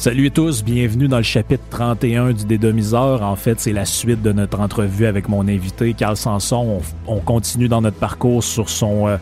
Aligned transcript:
Salut 0.00 0.28
à 0.28 0.30
tous, 0.30 0.64
bienvenue 0.64 1.08
dans 1.08 1.18
le 1.18 1.22
chapitre 1.22 1.62
31 1.68 2.32
du 2.32 2.46
Dédomiseur. 2.46 3.20
En 3.20 3.36
fait, 3.36 3.60
c'est 3.60 3.74
la 3.74 3.84
suite 3.84 4.22
de 4.22 4.32
notre 4.32 4.58
entrevue 4.58 5.04
avec 5.04 5.28
mon 5.28 5.46
invité, 5.46 5.92
Carl 5.92 6.16
Sanson. 6.16 6.80
On, 7.06 7.16
on 7.16 7.20
continue 7.20 7.68
dans 7.68 7.82
notre 7.82 7.98
parcours 7.98 8.42
sur 8.42 8.70
son, 8.70 9.08
euh, 9.08 9.18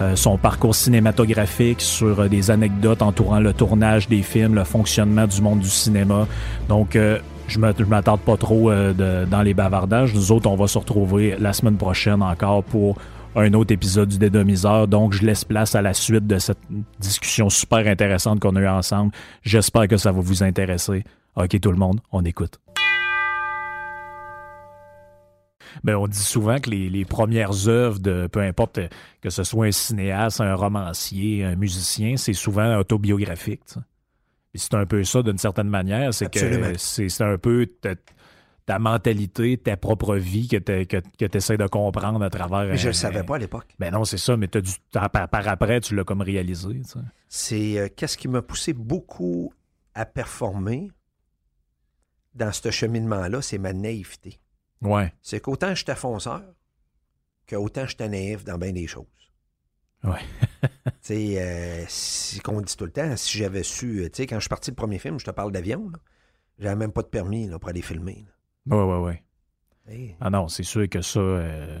euh, 0.00 0.16
son 0.16 0.38
parcours 0.38 0.74
cinématographique, 0.74 1.82
sur 1.82 2.18
euh, 2.18 2.28
des 2.28 2.50
anecdotes 2.50 3.02
entourant 3.02 3.40
le 3.40 3.52
tournage 3.52 4.08
des 4.08 4.22
films, 4.22 4.54
le 4.54 4.64
fonctionnement 4.64 5.26
du 5.26 5.42
monde 5.42 5.60
du 5.60 5.68
cinéma. 5.68 6.26
Donc, 6.66 6.96
euh, 6.96 7.18
je 7.46 7.58
ne 7.58 7.84
m'attarde 7.84 8.20
pas 8.20 8.38
trop 8.38 8.70
dans 8.72 9.42
les 9.42 9.52
bavardages. 9.52 10.14
Nous 10.14 10.32
autres, 10.32 10.48
on 10.48 10.56
va 10.56 10.66
se 10.66 10.78
retrouver 10.78 11.36
la 11.38 11.52
semaine 11.52 11.76
prochaine 11.76 12.22
encore 12.22 12.64
pour 12.64 12.96
un 13.34 13.52
autre 13.54 13.72
épisode 13.72 14.08
du 14.08 14.18
Dédomiseur. 14.18 14.88
Donc, 14.88 15.12
je 15.12 15.24
laisse 15.24 15.44
place 15.44 15.74
à 15.74 15.82
la 15.82 15.94
suite 15.94 16.26
de 16.26 16.38
cette 16.38 16.58
discussion 16.98 17.48
super 17.48 17.86
intéressante 17.86 18.40
qu'on 18.40 18.56
a 18.56 18.60
eue 18.60 18.68
ensemble. 18.68 19.12
J'espère 19.42 19.88
que 19.88 19.96
ça 19.96 20.12
va 20.12 20.20
vous 20.20 20.42
intéresser. 20.42 21.04
OK, 21.36 21.58
tout 21.60 21.70
le 21.70 21.78
monde, 21.78 22.00
on 22.12 22.24
écoute. 22.24 22.58
Ben, 25.84 25.96
on 25.96 26.06
dit 26.06 26.18
souvent 26.18 26.58
que 26.58 26.68
les, 26.68 26.90
les 26.90 27.06
premières 27.06 27.66
œuvres 27.68 27.98
de 27.98 28.26
peu 28.26 28.40
importe 28.40 28.76
euh, 28.76 28.88
que 29.22 29.30
ce 29.30 29.42
soit 29.42 29.66
un 29.66 29.72
cinéaste, 29.72 30.42
un 30.42 30.54
romancier, 30.54 31.44
un 31.44 31.56
musicien, 31.56 32.18
c'est 32.18 32.34
souvent 32.34 32.76
autobiographique. 32.76 33.62
c'est 34.54 34.74
un 34.74 34.84
peu 34.84 35.02
ça 35.04 35.22
d'une 35.22 35.38
certaine 35.38 35.68
manière, 35.68 36.12
c'est 36.12 36.30
que 36.30 36.76
c'est 36.76 37.24
un 37.24 37.38
peu 37.38 37.66
ta, 38.66 38.74
ta 38.74 38.78
mentalité, 38.78 39.56
ta 39.58 39.76
propre 39.76 40.16
vie 40.16 40.48
que 40.48 40.56
tu 40.56 40.86
que, 40.86 40.96
que 41.18 41.36
essaies 41.36 41.56
de 41.56 41.66
comprendre 41.66 42.22
à 42.22 42.30
travers. 42.30 42.64
Mais 42.70 42.76
je 42.76 42.86
un- 42.86 42.90
le 42.90 42.94
savais 42.94 43.22
pas 43.24 43.36
à 43.36 43.38
l'époque. 43.38 43.74
Ben 43.78 43.90
non, 43.92 44.04
c'est 44.04 44.18
ça, 44.18 44.36
mais 44.36 44.48
t'as 44.48 44.60
du, 44.60 44.70
par, 44.92 45.10
par 45.10 45.48
après, 45.48 45.80
tu 45.80 45.94
l'as 45.94 46.04
comme 46.04 46.22
réalisé. 46.22 46.80
C'est 47.28 47.78
euh, 47.78 47.88
qu'est-ce 47.94 48.16
qui 48.16 48.28
m'a 48.28 48.42
poussé 48.42 48.72
beaucoup 48.72 49.52
à 49.94 50.04
performer 50.06 50.90
dans 52.34 52.52
ce 52.52 52.70
cheminement-là, 52.70 53.42
c'est 53.42 53.58
ma 53.58 53.72
naïveté. 53.72 54.40
Ouais, 54.80 55.12
C'est 55.22 55.40
qu'autant 55.40 55.74
j'étais 55.74 55.94
fonceur, 55.94 56.42
qu'autant 57.46 57.86
j'étais 57.86 58.08
naïf 58.08 58.44
dans 58.44 58.58
bien 58.58 58.72
des 58.72 58.86
choses. 58.86 59.04
ouais. 60.04 60.20
Tu 60.84 60.90
sais, 61.02 61.42
euh, 61.42 61.84
si- 61.88 62.38
qu'on 62.40 62.60
dit 62.60 62.76
tout 62.76 62.84
le 62.84 62.92
temps, 62.92 63.16
si 63.16 63.36
j'avais 63.38 63.62
su, 63.64 63.98
euh, 64.00 64.04
tu 64.08 64.18
sais, 64.18 64.26
quand 64.26 64.36
je 64.36 64.42
suis 64.42 64.48
parti 64.48 64.70
le 64.70 64.76
premier 64.76 64.98
film, 65.00 65.18
je 65.18 65.24
te 65.24 65.30
parle 65.32 65.50
d'avion, 65.52 65.90
j'avais 66.58 66.76
même 66.76 66.92
pas 66.92 67.02
de 67.02 67.08
permis 67.08 67.48
là, 67.48 67.58
pour 67.58 67.68
aller 67.70 67.82
filmer. 67.82 68.24
là. 68.26 68.32
Ouais, 68.70 68.98
ouais. 68.98 69.22
Hey, 69.88 70.14
Ah 70.20 70.30
non, 70.30 70.48
c'est 70.48 70.62
sûr 70.62 70.88
que 70.88 71.02
ça. 71.02 71.18
euh, 71.20 71.80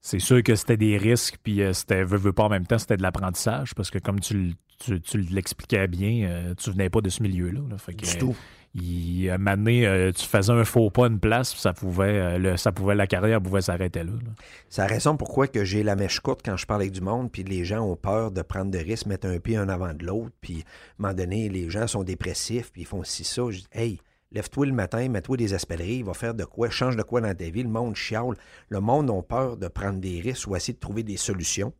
c'est 0.00 0.18
sûr 0.20 0.42
que 0.42 0.54
c'était 0.54 0.76
des 0.76 0.96
risques, 0.96 1.36
puis 1.42 1.60
euh, 1.62 1.72
c'était, 1.72 2.04
veux, 2.04 2.16
veux 2.16 2.32
pas 2.32 2.44
en 2.44 2.48
même 2.48 2.66
temps, 2.66 2.78
c'était 2.78 2.96
de 2.96 3.02
l'apprentissage, 3.02 3.74
parce 3.74 3.90
que 3.90 3.98
comme 3.98 4.20
tu, 4.20 4.54
tu, 4.78 5.00
tu 5.00 5.18
l'expliquais 5.18 5.86
bien, 5.88 6.28
euh, 6.28 6.54
tu 6.54 6.70
venais 6.70 6.88
pas 6.88 7.00
de 7.00 7.10
ce 7.10 7.22
milieu-là. 7.22 7.60
là. 7.68 7.76
Fait 7.78 7.92
que, 7.94 8.06
du 8.06 8.16
tout. 8.16 8.34
il, 8.74 9.28
à 9.28 9.34
un 9.34 9.38
moment 9.38 9.56
donné, 9.56 10.10
tu 10.16 10.24
faisais 10.24 10.52
un 10.52 10.64
faux 10.64 10.88
pas 10.90 11.08
une 11.08 11.18
place, 11.20 11.52
puis 11.52 11.60
ça 11.60 11.72
pouvait, 11.74 12.38
le- 12.38 12.56
ça 12.56 12.72
pouvait, 12.72 12.94
la 12.94 13.06
carrière 13.08 13.42
pouvait 13.42 13.60
s'arrêter 13.60 14.04
là. 14.04 14.12
là. 14.12 14.30
C'est 14.70 14.80
la 14.82 14.86
raison 14.88 15.16
pourquoi 15.16 15.48
que 15.48 15.64
j'ai 15.64 15.82
la 15.82 15.96
mèche 15.96 16.20
courte 16.20 16.40
quand 16.44 16.56
je 16.56 16.64
parle 16.64 16.82
avec 16.82 16.92
du 16.92 17.00
monde, 17.02 17.30
puis 17.30 17.42
les 17.42 17.64
gens 17.66 17.80
ont 17.82 17.96
peur 17.96 18.30
de 18.30 18.40
prendre 18.40 18.70
des 18.70 18.80
risques, 18.82 19.06
mettre 19.06 19.26
un 19.26 19.38
pied 19.40 19.56
un 19.56 19.68
avant 19.68 19.92
de 19.92 20.06
l'autre, 20.06 20.32
puis 20.40 20.58
à 20.58 20.58
un 20.60 21.02
moment 21.08 21.14
donné, 21.14 21.48
les 21.50 21.68
gens 21.68 21.86
sont 21.86 22.04
dépressifs, 22.04 22.70
puis 22.72 22.82
ils 22.82 22.86
font 22.86 23.02
ci, 23.04 23.24
ça. 23.24 23.42
Je 23.50 23.58
dis, 23.58 23.66
hey, 23.72 24.00
lève-toi 24.32 24.66
le 24.66 24.72
matin, 24.72 25.08
mets-toi 25.08 25.36
des 25.36 25.54
aspelleries, 25.54 26.02
va 26.02 26.14
faire 26.14 26.34
de 26.34 26.44
quoi, 26.44 26.70
change 26.70 26.96
de 26.96 27.02
quoi 27.02 27.20
dans 27.20 27.34
ta 27.34 27.48
vie. 27.50 27.62
Le 27.62 27.68
monde 27.68 27.96
chiale. 27.96 28.36
Le 28.68 28.80
monde 28.80 29.10
a 29.10 29.22
peur 29.22 29.56
de 29.56 29.68
prendre 29.68 30.00
des 30.00 30.20
risques 30.20 30.48
ou 30.48 30.56
essayer 30.56 30.74
de 30.74 30.78
trouver 30.78 31.02
des 31.02 31.16
solutions. 31.16 31.72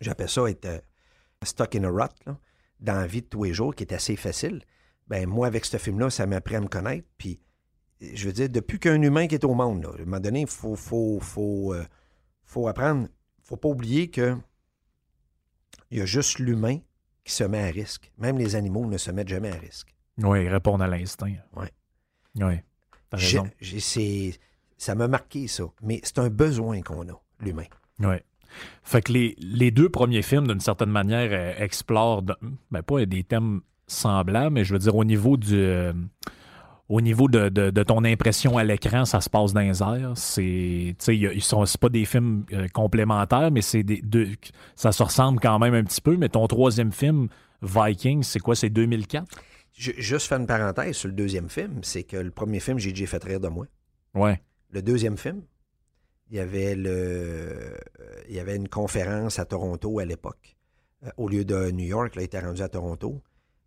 J'appelle 0.00 0.28
ça 0.28 0.48
être 0.48 0.66
euh, 0.66 0.78
stuck 1.42 1.74
in 1.74 1.84
a 1.84 1.90
rut, 1.90 2.12
dans 2.80 2.94
la 2.94 3.06
vie 3.06 3.22
de 3.22 3.26
tous 3.26 3.44
les 3.44 3.54
jours, 3.54 3.74
qui 3.74 3.84
est 3.84 3.94
assez 3.94 4.16
facile. 4.16 4.62
Ben 5.08 5.26
moi, 5.26 5.46
avec 5.46 5.64
ce 5.64 5.76
film-là, 5.76 6.10
ça 6.10 6.26
m'a 6.26 6.36
appris 6.36 6.56
à 6.56 6.60
me 6.60 6.68
connaître, 6.68 7.06
puis 7.16 7.40
je 8.00 8.26
veux 8.26 8.32
dire, 8.32 8.50
depuis 8.50 8.78
qu'un 8.78 9.00
humain 9.00 9.26
qui 9.26 9.36
est 9.36 9.44
au 9.44 9.54
monde, 9.54 9.86
à 9.86 10.02
un 10.02 10.04
moment 10.04 10.20
donné, 10.20 10.42
il 10.42 10.46
faut, 10.46 10.76
faut, 10.76 11.18
faut, 11.20 11.72
euh, 11.72 11.84
faut 12.44 12.68
apprendre, 12.68 13.08
faut 13.42 13.56
pas 13.56 13.68
oublier 13.68 14.10
que 14.10 14.36
il 15.90 15.98
y 15.98 16.00
a 16.00 16.06
juste 16.06 16.38
l'humain 16.38 16.78
qui 17.24 17.32
se 17.32 17.44
met 17.44 17.62
à 17.62 17.70
risque. 17.70 18.12
Même 18.18 18.38
les 18.38 18.56
animaux 18.56 18.86
ne 18.86 18.98
se 18.98 19.10
mettent 19.10 19.28
jamais 19.28 19.50
à 19.50 19.56
risque. 19.56 19.95
Oui, 20.22 20.48
répondre 20.48 20.82
à 20.84 20.86
l'instinct. 20.88 21.32
Oui. 21.56 21.66
T'as 23.08 23.16
J'ai- 23.18 23.38
raison. 23.38 23.50
j'ai- 23.60 23.80
c'est- 23.80 24.38
ça 24.76 24.94
m'a 24.94 25.08
marqué, 25.08 25.46
ça. 25.46 25.64
Mais 25.82 26.00
c'est 26.02 26.18
un 26.18 26.28
besoin 26.28 26.82
qu'on 26.82 27.02
a, 27.08 27.20
l'humain. 27.40 27.64
Ouais. 28.00 28.22
Fait 28.82 29.02
que 29.02 29.12
les, 29.12 29.34
les 29.38 29.70
deux 29.70 29.88
premiers 29.88 30.22
films, 30.22 30.46
d'une 30.46 30.60
certaine 30.60 30.90
manière, 30.90 31.28
euh, 31.32 31.54
explorent, 31.62 32.22
de- 32.22 32.36
ben 32.70 32.82
pas 32.82 33.04
des 33.06 33.22
thèmes 33.24 33.60
semblables, 33.86 34.54
mais 34.54 34.64
je 34.64 34.72
veux 34.72 34.78
dire, 34.78 34.94
au 34.96 35.04
niveau 35.04 35.36
du. 35.36 35.54
euh, 35.54 35.92
au 36.88 37.00
niveau 37.00 37.26
de, 37.28 37.48
de- 37.48 37.70
de 37.70 37.82
ton 37.82 38.04
impression 38.04 38.58
à 38.58 38.64
l'écran, 38.64 39.04
ça 39.04 39.20
se 39.20 39.28
passe 39.28 39.52
dans 39.52 39.60
les 39.60 39.82
airs. 39.82 40.12
C'est, 40.14 40.94
ils 41.08 41.42
sont, 41.42 41.66
c'est 41.66 41.80
pas 41.80 41.88
des 41.88 42.04
films 42.04 42.44
euh, 42.52 42.68
complémentaires, 42.68 43.50
mais 43.50 43.60
c'est 43.60 43.82
des, 43.82 44.00
deux, 44.02 44.28
ça 44.76 44.92
se 44.92 45.02
ressemble 45.02 45.40
quand 45.40 45.58
même 45.58 45.74
un 45.74 45.82
petit 45.82 46.00
peu. 46.00 46.16
Mais 46.16 46.28
ton 46.28 46.46
troisième 46.46 46.92
film, 46.92 47.26
Vikings, 47.60 48.22
c'est 48.22 48.38
quoi? 48.38 48.54
C'est 48.54 48.70
2004? 48.70 49.26
Ju- 49.76 49.94
Juste 49.98 50.26
faire 50.26 50.38
une 50.40 50.46
parenthèse 50.46 50.96
sur 50.96 51.08
le 51.08 51.14
deuxième 51.14 51.48
film, 51.50 51.84
c'est 51.84 52.02
que 52.04 52.16
le 52.16 52.30
premier 52.30 52.60
film, 52.60 52.78
j'ai 52.78 52.90
déjà 52.92 53.06
fait 53.06 53.22
rire 53.24 53.40
de 53.40 53.48
moi. 53.48 53.66
Ouais. 54.14 54.40
Le 54.70 54.82
deuxième 54.82 55.16
film, 55.18 55.42
il 56.30 56.36
y 56.36 56.40
avait 56.40 56.74
le, 56.74 57.76
il 58.28 58.34
y 58.34 58.40
avait 58.40 58.56
une 58.56 58.68
conférence 58.68 59.38
à 59.38 59.44
Toronto 59.44 59.98
à 59.98 60.04
l'époque. 60.04 60.56
Euh, 61.04 61.10
au 61.18 61.28
lieu 61.28 61.44
de 61.44 61.70
New 61.70 61.84
York, 61.86 62.16
là, 62.16 62.22
il 62.22 62.24
était 62.24 62.40
rendu 62.40 62.62
à 62.62 62.68
Toronto. 62.68 63.22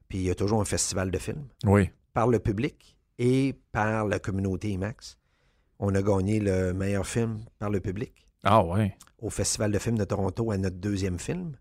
Puis 0.08 0.18
il 0.18 0.24
y 0.26 0.30
a 0.32 0.36
toujours 0.36 0.60
un 0.62 0.66
festival 0.66 1.12
de 1.12 1.18
films. 1.20 1.48
Oui. 1.66 1.90
Par 2.14 2.28
le 2.28 2.40
public 2.40 2.98
et 3.20 3.54
par 3.72 4.06
la 4.08 4.18
communauté 4.20 4.70
IMAX. 4.72 5.18
On 5.78 5.94
a 5.96 6.02
gagné 6.02 6.40
le 6.40 6.74
meilleur 6.74 7.06
film 7.08 7.46
par 7.60 7.70
le 7.70 7.80
public 7.80 8.26
Ah 8.44 8.64
ouais. 8.66 8.98
au 9.20 9.30
Festival 9.30 9.72
de 9.72 9.78
films 9.80 9.98
de 9.98 10.04
Toronto 10.06 10.52
à 10.52 10.58
notre 10.58 10.76
deuxième 10.78 11.20
film. 11.20 11.56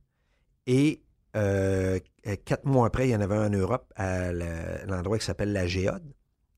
Et 0.66 1.02
euh, 1.36 1.98
quatre 2.44 2.64
mois 2.64 2.86
après, 2.86 3.08
il 3.08 3.12
y 3.12 3.16
en 3.16 3.20
avait 3.20 3.36
un 3.36 3.46
en 3.46 3.50
Europe 3.50 3.92
à 3.96 4.32
l'endroit 4.32 5.18
qui 5.18 5.24
s'appelle 5.24 5.52
la 5.52 5.66
Géode. 5.66 6.04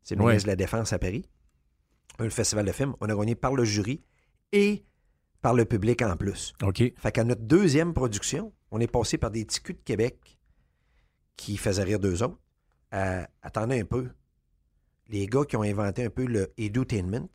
C'est 0.03 0.15
le 0.15 0.23
Ouais. 0.23 0.33
ministre 0.33 0.47
de 0.47 0.53
la 0.53 0.57
Défense 0.57 0.93
à 0.93 0.99
Paris. 0.99 1.25
Un 2.19 2.31
festival 2.31 2.67
de 2.67 2.73
films. 2.73 2.95
On 3.01 3.09
a 3.09 3.15
gagné 3.15 3.35
par 3.35 3.55
le 3.55 3.65
jury 3.65 4.03
et 4.53 4.85
par 5.43 5.55
le 5.55 5.65
public 5.65 6.03
en 6.03 6.17
plus. 6.17 6.53
OK. 6.63 6.83
Fait 6.97 7.13
qu'à 7.13 7.25
notre 7.25 7.43
deuxième 7.43 7.95
production, 7.95 8.53
on 8.71 8.81
est 8.81 8.87
passé 8.91 9.19
par 9.19 9.31
des 9.31 9.45
petits 9.45 9.61
culs 9.63 9.75
de 9.75 9.83
Québec 9.83 10.39
qui 11.37 11.57
faisaient 11.57 11.83
rire 11.85 11.99
d'eux 12.01 12.23
autres. 12.23 12.39
Euh, 12.95 13.25
attendez 13.43 13.81
un 13.81 13.85
peu. 13.85 14.09
Les 15.09 15.27
gars 15.27 15.45
qui 15.45 15.57
ont 15.57 15.63
inventé 15.63 16.05
un 16.05 16.11
peu 16.11 16.27
le 16.27 16.53
edutainment, 16.59 17.29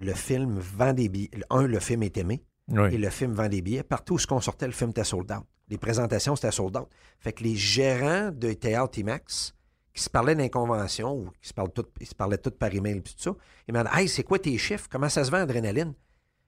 le 0.00 0.14
film 0.14 0.58
vend 0.58 0.92
des 0.94 1.08
billets. 1.08 1.30
Un, 1.50 1.66
le 1.66 1.78
film 1.78 2.02
est 2.02 2.16
aimé 2.16 2.42
Oui. 2.70 2.94
et 2.94 2.98
le 2.98 3.10
film 3.10 3.32
vend 3.32 3.48
des 3.48 3.62
billets. 3.62 3.82
Partout 3.82 4.14
où 4.14 4.18
ce 4.18 4.26
qu'on 4.26 4.40
sortait, 4.40 4.66
le 4.66 4.72
film 4.72 4.90
était 4.90 5.04
sold 5.04 5.30
out. 5.32 5.44
Les 5.68 5.78
présentations, 5.78 6.36
c'était 6.36 6.52
sold 6.52 6.76
out. 6.76 6.88
Fait 7.18 7.32
que 7.32 7.42
les 7.44 7.56
gérants 7.56 8.30
de 8.30 8.52
théâtre 8.52 8.98
IMAX 8.98 9.54
qui 9.92 10.02
se 10.02 10.10
parlaient 10.10 10.34
d'inconvention 10.34 11.12
ou 11.14 11.30
qui 11.40 11.48
se 11.48 11.54
parlaient 11.54 11.72
tout, 11.72 11.86
ils 12.00 12.06
se 12.06 12.14
parlaient 12.14 12.38
tout 12.38 12.50
par 12.50 12.72
email 12.74 12.98
et 12.98 13.02
tout 13.02 13.12
ça, 13.16 13.34
ils 13.68 13.74
me 13.74 13.82
Hey, 13.92 14.08
c'est 14.08 14.22
quoi 14.22 14.38
tes 14.38 14.56
chiffres? 14.56 14.86
Comment 14.90 15.08
ça 15.08 15.24
se 15.24 15.30
vend, 15.30 15.38
Adrénaline? 15.38 15.94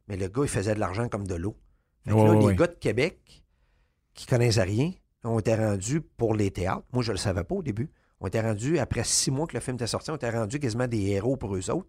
Mais 0.08 0.16
le 0.16 0.28
gars, 0.28 0.42
il 0.42 0.48
faisait 0.48 0.74
de 0.74 0.80
l'argent 0.80 1.08
comme 1.08 1.26
de 1.26 1.34
l'eau. 1.34 1.56
Fait 2.04 2.10
que 2.10 2.16
là, 2.16 2.48
les 2.48 2.56
gars 2.56 2.66
de 2.66 2.74
Québec 2.74 3.44
qui 4.14 4.26
connaissaient 4.26 4.62
rien 4.62 4.92
ont 5.24 5.38
été 5.38 5.54
rendus 5.54 6.00
pour 6.00 6.34
les 6.34 6.50
théâtres. 6.50 6.84
Moi, 6.92 7.02
je 7.02 7.10
ne 7.10 7.16
le 7.16 7.18
savais 7.18 7.44
pas 7.44 7.54
au 7.54 7.62
début. 7.62 7.90
On 8.20 8.26
était 8.26 8.40
rendus, 8.40 8.78
après 8.78 9.04
six 9.04 9.30
mois 9.30 9.46
que 9.46 9.54
le 9.54 9.60
film 9.60 9.74
était 9.74 9.86
sorti, 9.86 10.10
on 10.10 10.16
était 10.16 10.30
rendus 10.30 10.60
quasiment 10.60 10.86
des 10.86 11.10
héros 11.10 11.36
pour 11.36 11.56
eux 11.56 11.70
autres. 11.70 11.88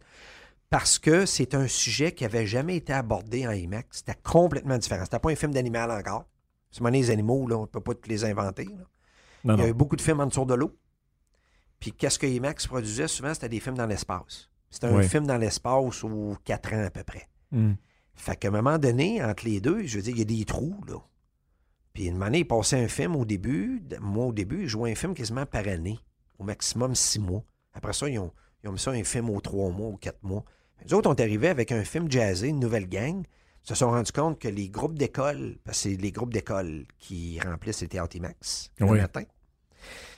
Parce 0.73 0.97
que 0.97 1.27
c'est 1.27 1.53
un 1.53 1.67
sujet 1.67 2.13
qui 2.13 2.23
n'avait 2.23 2.47
jamais 2.47 2.77
été 2.77 2.93
abordé 2.93 3.45
en 3.45 3.51
IMAX. 3.51 3.99
C'était 3.99 4.17
complètement 4.23 4.75
différent. 4.79 5.03
C'était 5.03 5.19
pas 5.19 5.29
un 5.29 5.35
film 5.35 5.53
d'animal 5.53 5.91
encore. 5.91 6.25
C'est 6.71 6.81
mon 6.81 6.89
les 6.89 7.11
animaux, 7.11 7.45
là, 7.45 7.57
on 7.59 7.61
ne 7.61 7.67
peut 7.67 7.79
pas 7.79 7.93
tous 7.93 8.09
les 8.09 8.25
inventer. 8.25 8.65
Non, 8.65 8.73
Il 9.43 9.51
y 9.53 9.57
non. 9.57 9.63
avait 9.65 9.73
beaucoup 9.73 9.95
de 9.95 10.01
films 10.01 10.21
en 10.21 10.25
dessous 10.25 10.45
de 10.45 10.55
l'eau. 10.55 10.75
Puis 11.79 11.91
qu'est-ce 11.91 12.17
que 12.17 12.25
IMAX 12.25 12.65
produisait? 12.65 13.07
Souvent, 13.07 13.35
c'était 13.35 13.49
des 13.49 13.59
films 13.59 13.77
dans 13.77 13.85
l'espace. 13.85 14.49
C'était 14.71 14.87
un 14.87 15.03
film 15.03 15.27
dans 15.27 15.37
l'espace 15.37 16.01
ou 16.01 16.35
quatre 16.43 16.73
ans 16.73 16.85
à 16.85 16.89
peu 16.89 17.03
près. 17.03 17.29
Hmm. 17.51 17.73
Fait 18.15 18.35
qu'à 18.35 18.47
un 18.47 18.51
moment 18.51 18.79
donné, 18.79 19.23
entre 19.23 19.45
les 19.45 19.61
deux, 19.61 19.85
je 19.85 19.97
veux 19.97 20.01
dire, 20.01 20.15
il 20.15 20.19
y 20.19 20.21
a 20.23 20.39
des 20.39 20.43
trous, 20.43 20.83
là. 20.87 20.95
Puis 21.93 22.05
une 22.05 22.23
année, 22.23 22.39
il 22.39 22.47
passait 22.47 22.83
un 22.83 22.87
film 22.87 23.15
au 23.15 23.25
début. 23.25 23.83
Moi, 24.01 24.25
au 24.25 24.33
début, 24.33 24.63
je 24.63 24.69
jouais 24.69 24.91
un 24.91 24.95
film 24.95 25.13
quasiment 25.13 25.45
par 25.45 25.67
année. 25.67 25.99
Au 26.39 26.43
maximum 26.43 26.95
six 26.95 27.19
mois. 27.19 27.43
Après 27.73 27.93
ça, 27.93 28.09
ils 28.09 28.17
ont, 28.17 28.31
ils 28.63 28.69
ont 28.69 28.73
mis 28.73 28.79
ça 28.79 28.89
un 28.89 29.03
film 29.03 29.29
aux 29.29 29.39
trois 29.39 29.69
mois 29.69 29.89
ou 29.89 29.97
quatre 29.97 30.23
mois. 30.23 30.43
Nous 30.89 30.93
autres, 30.95 31.09
on 31.09 31.15
est 31.15 31.21
arrivés 31.21 31.49
avec 31.49 31.71
un 31.71 31.83
film 31.83 32.09
jazzé, 32.11 32.49
une 32.49 32.59
nouvelle 32.59 32.87
gang. 32.87 33.23
Ils 33.65 33.67
se 33.69 33.75
sont 33.75 33.89
rendus 33.91 34.11
compte 34.11 34.39
que 34.39 34.47
les 34.49 34.69
groupes 34.69 34.97
d'école, 34.97 35.57
parce 35.63 35.77
que 35.83 35.89
c'est 35.89 35.95
les 35.95 36.11
groupes 36.11 36.33
d'école 36.33 36.85
qui 36.99 37.39
remplissent 37.39 37.81
les 37.81 37.87
théâtres 37.87 38.15
IMAX 38.17 38.69
le 38.79 38.85
Oui. 38.85 38.99
matin. 38.99 39.23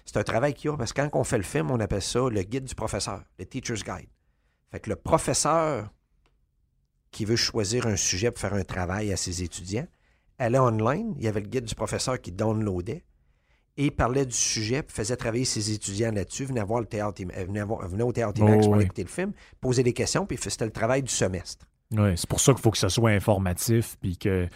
C'est 0.06 0.18
un 0.18 0.24
travail 0.24 0.54
qu'il 0.54 0.70
y 0.70 0.74
a, 0.74 0.78
parce 0.78 0.94
que 0.94 1.02
quand 1.02 1.20
on 1.20 1.24
fait 1.24 1.38
le 1.38 1.44
film, 1.44 1.70
on 1.72 1.80
appelle 1.80 2.02
ça 2.02 2.20
le 2.30 2.42
guide 2.44 2.66
du 2.66 2.76
professeur, 2.76 3.24
le 3.38 3.46
teacher's 3.46 3.84
guide. 3.84 4.10
Fait 4.72 4.80
que 4.80 4.90
le 4.90 4.96
professeur 4.96 5.90
qui 7.12 7.26
veut 7.26 7.36
choisir 7.36 7.88
un 7.88 7.96
sujet 7.96 8.32
pour 8.32 8.40
faire 8.42 8.54
un 8.54 8.64
travail 8.64 9.12
à 9.14 9.18
ses 9.18 9.42
étudiants, 9.44 9.88
allait 10.38 10.60
online, 10.60 11.14
il 11.18 11.24
y 11.24 11.28
avait 11.28 11.40
le 11.42 11.48
guide 11.48 11.66
du 11.66 11.76
professeur 11.76 12.20
qui 12.20 12.32
downloadait, 12.32 13.04
et 13.78 13.92
parlait 13.92 14.26
du 14.26 14.36
sujet, 14.36 14.84
puis 14.84 14.96
faisait 14.96 15.16
travailler 15.16 15.46
ses 15.46 15.72
étudiants 15.72 16.12
là-dessus, 16.12 16.46
venait, 16.46 16.64
voir 16.64 16.80
le 16.80 16.86
théâtre, 16.86 17.22
venait, 17.48 17.64
voir, 17.64 17.88
venait 17.88 18.04
au 18.04 18.14
théâtre 18.14 18.40
IMAX 18.40 18.68
pour 18.68 18.82
écouter 18.82 19.04
le 19.04 19.10
film, 19.10 19.32
poser 19.60 19.84
des 19.84 19.94
questions, 19.94 20.26
puis 20.26 20.38
c'était 20.42 20.66
le 20.66 20.72
travail 20.72 21.04
du 21.04 21.12
semestre. 21.12 21.66
Oui, 21.92 22.14
c'est 22.16 22.30
pour 22.30 22.40
ça 22.40 22.54
qu'il 22.54 22.62
faut 22.62 22.72
que 22.72 22.78
ce 22.78 22.90
soit 22.90 23.12
informatif, 23.12 23.98
puis 24.02 24.18
que 24.18 24.48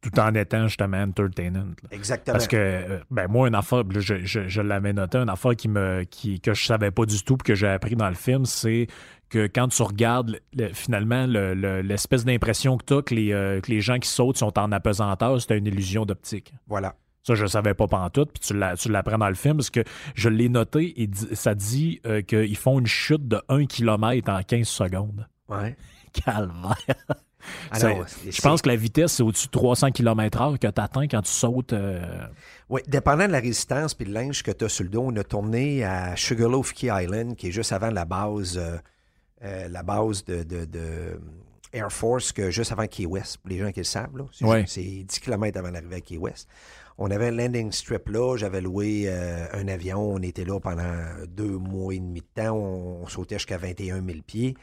tout 0.00 0.18
en 0.20 0.32
étant 0.34 0.68
justement 0.68 0.98
entertainant. 0.98 1.66
Exactement. 1.90 2.34
Parce 2.34 2.46
que, 2.46 2.56
euh, 2.56 3.00
ben 3.10 3.26
moi, 3.28 3.48
une 3.48 3.54
affaire, 3.54 3.82
je, 3.90 4.24
je, 4.24 4.60
l'avais 4.60 4.92
noté, 4.92 5.18
une 5.18 5.28
affaire 5.28 5.56
qui 5.56 5.68
me, 5.68 6.04
qui, 6.04 6.40
que 6.40 6.54
je 6.54 6.64
savais 6.64 6.92
pas 6.92 7.04
du 7.04 7.22
tout, 7.22 7.36
puis 7.36 7.52
que 7.52 7.54
j'ai 7.54 7.66
appris 7.66 7.96
dans 7.96 8.08
le 8.08 8.14
film, 8.14 8.44
c'est 8.44 8.86
que 9.28 9.46
quand 9.46 9.68
tu 9.68 9.82
regardes 9.82 10.40
finalement 10.72 11.26
l'espèce 11.26 12.24
d'impression 12.24 12.78
que 12.78 12.84
tu 12.84 12.94
as 12.94 13.02
que 13.02 13.14
les, 13.14 13.32
euh, 13.32 13.60
que 13.60 13.70
les 13.70 13.80
gens 13.80 13.98
qui 13.98 14.08
sautent 14.08 14.38
sont 14.38 14.56
en 14.58 14.72
apesanteur, 14.72 15.40
c'est 15.40 15.58
une 15.58 15.66
illusion 15.66 16.06
d'optique. 16.06 16.54
Voilà. 16.68 16.94
Ça, 17.22 17.34
je 17.34 17.42
ne 17.42 17.48
savais 17.48 17.74
pas 17.74 17.86
pantoute, 17.86 18.30
puis 18.32 18.40
tu 18.40 18.88
l'apprends 18.90 19.18
dans 19.18 19.28
le 19.28 19.34
film 19.34 19.56
parce 19.56 19.70
que 19.70 19.84
je 20.14 20.28
l'ai 20.28 20.48
noté 20.48 21.02
et 21.02 21.10
ça 21.34 21.54
dit 21.54 22.00
euh, 22.06 22.22
qu'ils 22.22 22.56
font 22.56 22.78
une 22.78 22.86
chute 22.86 23.28
de 23.28 23.40
1 23.48 23.66
km 23.66 24.30
en 24.30 24.42
15 24.42 24.66
secondes. 24.66 25.26
Ouais. 25.48 25.76
Calvaire. 26.12 26.76
je 27.72 28.40
pense 28.40 28.62
que 28.62 28.68
la 28.68 28.76
vitesse, 28.76 29.12
c'est 29.12 29.22
au-dessus 29.22 29.46
de 29.46 29.52
300 29.52 29.90
km/h 29.92 30.58
que 30.58 30.66
tu 30.66 30.80
atteins 30.80 31.06
quand 31.06 31.22
tu 31.22 31.30
sautes. 31.30 31.72
Euh, 31.72 32.26
oui, 32.68 32.80
dépendant 32.86 33.26
de 33.26 33.32
la 33.32 33.40
résistance 33.40 33.96
et 34.00 34.04
le 34.04 34.12
linge 34.12 34.42
que 34.42 34.50
tu 34.50 34.64
as 34.64 34.68
sur 34.68 34.84
le 34.84 34.90
dos, 34.90 35.02
on 35.06 35.16
a 35.16 35.24
tourné 35.24 35.84
à 35.84 36.16
Sugarloaf 36.16 36.72
Key 36.72 36.88
Island, 36.90 37.36
qui 37.36 37.48
est 37.48 37.52
juste 37.52 37.72
avant 37.72 37.90
la 37.90 38.04
base, 38.04 38.58
euh, 38.58 39.68
la 39.68 39.82
base 39.82 40.24
de, 40.24 41.18
Air 41.72 41.92
Force, 41.92 42.32
que 42.32 42.50
juste 42.50 42.72
avant 42.72 42.86
Key 42.86 43.04
West, 43.06 43.38
pour 43.38 43.50
les 43.50 43.58
gens 43.58 43.70
qui 43.70 43.80
le 43.80 43.84
savent. 43.84 44.10
C'est 44.66 44.82
10 44.82 45.20
km 45.20 45.58
avant 45.58 45.70
d'arriver 45.70 45.96
à 45.96 46.00
Key 46.00 46.16
West. 46.16 46.48
On 47.00 47.12
avait 47.12 47.28
un 47.28 47.30
landing 47.30 47.70
strip 47.70 48.08
là. 48.08 48.36
J'avais 48.36 48.60
loué 48.60 49.04
euh, 49.06 49.46
un 49.52 49.68
avion. 49.68 50.00
On 50.00 50.20
était 50.20 50.44
là 50.44 50.58
pendant 50.58 50.92
deux 51.28 51.56
mois 51.56 51.94
et 51.94 52.00
demi 52.00 52.20
de 52.20 52.42
temps. 52.42 52.56
On, 52.56 53.06
sautait 53.06 53.36
jusqu'à 53.36 53.56
21 53.56 54.04
000 54.04 54.18
pieds. 54.26 54.56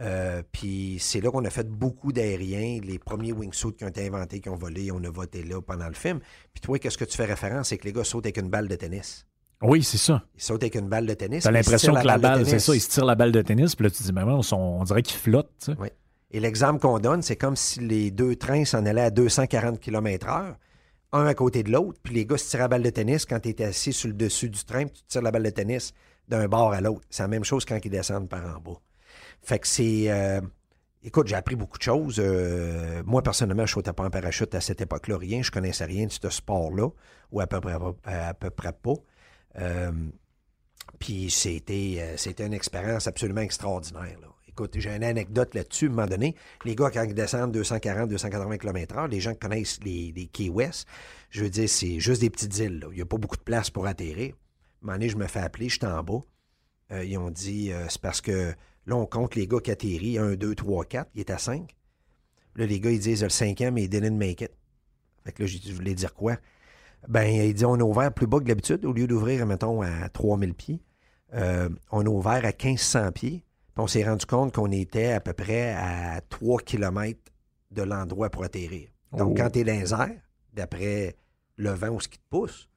Euh, 0.00 0.42
puis 0.52 0.96
c'est 0.98 1.20
là 1.20 1.30
qu'on 1.30 1.44
a 1.44 1.50
fait 1.50 1.68
beaucoup 1.68 2.10
d'aériens. 2.12 2.80
Les 2.82 2.98
premiers 2.98 3.32
wingsuits 3.32 3.74
qui 3.74 3.84
ont 3.84 3.88
été 3.88 4.06
inventés, 4.06 4.40
qui 4.40 4.48
ont 4.48 4.56
volé, 4.56 4.90
on 4.90 5.04
a 5.04 5.10
voté 5.10 5.42
là 5.42 5.60
pendant 5.60 5.86
le 5.86 5.94
film. 5.94 6.20
Puis 6.54 6.62
toi, 6.62 6.78
qu'est-ce 6.78 6.96
que 6.96 7.04
tu 7.04 7.14
fais 7.14 7.26
référence? 7.26 7.68
C'est 7.68 7.76
que 7.76 7.84
les 7.84 7.92
gars 7.92 8.04
sautent 8.04 8.24
avec 8.24 8.38
une 8.38 8.48
balle 8.48 8.68
de 8.68 8.74
tennis. 8.74 9.26
Oui, 9.60 9.82
c'est 9.82 9.98
ça. 9.98 10.24
Ils 10.34 10.42
sautent 10.42 10.62
avec 10.62 10.74
une 10.74 10.88
balle 10.88 11.06
de 11.06 11.14
tennis. 11.14 11.44
T'as 11.44 11.50
l'impression 11.50 11.94
que 11.94 12.06
la 12.06 12.16
balle, 12.16 12.46
c'est 12.46 12.58
ça, 12.58 12.74
ils 12.74 12.80
se 12.80 12.88
tirent 12.88 13.04
la 13.04 13.14
balle 13.14 13.32
de 13.32 13.42
tennis, 13.42 13.76
puis 13.76 13.84
là, 13.84 13.90
tu 13.90 14.02
dis, 14.02 14.12
mais 14.12 14.22
on, 14.22 14.40
on 14.52 14.82
dirait 14.84 15.02
qu'ils 15.02 15.20
flottent. 15.20 15.70
Oui. 15.78 15.88
Et 16.32 16.40
l'exemple 16.40 16.80
qu'on 16.80 16.98
donne, 16.98 17.20
c'est 17.20 17.36
comme 17.36 17.54
si 17.54 17.80
les 17.80 18.10
deux 18.10 18.34
trains 18.34 18.64
s'en 18.64 18.86
allaient 18.86 19.02
à 19.02 19.10
240 19.10 19.78
km/h 19.78 20.56
un 21.12 21.26
à 21.26 21.34
côté 21.34 21.62
de 21.62 21.70
l'autre, 21.70 21.98
puis 22.02 22.14
les 22.14 22.26
gars 22.26 22.38
se 22.38 22.48
tirent 22.48 22.60
la 22.60 22.68
balle 22.68 22.82
de 22.82 22.90
tennis 22.90 23.26
quand 23.26 23.40
tu 23.40 23.50
es 23.50 23.62
assis 23.62 23.92
sur 23.92 24.08
le 24.08 24.14
dessus 24.14 24.48
du 24.48 24.64
train, 24.64 24.86
puis 24.86 25.00
tu 25.02 25.06
tires 25.06 25.22
la 25.22 25.30
balle 25.30 25.42
de 25.42 25.50
tennis 25.50 25.92
d'un 26.28 26.48
bord 26.48 26.72
à 26.72 26.80
l'autre. 26.80 27.02
C'est 27.10 27.22
la 27.22 27.28
même 27.28 27.44
chose 27.44 27.64
quand 27.64 27.78
ils 27.84 27.90
descendent 27.90 28.28
par 28.28 28.44
en 28.44 28.60
bas. 28.60 28.80
Fait 29.42 29.58
que 29.58 29.66
c'est. 29.66 30.10
Euh, 30.10 30.40
écoute, 31.02 31.26
j'ai 31.26 31.34
appris 31.34 31.56
beaucoup 31.56 31.78
de 31.78 31.82
choses. 31.82 32.16
Euh, 32.18 33.02
moi, 33.04 33.22
personnellement, 33.22 33.66
je 33.66 33.72
sautais 33.72 33.92
pas 33.92 34.04
en 34.04 34.10
parachute 34.10 34.54
à 34.54 34.60
cette 34.60 34.80
époque-là, 34.80 35.18
rien. 35.18 35.42
Je 35.42 35.50
connaissais 35.50 35.84
rien 35.84 36.06
de 36.06 36.12
ce 36.12 36.30
sport-là, 36.30 36.88
ou 37.30 37.40
à 37.40 37.46
peu 37.46 37.60
près, 37.60 37.76
à 38.04 38.34
peu 38.34 38.50
près 38.50 38.72
pas. 38.72 38.94
Euh, 39.58 39.92
puis 40.98 41.30
c'était, 41.30 42.14
c'était 42.16 42.46
une 42.46 42.54
expérience 42.54 43.06
absolument 43.06 43.40
extraordinaire. 43.40 44.18
Là. 44.20 44.28
J'ai 44.74 44.90
une 44.90 45.04
anecdote 45.04 45.54
là-dessus. 45.54 45.86
À 45.86 45.88
un 45.88 45.92
moment 45.92 46.06
donné, 46.06 46.34
les 46.64 46.74
gars, 46.74 46.90
quand 46.90 47.02
ils 47.02 47.14
descendent 47.14 47.52
240, 47.52 48.08
280 48.08 48.58
km/h, 48.58 49.08
les 49.08 49.20
gens 49.20 49.34
connaissent 49.34 49.78
les, 49.84 50.12
les 50.14 50.26
Key 50.26 50.48
West, 50.48 50.86
je 51.30 51.44
veux 51.44 51.50
dire, 51.50 51.68
c'est 51.68 52.00
juste 52.00 52.20
des 52.20 52.30
petites 52.30 52.56
îles. 52.58 52.84
Il 52.90 52.96
n'y 52.96 53.02
a 53.02 53.06
pas 53.06 53.18
beaucoup 53.18 53.36
de 53.36 53.42
place 53.42 53.70
pour 53.70 53.86
atterrir. 53.86 54.34
À 54.34 54.84
un 54.84 54.86
moment 54.86 54.92
donné, 54.94 55.08
je 55.08 55.16
me 55.16 55.26
fais 55.26 55.40
appeler, 55.40 55.68
je 55.68 55.78
suis 55.78 55.86
en 55.86 56.02
bas. 56.02 56.22
Euh, 56.92 57.04
ils 57.04 57.16
ont 57.16 57.30
dit, 57.30 57.72
euh, 57.72 57.86
c'est 57.88 58.00
parce 58.00 58.20
que 58.20 58.52
là, 58.86 58.96
on 58.96 59.06
compte 59.06 59.34
les 59.34 59.46
gars 59.46 59.60
qui 59.60 59.70
atterrissent. 59.70 60.18
1, 60.18 60.34
2, 60.34 60.54
3, 60.54 60.84
4. 60.84 61.10
Il 61.14 61.20
est 61.20 61.30
à 61.30 61.38
5. 61.38 61.74
Là, 62.56 62.66
les 62.66 62.80
gars, 62.80 62.90
ils 62.90 63.00
disent 63.00 63.22
le 63.22 63.30
cinquième, 63.30 63.78
ils 63.78 63.88
didn't 63.88 64.16
make 64.16 64.42
it. 64.42 64.52
Fait 65.24 65.32
que 65.32 65.42
là, 65.42 65.48
je 65.48 65.72
voulais 65.72 65.94
dire 65.94 66.14
quoi? 66.14 66.36
Ben, 67.08 67.24
il 67.24 67.54
dit, 67.54 67.64
on 67.64 67.74
a 67.74 67.82
ouvert 67.82 68.12
plus 68.12 68.26
bas 68.26 68.38
que 68.38 68.44
d'habitude. 68.44 68.84
Au 68.84 68.92
lieu 68.92 69.06
d'ouvrir, 69.06 69.46
mettons, 69.46 69.82
à 69.82 70.08
3000 70.08 70.54
pieds, 70.54 70.80
euh, 71.34 71.68
on 71.90 72.04
a 72.04 72.08
ouvert 72.08 72.44
à 72.44 72.52
1500 72.52 73.12
pieds 73.12 73.44
on 73.76 73.86
s'est 73.86 74.04
rendu 74.04 74.26
compte 74.26 74.54
qu'on 74.54 74.70
était 74.70 75.12
à 75.12 75.20
peu 75.20 75.32
près 75.32 75.72
à 75.72 76.20
3 76.28 76.60
km 76.60 77.18
de 77.70 77.82
l'endroit 77.82 78.30
pour 78.30 78.44
atterrir. 78.44 78.88
Donc, 79.12 79.30
oh. 79.30 79.34
quand 79.36 79.50
tu 79.50 79.60
es 79.60 79.64
dans 79.64 79.78
les 79.78 79.92
airs, 79.92 80.20
d'après 80.52 81.16
le 81.56 81.70
vent 81.70 81.90
ou 81.90 82.00
ce 82.00 82.08
qui 82.08 82.18
te 82.18 82.24
pousse, 82.28 82.68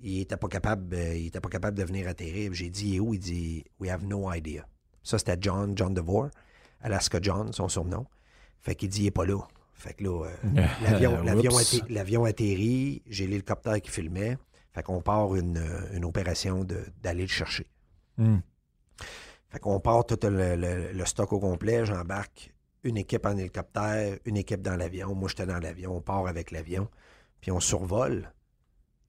il 0.00 0.18
n'était 0.18 0.36
pas 0.36 0.48
capable, 0.48 0.94
euh, 0.94 1.16
il 1.16 1.26
était 1.26 1.40
pas 1.40 1.48
capable 1.48 1.78
de 1.78 1.84
venir 1.84 2.08
atterrir. 2.08 2.52
J'ai 2.52 2.70
dit, 2.70 2.90
il 2.90 2.96
est 2.96 3.00
où? 3.00 3.14
Il 3.14 3.20
dit, 3.20 3.64
we 3.80 3.90
have 3.90 4.04
no 4.04 4.32
idea. 4.32 4.66
Ça, 5.02 5.18
c'était 5.18 5.38
John, 5.40 5.72
John 5.76 5.94
DeVore, 5.94 6.28
Alaska 6.80 7.18
John, 7.22 7.52
son 7.52 7.68
surnom. 7.68 8.06
Fait 8.60 8.74
qu'il 8.74 8.88
dit, 8.88 9.02
il 9.02 9.04
n'est 9.04 9.10
pas 9.10 9.24
là. 9.24 9.38
Fait 9.74 9.94
que 9.94 10.04
là, 10.04 10.26
euh, 10.54 11.86
l'avion, 11.88 12.24
atterrit, 12.24 13.02
j'ai 13.06 13.26
l'hélicoptère 13.26 13.80
qui 13.80 13.90
filmait. 13.90 14.36
Fait 14.72 14.82
qu'on 14.82 15.00
part 15.00 15.34
une, 15.34 15.62
une 15.94 16.04
opération 16.04 16.64
d'aller 17.02 17.22
le 17.22 17.28
chercher. 17.28 17.66
Hmm. 18.18 18.38
Fait 19.48 19.58
qu'on 19.58 19.80
part 19.80 20.04
tout 20.04 20.18
le, 20.22 21.04
stock 21.04 21.32
au 21.32 21.38
complet, 21.38 21.86
j'embarque 21.86 22.52
une 22.82 22.96
équipe 22.96 23.26
en 23.26 23.36
hélicoptère, 23.36 24.18
une 24.24 24.36
équipe 24.36 24.62
dans 24.62 24.76
l'avion. 24.76 25.14
Moi, 25.14 25.28
j'étais 25.28 25.46
dans 25.46 25.58
l'avion, 25.58 25.96
on 25.96 26.00
part 26.00 26.26
avec 26.26 26.50
l'avion, 26.50 26.88
puis 27.40 27.50
on 27.50 27.60
survole. 27.60 28.32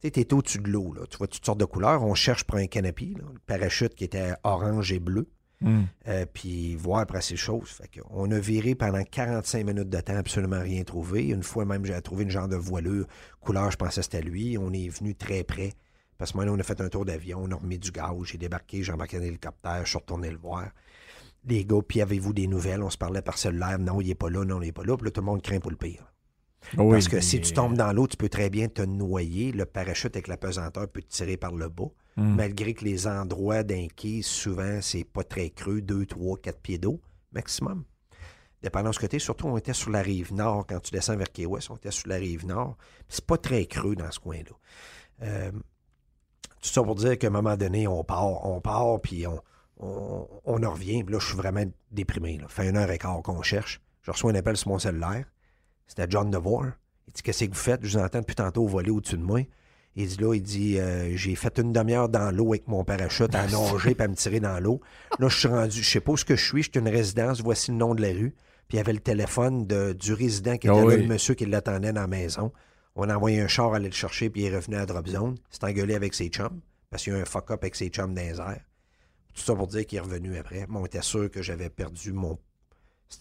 Tu 0.01 0.12
sais, 0.13 0.34
au-dessus 0.34 0.60
de 0.60 0.70
l'eau, 0.70 0.94
Tu 1.10 1.17
vois 1.17 1.27
toutes 1.27 1.46
sortes 1.46 1.60
de 1.60 1.65
couleurs. 1.65 2.03
On 2.03 2.13
cherche 2.13 2.44
pour 2.44 2.58
un 2.58 2.67
canopy, 2.67 3.15
le 3.15 3.39
parachute 3.46 3.96
qui 3.96 4.03
était 4.03 4.34
orange 4.44 4.91
et 4.91 5.00
bleu. 5.00 5.27
Hmm. 5.60 5.86
Euh, 6.08 6.25
puis 6.32 6.75
voir 6.75 7.00
après 7.00 7.22
ces 7.22 7.36
choses. 7.36 7.70
Fait 7.70 7.89
on 8.12 8.29
a 8.29 8.38
viré 8.38 8.75
pendant 8.75 9.03
45 9.03 9.65
minutes 9.65 9.89
de 9.89 10.00
temps, 10.01 10.15
absolument 10.15 10.60
rien 10.60 10.84
trouvé. 10.84 11.29
Une 11.29 11.41
fois 11.41 11.65
même, 11.65 11.84
j'ai 11.84 12.00
trouvé 12.01 12.25
une 12.25 12.29
genre 12.29 12.48
de 12.48 12.56
voilure 12.56 13.08
couleur, 13.39 13.72
je 13.72 13.77
pensais 13.77 14.01
que 14.01 14.03
c'était 14.03 14.22
lui. 14.22 14.58
On 14.60 14.72
est 14.72 14.88
venu 14.88 15.15
très 15.15 15.44
près. 15.44 15.74
Parce 16.17 16.31
que 16.31 16.38
moi, 16.38 16.45
on 16.47 16.59
a 16.59 16.63
fait 16.63 16.79
un 16.81 16.89
tour 16.89 17.05
d'avion, 17.05 17.41
on 17.43 17.51
a 17.51 17.55
remis 17.55 17.77
du 17.77 17.91
gaz, 17.91 18.15
j'ai 18.24 18.38
débarqué, 18.38 18.83
j'ai 18.83 18.91
embarqué 18.91 19.17
un 19.17 19.21
hélicoptère, 19.21 19.81
je 19.83 19.89
suis 19.89 19.97
retourné 19.97 20.31
le 20.31 20.38
voir. 20.38 20.69
Les 21.45 21.63
gars, 21.65 21.81
puis 21.88 22.01
avez-vous 22.01 22.33
des 22.33 22.47
nouvelles? 22.47 22.83
On 22.83 22.89
se 22.89 22.97
parlait 22.97 23.21
par 23.21 23.38
cellulaire. 23.38 23.79
Non, 23.79 24.01
il 24.01 24.07
n'est 24.07 24.15
pas 24.15 24.29
là, 24.29 24.43
non, 24.43 24.62
il 24.62 24.65
n'est 24.65 24.71
pas 24.71 24.83
là. 24.83 24.97
Puis 24.97 25.05
là, 25.05 25.12
tout 25.12 25.21
le 25.21 25.25
monde 25.25 25.41
craint 25.41 25.59
pour 25.59 25.71
le 25.71 25.77
pire. 25.77 26.12
Parce 26.75 27.07
que 27.07 27.21
si 27.21 27.39
tu 27.39 27.53
tombes 27.53 27.77
dans 27.77 27.93
l'eau, 27.93 28.07
tu 28.07 28.17
peux 28.17 28.27
très 28.27 28.50
bien 28.50 28.67
te 28.67 28.81
noyer. 28.81 29.53
Le 29.53 29.65
parachute 29.65 30.15
avec 30.15 30.27
la 30.27 30.36
pesanteur 30.36 30.89
peut 30.89 31.01
te 31.01 31.07
tirer 31.07 31.38
par 31.38 31.53
le 31.53 31.69
bas. 31.69 31.89
Hmm. 32.17 32.36
Malgré 32.36 32.74
que 32.74 32.83
les 32.83 33.07
endroits 33.07 33.63
d'un 33.63 33.88
quai, 33.95 34.21
souvent, 34.24 34.79
c'est 34.81 35.05
pas 35.05 35.24
très 35.24 35.51
creux, 35.51 35.81
2, 35.81 36.05
3, 36.05 36.38
4 36.41 36.59
pieds 36.59 36.77
d'eau 36.79 37.00
maximum. 37.31 37.83
Dépendant 38.62 38.89
de 38.89 38.95
ce 38.95 39.00
côté, 39.00 39.19
surtout, 39.19 39.47
on 39.47 39.57
était 39.57 39.74
sur 39.74 39.91
la 39.91 40.01
rive 40.01 40.33
nord. 40.33 40.65
Quand 40.67 40.79
tu 40.79 40.91
descends 40.91 41.15
vers 41.15 41.31
Quai 41.31 41.45
West, 41.45 41.69
on 41.69 41.75
était 41.75 41.91
sur 41.91 42.09
la 42.09 42.15
rive 42.15 42.45
nord. 42.45 42.75
C'est 43.07 43.25
pas 43.25 43.38
très 43.38 43.65
creux 43.65 43.95
dans 43.95 44.09
ce 44.12 44.19
coin-là. 44.19 44.55
Euh, 45.21 45.51
tout 46.61 46.69
ça 46.69 46.83
pour 46.83 46.95
dire 46.95 47.17
qu'à 47.17 47.27
un 47.27 47.31
moment 47.31 47.57
donné, 47.57 47.87
on 47.87 48.03
part, 48.03 48.45
on 48.45 48.61
part, 48.61 48.99
puis 49.01 49.25
on, 49.27 49.41
on, 49.79 50.63
en 50.63 50.71
revient. 50.71 51.03
là, 51.07 51.19
je 51.19 51.27
suis 51.27 51.37
vraiment 51.37 51.63
déprimé. 51.91 52.37
Là. 52.37 52.47
Fait 52.47 52.69
une 52.69 52.77
heure 52.77 52.89
et 52.89 52.97
quart 52.97 53.21
qu'on 53.21 53.41
cherche. 53.41 53.81
Je 54.01 54.11
reçois 54.11 54.31
un 54.31 54.35
appel 54.35 54.57
sur 54.57 54.69
mon 54.69 54.79
cellulaire. 54.79 55.25
C'était 55.85 56.07
John 56.09 56.29
DeVore. 56.31 56.65
Il 57.07 57.13
dit 57.13 57.21
Qu'est-ce 57.21 57.45
que 57.45 57.49
vous 57.49 57.55
faites? 57.55 57.81
Je 57.83 57.97
vous 57.97 58.03
entends 58.03 58.19
depuis 58.19 58.35
tantôt 58.35 58.65
voler 58.65 58.89
au-dessus 58.89 59.17
de 59.17 59.23
moi. 59.23 59.41
Il 59.95 60.07
dit 60.07 60.17
là, 60.17 60.33
il 60.33 60.41
dit 60.41 60.79
euh, 60.79 61.15
J'ai 61.15 61.35
fait 61.35 61.59
une 61.59 61.73
demi-heure 61.73 62.09
dans 62.09 62.35
l'eau 62.35 62.49
avec 62.49 62.67
mon 62.67 62.83
parachute 62.83 63.33
à 63.35 63.47
nager 63.47 63.91
et 63.91 64.01
à 64.01 64.07
me 64.07 64.15
tirer 64.15 64.39
dans 64.39 64.59
l'eau. 64.59 64.81
Là, 65.19 65.27
je 65.27 65.37
suis 65.37 65.47
rendu, 65.47 65.83
je 65.83 65.89
sais 65.89 65.99
pas 65.99 66.11
où 66.11 66.17
ce 66.17 66.25
que 66.25 66.35
je 66.35 66.45
suis, 66.45 66.63
je 66.63 66.69
suis 66.71 66.79
une 66.79 66.89
résidence, 66.89 67.41
voici 67.41 67.71
le 67.71 67.77
nom 67.77 67.95
de 67.95 68.01
la 68.01 68.09
rue. 68.09 68.35
Puis 68.67 68.75
il 68.75 68.77
y 68.77 68.79
avait 68.79 68.93
le 68.93 68.99
téléphone 68.99 69.65
de, 69.65 69.93
du 69.93 70.13
résident 70.13 70.57
qui 70.57 70.67
était 70.67 70.77
ah 70.77 70.95
le 70.95 71.07
monsieur 71.07 71.35
qui 71.35 71.45
l'attendait 71.45 71.93
dans 71.93 72.01
la 72.01 72.07
maison. 72.07 72.51
On 72.99 73.09
a 73.09 73.15
envoyé 73.15 73.39
un 73.41 73.47
char 73.47 73.73
aller 73.75 73.89
le 73.89 73.93
chercher, 73.93 74.31
puis 74.31 74.41
il 74.41 74.45
est 74.47 74.55
revenu 74.55 74.75
à 74.75 74.85
drop 74.87 75.07
zone. 75.07 75.37
s'est 75.51 75.63
engueulé 75.63 75.93
avec 75.93 76.15
ses 76.15 76.29
chums, 76.29 76.61
parce 76.89 77.03
qu'il 77.03 77.13
y 77.13 77.15
a 77.15 77.19
eu 77.19 77.21
un 77.21 77.25
fuck-up 77.25 77.61
avec 77.61 77.75
ses 77.75 77.89
chums 77.89 78.13
dans 78.15 78.21
les 78.21 78.39
airs. 78.39 78.65
Tout 79.35 79.43
ça 79.43 79.53
pour 79.53 79.67
dire 79.67 79.85
qu'il 79.85 79.99
est 79.99 80.01
revenu 80.01 80.35
après. 80.35 80.65
Moi, 80.67 80.81
on 80.81 80.85
était 80.87 81.03
sûr 81.03 81.29
que 81.29 81.43
j'avais 81.43 81.69
perdu 81.69 82.11
mon. 82.11 82.39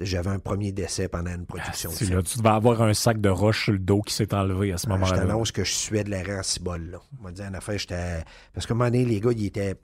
J'avais 0.01 0.31
un 0.31 0.39
premier 0.39 0.73
décès 0.73 1.09
pendant 1.09 1.31
une 1.31 1.45
production. 1.45 1.91
Ah, 1.93 2.05
là, 2.15 2.23
tu 2.23 2.39
devais 2.39 2.49
avoir 2.49 2.81
un 2.83 2.95
sac 2.95 3.21
de 3.21 3.29
roche 3.29 3.65
sur 3.65 3.73
le 3.73 3.79
dos 3.79 4.01
qui 4.01 4.15
s'est 4.15 4.35
enlevé 4.35 4.73
à 4.73 4.79
ce 4.79 4.89
moment-là. 4.89 5.15
je 5.15 5.21
t'annonce 5.21 5.53
que 5.53 5.63
je 5.63 5.73
suais 5.73 6.03
de 6.03 6.11
l'air 6.11 6.29
en 6.31 6.43
cibole. 6.43 6.99
On 7.21 7.25
m'a 7.25 7.31
dit 7.31 7.43
en 7.43 7.53
affaire, 7.53 7.79
j'étais. 7.79 8.25
Parce 8.55 8.67
qu'à 8.67 8.73
un 8.73 8.79
moment 8.79 8.91
donné, 8.91 9.05
les 9.05 9.21
gars, 9.21 9.33
ils 9.33 9.47
étaient. 9.47 9.75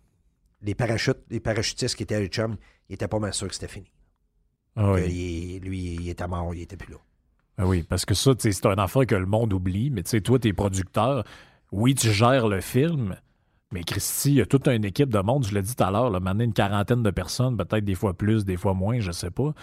Les 0.62 0.74
parachutes, 0.74 1.18
les 1.28 1.40
parachutistes 1.40 1.96
qui 1.96 2.04
étaient 2.04 2.14
à 2.14 2.26
chum, 2.26 2.56
ils 2.88 2.94
étaient 2.94 3.08
pas 3.08 3.18
mal 3.18 3.34
sûrs 3.34 3.48
que 3.48 3.54
c'était 3.54 3.68
fini. 3.68 3.92
Ah 4.74 4.96
lui, 4.96 5.98
il 6.00 6.08
était 6.08 6.26
mort, 6.26 6.54
il 6.54 6.62
était 6.62 6.76
plus 6.76 6.92
là. 6.92 6.98
Ah 7.58 7.66
oui, 7.66 7.82
parce 7.82 8.04
que 8.04 8.14
ça, 8.14 8.32
c'est 8.38 8.66
un 8.66 8.74
affaire 8.74 9.06
que 9.06 9.14
le 9.14 9.26
monde 9.26 9.52
oublie. 9.52 9.90
Mais 9.90 10.02
tu 10.02 10.10
sais, 10.10 10.20
toi, 10.20 10.38
t'es 10.38 10.52
producteur. 10.52 11.24
Oui, 11.70 11.94
tu 11.94 12.10
gères 12.10 12.48
le 12.48 12.60
film. 12.60 13.16
Mais 13.72 13.82
Christy, 13.84 14.30
il 14.30 14.36
y 14.36 14.40
a 14.40 14.46
toute 14.46 14.68
une 14.68 14.84
équipe 14.84 15.08
de 15.08 15.18
monde, 15.20 15.46
je 15.46 15.54
l'ai 15.54 15.62
dit 15.62 15.74
tout 15.74 15.82
à 15.82 15.90
l'heure, 15.90 16.10
maintenant 16.20 16.44
une 16.44 16.52
quarantaine 16.52 17.02
de 17.02 17.10
personnes, 17.10 17.56
peut-être 17.56 17.84
des 17.84 17.94
fois 17.94 18.12
plus, 18.12 18.44
des 18.44 18.58
fois 18.58 18.74
moins, 18.74 19.00
je 19.00 19.12
sais 19.12 19.30
pas. 19.30 19.54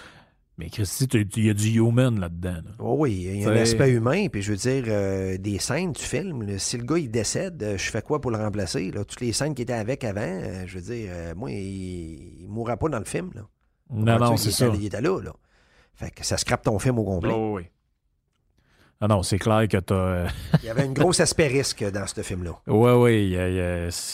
Mais 0.58 0.70
Christy, 0.70 1.06
il 1.14 1.46
y 1.46 1.50
a 1.50 1.54
du 1.54 1.70
human 1.70 2.20
là-dedans. 2.20 2.62
Oh 2.80 2.96
oui, 2.98 3.14
il 3.14 3.42
y 3.42 3.46
a 3.46 3.50
un 3.50 3.56
aspect 3.56 3.92
humain. 3.92 4.28
Puis 4.28 4.42
je 4.42 4.52
veux 4.52 4.58
dire, 4.58 4.84
euh, 4.88 5.38
des 5.38 5.58
scènes 5.58 5.94
du 5.94 6.02
film, 6.02 6.58
si 6.58 6.78
le 6.78 6.84
gars 6.84 6.98
il 6.98 7.10
décède, 7.10 7.64
euh, 7.64 7.78
je 7.78 7.90
fais 7.90 8.02
quoi 8.02 8.20
pour 8.20 8.30
le 8.32 8.38
remplacer? 8.38 8.92
Là? 8.92 9.06
Toutes 9.06 9.22
les 9.22 9.32
scènes 9.32 9.56
qui 9.56 9.62
étaient 9.62 9.72
avec 9.72 10.04
avant, 10.04 10.20
euh, 10.20 10.64
je 10.66 10.80
veux 10.80 10.94
dire, 10.94 11.12
moi, 11.38 11.50
il 11.52 12.44
ne 12.44 12.48
mourra 12.50 12.76
pas 12.76 12.90
dans 12.90 13.00
le 13.00 13.06
film. 13.06 13.30
Là. 13.36 13.44
Non, 13.90 14.20
non, 14.20 14.36
c'est 14.36 14.52
ça. 14.52 14.70
il 14.74 14.86
était 14.86 15.02
là, 15.02 15.22
là. 15.22 15.32
Fait 15.94 16.12
que 16.12 16.26
ça 16.26 16.36
scrape 16.36 16.64
ton 16.64 16.78
film 16.78 17.00
au 17.00 17.06
complet. 17.06 17.32
Oh, 17.34 17.56
oui. 17.56 17.64
Ah 19.02 19.08
non, 19.08 19.24
c'est 19.24 19.40
clair 19.40 19.66
que 19.70 19.78
tu 19.78 19.94
as. 19.94 20.28
il 20.62 20.66
y 20.66 20.70
avait 20.70 20.86
une 20.86 20.94
grosse 20.94 21.22
aspect 21.22 21.48
risque 21.48 21.90
dans 21.90 22.06
ce 22.06 22.22
film-là. 22.22 22.60
Oui, 22.68 22.92
oui. 22.92 23.24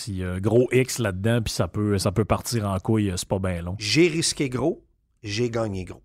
Il 0.07 0.15
y, 0.17 0.23
a, 0.23 0.31
un 0.31 0.39
gros 0.39 0.67
X 0.71 0.99
là-dedans, 0.99 1.41
puis 1.41 1.53
ça 1.53 1.67
peut, 1.67 1.97
ça 1.97 2.11
peut 2.11 2.25
partir 2.25 2.69
en 2.69 2.79
couille, 2.79 3.11
c'est 3.17 3.27
pas 3.27 3.39
bien 3.39 3.63
long. 3.63 3.75
J'ai 3.79 4.07
risqué 4.07 4.47
gros, 4.47 4.85
j'ai 5.23 5.49
gagné 5.49 5.85
gros. 5.85 6.03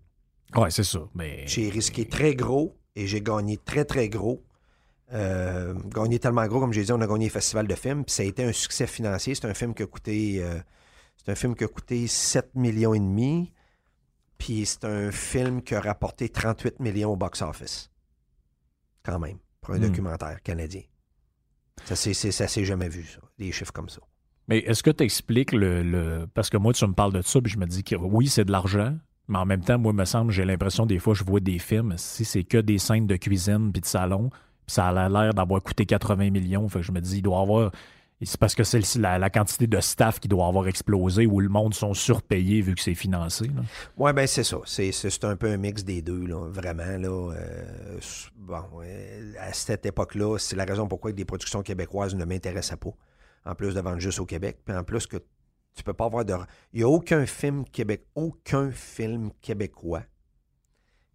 Oui, 0.55 0.71
c'est 0.71 0.83
ça. 0.83 0.99
Mais... 1.13 1.43
J'ai 1.45 1.69
risqué 1.69 2.05
très 2.05 2.33
gros 2.33 2.75
et 2.95 3.05
j'ai 3.05 3.21
gagné 3.21 3.57
très, 3.57 3.85
très 3.85 4.09
gros. 4.09 4.43
Euh, 5.13 5.75
gagné 5.93 6.17
tellement 6.17 6.47
gros, 6.47 6.59
comme 6.59 6.73
j'ai 6.73 6.83
dit, 6.83 6.91
on 6.91 7.01
a 7.01 7.07
gagné 7.07 7.25
le 7.25 7.31
festival 7.31 7.67
de 7.67 7.75
films, 7.75 8.03
puis 8.03 8.15
ça 8.15 8.23
a 8.23 8.25
été 8.25 8.43
un 8.43 8.53
succès 8.53 8.87
financier. 8.87 9.35
C'est 9.35 9.45
un 9.45 9.53
film 9.53 9.75
qui 9.75 9.83
a 9.83 9.85
coûté. 9.85 10.41
Euh, 10.41 10.59
c'est 11.17 11.31
un 11.31 11.35
film 11.35 11.55
qui 11.55 11.65
a 11.65 11.67
coûté 11.67 12.07
7 12.07 12.55
millions 12.55 12.95
et 12.95 12.99
demi. 12.99 13.51
Puis 14.39 14.65
c'est 14.65 14.85
un 14.85 15.11
film 15.11 15.61
qui 15.61 15.75
a 15.75 15.81
rapporté 15.81 16.29
38 16.29 16.79
millions 16.79 17.11
au 17.11 17.15
box-office. 17.15 17.90
Quand 19.03 19.19
même, 19.19 19.37
pour 19.61 19.73
un 19.73 19.79
hmm. 19.79 19.87
documentaire 19.87 20.41
canadien. 20.43 20.81
Ça 21.85 21.95
s'est 21.95 22.65
jamais 22.65 22.89
vu, 22.89 23.03
ça, 23.03 23.19
des 23.37 23.51
chiffres 23.51 23.73
comme 23.73 23.89
ça. 23.89 24.01
Mais 24.47 24.59
est-ce 24.59 24.83
que 24.83 24.91
tu 24.91 25.03
expliques 25.03 25.51
le, 25.53 26.27
Parce 26.33 26.49
que 26.49 26.57
moi, 26.57 26.73
tu 26.73 26.85
me 26.85 26.93
parles 26.93 27.13
de 27.13 27.21
ça, 27.21 27.41
puis 27.41 27.51
je 27.51 27.57
me 27.57 27.65
dis 27.65 27.83
que 27.83 27.95
oui, 27.95 28.27
c'est 28.27 28.45
de 28.45 28.51
l'argent, 28.51 28.97
mais 29.27 29.37
en 29.37 29.45
même 29.45 29.63
temps, 29.63 29.79
moi, 29.79 29.93
me 29.93 30.05
semble, 30.05 30.31
j'ai 30.31 30.45
l'impression 30.45 30.85
des 30.85 30.99
fois, 30.99 31.13
je 31.13 31.23
vois 31.23 31.39
des 31.39 31.59
films, 31.59 31.93
si 31.97 32.25
c'est 32.25 32.43
que 32.43 32.57
des 32.57 32.77
scènes 32.77 33.07
de 33.07 33.15
cuisine 33.15 33.71
puis 33.71 33.81
de 33.81 33.85
salon, 33.85 34.29
puis 34.29 34.75
ça 34.75 34.87
a 34.87 35.09
l'air 35.09 35.33
d'avoir 35.33 35.61
coûté 35.61 35.85
80 35.85 36.31
millions. 36.31 36.67
Fait 36.67 36.79
que 36.79 36.85
je 36.85 36.91
me 36.91 36.99
dis, 36.99 37.17
il 37.17 37.21
doit 37.21 37.39
avoir. 37.39 37.71
C'est 38.23 38.39
parce 38.39 38.53
que 38.53 38.63
c'est 38.63 38.95
la, 38.97 39.29
quantité 39.29 39.65
de 39.65 39.79
staff 39.79 40.19
qui 40.19 40.27
doit 40.27 40.45
avoir 40.45 40.67
explosé 40.67 41.25
ou 41.25 41.39
le 41.39 41.49
monde 41.49 41.73
sont 41.73 41.93
surpayés 41.93 42.61
vu 42.61 42.75
que 42.75 42.81
c'est 42.81 42.93
financé. 42.93 43.49
Oui, 43.97 44.13
ben 44.13 44.27
c'est 44.27 44.43
ça. 44.43 44.57
C'est 44.65 45.23
un 45.23 45.35
peu 45.35 45.47
un 45.47 45.57
mix 45.57 45.83
des 45.83 46.01
deux, 46.01 46.25
là, 46.27 46.47
vraiment. 46.49 46.97
Là, 46.97 47.33
euh, 47.33 47.99
bon, 48.35 48.63
à 49.39 49.53
cette 49.53 49.85
époque-là, 49.85 50.37
c'est 50.37 50.55
la 50.55 50.65
raison 50.65 50.87
pourquoi 50.87 51.11
des 51.11 51.25
productions 51.25 51.63
québécoises 51.63 52.15
ne 52.15 52.25
m'intéressaient 52.25 52.77
pas. 52.77 52.91
En 53.43 53.55
plus 53.55 53.73
de 53.73 53.81
vendre 53.81 53.99
juste 53.99 54.19
au 54.19 54.25
Québec. 54.25 54.59
Puis 54.63 54.75
en 54.75 54.83
plus 54.83 55.07
que 55.07 55.17
tu 55.75 55.83
peux 55.83 55.93
pas 55.93 56.05
avoir 56.05 56.23
de. 56.23 56.35
Il 56.73 56.79
n'y 56.79 56.83
a 56.83 56.89
aucun 56.89 57.25
film 57.25 57.65
québécois, 57.65 58.05
aucun 58.15 58.71
film 58.71 59.31
québécois 59.41 60.03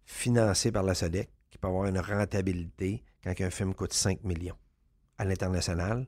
financé 0.03 0.71
par 0.71 0.83
la 0.83 0.93
SODEC 0.93 1.29
qui 1.49 1.57
peut 1.57 1.67
avoir 1.67 1.85
une 1.85 1.99
rentabilité 1.99 3.03
quand 3.23 3.33
un 3.39 3.49
film 3.49 3.73
coûte 3.73 3.93
5 3.93 4.23
millions. 4.23 4.57
À 5.17 5.25
l'international, 5.25 6.05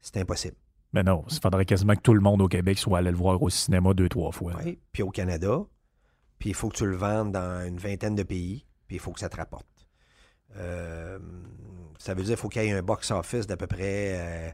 c'est 0.00 0.16
impossible. 0.18 0.56
Mais 0.92 1.02
non, 1.02 1.24
il 1.30 1.38
faudrait 1.40 1.64
quasiment 1.64 1.94
que 1.94 2.00
tout 2.00 2.14
le 2.14 2.20
monde 2.20 2.40
au 2.40 2.48
Québec 2.48 2.78
soit 2.78 2.98
allé 2.98 3.10
le 3.10 3.16
voir 3.16 3.40
au 3.42 3.48
cinéma 3.48 3.94
deux, 3.94 4.08
trois 4.08 4.32
fois. 4.32 4.54
Oui, 4.64 4.78
puis 4.92 5.02
au 5.02 5.10
Canada, 5.10 5.60
puis 6.38 6.50
il 6.50 6.54
faut 6.54 6.68
que 6.68 6.76
tu 6.76 6.86
le 6.86 6.96
vendes 6.96 7.32
dans 7.32 7.64
une 7.66 7.78
vingtaine 7.78 8.16
de 8.16 8.22
pays, 8.24 8.66
puis 8.88 8.96
il 8.96 9.00
faut 9.00 9.12
que 9.12 9.20
ça 9.20 9.28
te 9.28 9.36
rapporte. 9.36 9.66
Euh, 10.56 11.18
ça 11.98 12.14
veut 12.14 12.22
dire 12.22 12.34
qu'il 12.34 12.40
faut 12.40 12.48
qu'il 12.48 12.62
y 12.62 12.66
ait 12.66 12.72
un 12.72 12.82
box-office 12.82 13.46
d'à 13.46 13.56
peu 13.56 13.68
près 13.68 14.16
euh, 14.16 14.50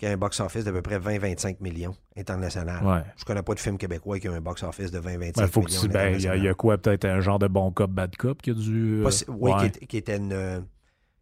qui 0.00 0.06
a 0.06 0.12
un 0.12 0.16
box-office 0.16 0.64
d'à 0.64 0.72
peu 0.72 0.80
près 0.80 0.98
20-25 0.98 1.56
millions 1.60 1.94
international. 2.16 2.84
Ouais. 2.86 3.02
Je 3.18 3.24
connais 3.26 3.42
pas 3.42 3.52
de 3.52 3.60
film 3.60 3.76
québécois 3.76 4.18
qui 4.18 4.28
a 4.28 4.32
un 4.32 4.40
box-office 4.40 4.90
de 4.90 4.98
20-25 4.98 5.06
millions. 5.06 5.88
Ben, 5.92 6.14
il 6.14 6.42
y, 6.42 6.48
a 6.48 6.54
quoi, 6.54 6.78
peut-être 6.78 7.04
un 7.04 7.20
genre 7.20 7.38
de 7.38 7.48
bon 7.48 7.70
cop, 7.70 7.90
bad 7.90 8.16
cop 8.16 8.40
qui 8.40 8.50
a 8.50 8.54
dû. 8.54 9.02
Euh, 9.04 9.10
oui, 9.28 9.52
qui, 9.88 9.98
était 9.98 10.16
une. 10.16 10.64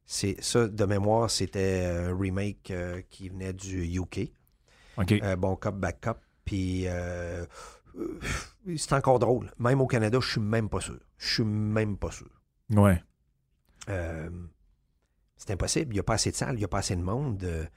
Euh, 0.08 0.34
c'est, 0.38 0.42
ça, 0.42 0.68
de 0.68 0.84
mémoire, 0.84 1.30
c'était 1.30 1.84
un 1.84 2.16
remake 2.16 2.70
euh, 2.70 3.02
qui 3.10 3.28
venait 3.28 3.52
du 3.52 3.84
UK. 3.98 4.30
OK. 4.96 5.14
bon 5.38 5.56
cop, 5.56 5.76
bad 5.76 6.00
cop. 6.00 6.18
Puis. 6.44 6.86
c'est 8.76 8.92
encore 8.92 9.18
drôle. 9.18 9.50
Même 9.58 9.80
au 9.80 9.86
Canada, 9.86 10.18
je 10.20 10.30
suis 10.30 10.40
même 10.40 10.68
pas 10.68 10.80
sûr. 10.80 10.98
Je 11.18 11.34
suis 11.34 11.44
même 11.44 11.96
pas 11.96 12.10
sûr. 12.10 12.30
Ouais. 12.70 13.02
c'est 15.36 15.52
impossible. 15.52 15.92
Il 15.92 15.96
n'y 15.96 16.00
a 16.00 16.04
pas 16.04 16.14
assez 16.14 16.30
de 16.30 16.36
salles, 16.36 16.54
il 16.54 16.58
n'y 16.58 16.64
a 16.64 16.68
pas 16.68 16.78
assez 16.78 16.96
de 16.96 17.02
monde. 17.02 17.68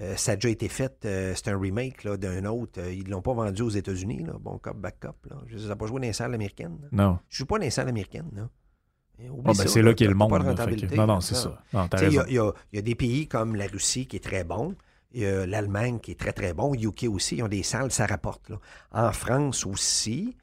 Euh, 0.00 0.14
ça 0.16 0.32
a 0.32 0.34
déjà 0.36 0.50
été 0.50 0.68
fait, 0.68 1.04
euh, 1.06 1.32
c'est 1.34 1.48
un 1.48 1.58
remake 1.58 2.06
d'un 2.06 2.44
autre. 2.44 2.80
Euh, 2.80 2.92
ils 2.92 3.04
ne 3.04 3.10
l'ont 3.10 3.22
pas 3.22 3.32
vendu 3.32 3.62
aux 3.62 3.70
États-Unis, 3.70 4.26
bon 4.40 4.58
cop, 4.58 4.76
back 4.76 5.00
cop. 5.00 5.16
Là. 5.30 5.36
Je 5.46 5.56
ne 5.56 5.68
sais 5.68 5.76
pas 5.76 5.86
joué 5.86 6.00
dans 6.00 6.06
les 6.06 6.12
salles 6.12 6.34
américaines. 6.34 6.88
Non. 6.92 7.18
Je 7.28 7.36
ne 7.36 7.38
joue 7.38 7.46
pas 7.46 7.58
dans 7.58 7.64
les 7.64 7.70
salles 7.70 7.88
américaines. 7.88 8.50
Oh, 9.30 9.42
ben 9.42 9.54
c'est 9.54 9.82
là, 9.82 9.94
qu'est 9.94 10.06
le 10.06 10.14
monde. 10.14 10.32
non, 10.94 11.06
non, 11.06 11.20
c'est 11.20 11.34
ça. 11.34 11.62
Il 12.02 12.12
y, 12.12 12.34
y, 12.34 12.78
a 12.78 12.82
des 12.82 12.94
pays 12.94 13.28
comme 13.28 13.56
la 13.56 13.66
Russie 13.66 14.06
qui 14.06 14.16
est 14.16 14.24
très 14.24 14.44
bon. 14.44 14.74
Il 15.12 15.22
y 15.22 15.26
a 15.26 15.46
l'Allemagne 15.46 15.98
qui 16.00 16.10
est 16.10 16.20
très, 16.20 16.32
très 16.32 16.52
bon. 16.52 16.74
UK 16.74 17.06
aussi, 17.10 17.36
ils 17.36 17.42
ont 17.42 17.48
des 17.48 17.62
salles, 17.62 17.90
ça 17.90 18.06
rapporte. 18.06 18.50
Là. 18.50 18.58
En 18.92 19.12
France 19.12 19.64
aussi. 19.64 20.36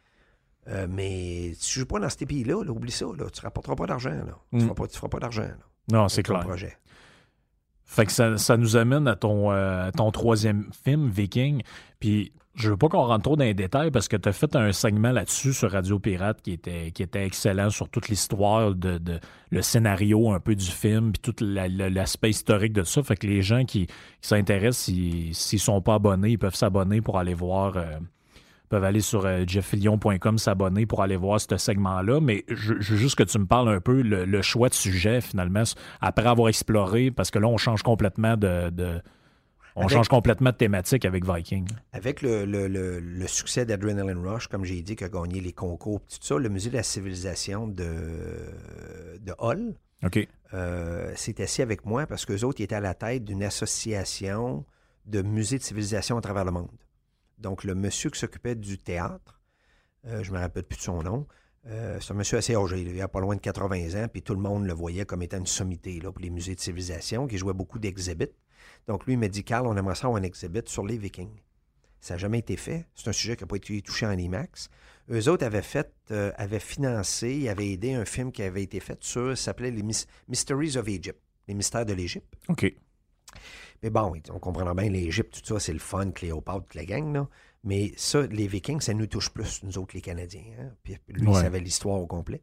mais 0.89 1.53
si 1.53 1.71
tu 1.71 1.79
ne 1.79 1.83
joues 1.83 1.87
pas 1.87 1.99
dans 1.99 2.09
ces 2.09 2.25
pays-là, 2.25 2.55
oublie 2.55 2.91
ça. 2.91 3.05
Là, 3.05 3.29
tu 3.31 3.39
ne 3.39 3.43
rapporteras 3.43 3.75
pas 3.75 3.85
d'argent. 3.85 4.11
Tu 4.51 4.57
ne 4.57 4.63
mm. 4.63 4.75
feras 4.93 5.07
pas, 5.07 5.19
d'argent. 5.19 5.47
Non, 5.91 6.09
c'est 6.09 6.23
clair. 6.23 6.41
Projet. 6.41 6.77
Fait 7.85 8.07
que 8.07 8.11
ça, 8.11 8.57
nous 8.57 8.75
amène 8.75 9.07
à 9.07 9.15
ton, 9.15 9.51
euh, 9.51 9.91
ton 9.91 10.09
troisième 10.11 10.71
film, 10.83 11.09
Viking. 11.09 11.61
Puis 11.99 12.33
je 12.55 12.69
veux 12.69 12.77
pas 12.77 12.87
qu'on 12.87 13.03
rentre 13.03 13.23
trop 13.23 13.35
dans 13.35 13.45
les 13.45 13.55
détails 13.55 13.89
parce 13.89 14.07
que 14.07 14.15
tu 14.15 14.29
as 14.29 14.31
fait 14.31 14.55
un 14.55 14.71
segment 14.71 15.11
là-dessus 15.11 15.53
sur 15.53 15.71
Radio 15.71 15.97
Pirate 15.97 16.41
qui 16.41 16.51
était, 16.51 16.91
qui 16.91 17.01
était 17.01 17.25
excellent 17.25 17.71
sur 17.71 17.89
toute 17.89 18.09
l'histoire, 18.09 18.75
de, 18.75 18.99
le 19.49 19.61
scénario 19.61 20.31
un 20.31 20.39
peu 20.39 20.53
du 20.53 20.65
film, 20.65 21.13
puis 21.13 21.33
tout 21.33 21.43
l'aspect 21.43 22.29
historique 22.29 22.73
de 22.73 22.83
ça. 22.83 23.01
Fait 23.01 23.15
que 23.15 23.25
les 23.25 23.41
gens 23.41 23.65
qui, 23.65 23.87
s'intéressent, 24.21 24.85
s'ils 24.85 25.59
sont 25.59 25.81
pas 25.81 25.95
abonnés, 25.95 26.31
ils 26.31 26.37
peuvent 26.37 26.55
s'abonner 26.55 27.01
pour 27.01 27.17
aller 27.17 27.33
voir 27.33 27.77
euh, 27.77 27.97
peuvent 28.69 28.83
aller 28.83 29.01
sur 29.01 29.25
euh, 29.25 29.43
jeffillion.com 29.45 30.37
s'abonner 30.37 30.85
pour 30.85 31.01
aller 31.01 31.15
voir 31.15 31.39
ce 31.39 31.57
segment-là. 31.57 32.19
Mais 32.21 32.43
je, 32.49 32.73
veux 32.73 32.97
juste 32.97 33.15
que 33.15 33.23
tu 33.23 33.37
me 33.37 33.45
parles 33.45 33.69
un 33.69 33.79
peu 33.79 34.01
le, 34.01 34.41
choix 34.41 34.69
de 34.69 34.73
sujet, 34.73 35.21
finalement, 35.21 35.63
après 36.01 36.27
avoir 36.27 36.49
exploré, 36.49 37.11
parce 37.11 37.31
que 37.31 37.39
là, 37.39 37.47
on 37.47 37.57
change 37.57 37.83
complètement 37.83 38.37
de. 38.37 39.01
On 39.75 39.87
change 39.87 40.07
complètement 40.07 40.51
de 40.51 40.55
thématique 40.55 41.05
avec 41.05 41.25
Viking. 41.25 41.67
Avec 41.91 42.21
le, 42.21 43.27
succès 43.27 43.65
d'Adrenaline 43.65 44.25
Rush, 44.25 44.47
comme 44.47 44.65
j'ai 44.65 44.81
dit, 44.81 44.95
qui 44.95 45.03
a 45.03 45.09
gagné 45.09 45.41
les 45.41 45.53
concours, 45.53 45.99
tout 46.01 46.17
ça, 46.21 46.37
le 46.37 46.49
Musée 46.49 46.69
de 46.69 46.75
la 46.75 46.83
civilisation 46.83 47.67
de, 47.67 48.51
de 49.19 49.33
Hall 49.39 49.75
OK. 50.03 50.27
Euh, 50.53 51.15
s'est 51.15 51.41
assis 51.41 51.61
avec 51.61 51.85
moi 51.85 52.05
parce 52.05 52.25
qu'eux 52.25 52.43
autres, 52.43 52.59
ils 52.59 52.63
étaient 52.63 52.75
à 52.75 52.81
la 52.81 52.93
tête 52.93 53.23
d'une 53.23 53.43
association 53.43 54.65
de 55.05 55.21
musées 55.21 55.57
de 55.57 55.63
civilisation 55.63 56.17
à 56.17 56.21
travers 56.21 56.45
le 56.45 56.51
monde. 56.51 56.69
Donc, 57.37 57.63
le 57.63 57.75
monsieur 57.75 58.09
qui 58.09 58.19
s'occupait 58.19 58.55
du 58.55 58.77
théâtre, 58.77 59.41
euh, 60.05 60.23
je 60.23 60.31
ne 60.31 60.37
me 60.37 60.41
rappelle 60.41 60.63
plus 60.63 60.77
de 60.77 60.83
son 60.83 61.01
nom, 61.01 61.27
euh, 61.65 61.97
c'est 61.99 62.11
un 62.11 62.15
monsieur 62.15 62.37
assez 62.37 62.55
âgé, 62.55 62.81
il 62.81 63.01
a 63.01 63.07
pas 63.07 63.21
loin 63.21 63.35
de 63.35 63.41
80 63.41 64.03
ans, 64.03 64.07
puis 64.07 64.21
tout 64.21 64.33
le 64.33 64.41
monde 64.41 64.65
le 64.65 64.73
voyait 64.73 65.05
comme 65.05 65.21
étant 65.23 65.37
une 65.37 65.45
sommité 65.45 65.99
là, 65.99 66.11
pour 66.11 66.21
les 66.21 66.29
musées 66.29 66.55
de 66.55 66.59
civilisation, 66.59 67.25
qui 67.27 67.37
jouait 67.37 67.53
beaucoup 67.53 67.79
d'exhibits. 67.79 68.29
Donc, 68.87 69.05
lui, 69.05 69.13
il 69.13 69.19
m'a 69.19 69.27
dit, 69.27 69.43
Carl, 69.43 69.65
on 69.67 69.75
aimerait 69.77 69.95
ça 69.95 70.07
avoir 70.07 70.21
un 70.21 70.23
exhibit 70.23 70.61
sur 70.65 70.85
les 70.85 70.97
Vikings. 70.97 71.41
Ça 72.01 72.15
n'a 72.15 72.17
jamais 72.17 72.39
été 72.39 72.57
fait. 72.57 72.85
C'est 72.95 73.07
un 73.07 73.13
sujet 73.13 73.37
qui 73.37 73.43
n'a 73.43 73.47
pas 73.47 73.55
été 73.55 73.81
touché 73.81 74.05
en 74.05 74.17
IMAX. 74.17 74.69
Eux 75.09 75.29
autres 75.29 75.45
avaient 75.45 75.61
fait, 75.61 75.93
euh, 76.11 76.31
avaient 76.35 76.59
financé, 76.59 77.47
avaient 77.47 77.71
aidé 77.71 77.93
un 77.93 78.05
film 78.05 78.31
qui 78.31 78.43
avait 78.43 78.63
été 78.63 78.79
fait 78.79 79.01
sur, 79.03 79.37
ça 79.37 79.45
s'appelait 79.45 79.71
les 79.71 79.83
Mysteries 80.27 80.77
of 80.77 80.87
Egypt, 80.87 81.19
les 81.47 81.53
mystères 81.53 81.85
de 81.85 81.93
l'Égypte. 81.93 82.33
OK. 82.49 82.73
Mais 83.81 83.89
bon, 83.89 84.13
on 84.29 84.39
comprendra 84.39 84.73
bien 84.73 84.89
l'Égypte, 84.89 85.41
tout 85.41 85.53
ça, 85.53 85.59
c'est 85.59 85.73
le 85.73 85.79
fun, 85.79 86.11
Cléopâtre, 86.11 86.67
la 86.75 86.85
gang, 86.85 87.13
là. 87.13 87.27
Mais 87.65 87.93
ça, 87.95 88.25
les 88.27 88.47
Vikings, 88.47 88.81
ça 88.81 88.93
nous 88.93 89.07
touche 89.07 89.29
plus, 89.29 89.63
nous 89.63 89.77
autres, 89.77 89.95
les 89.95 90.01
Canadiens. 90.01 90.43
Hein. 90.59 90.71
Puis 90.83 90.97
lui, 91.07 91.29
il 91.29 91.35
savait 91.35 91.59
l'histoire 91.59 91.99
au 91.99 92.07
complet. 92.07 92.41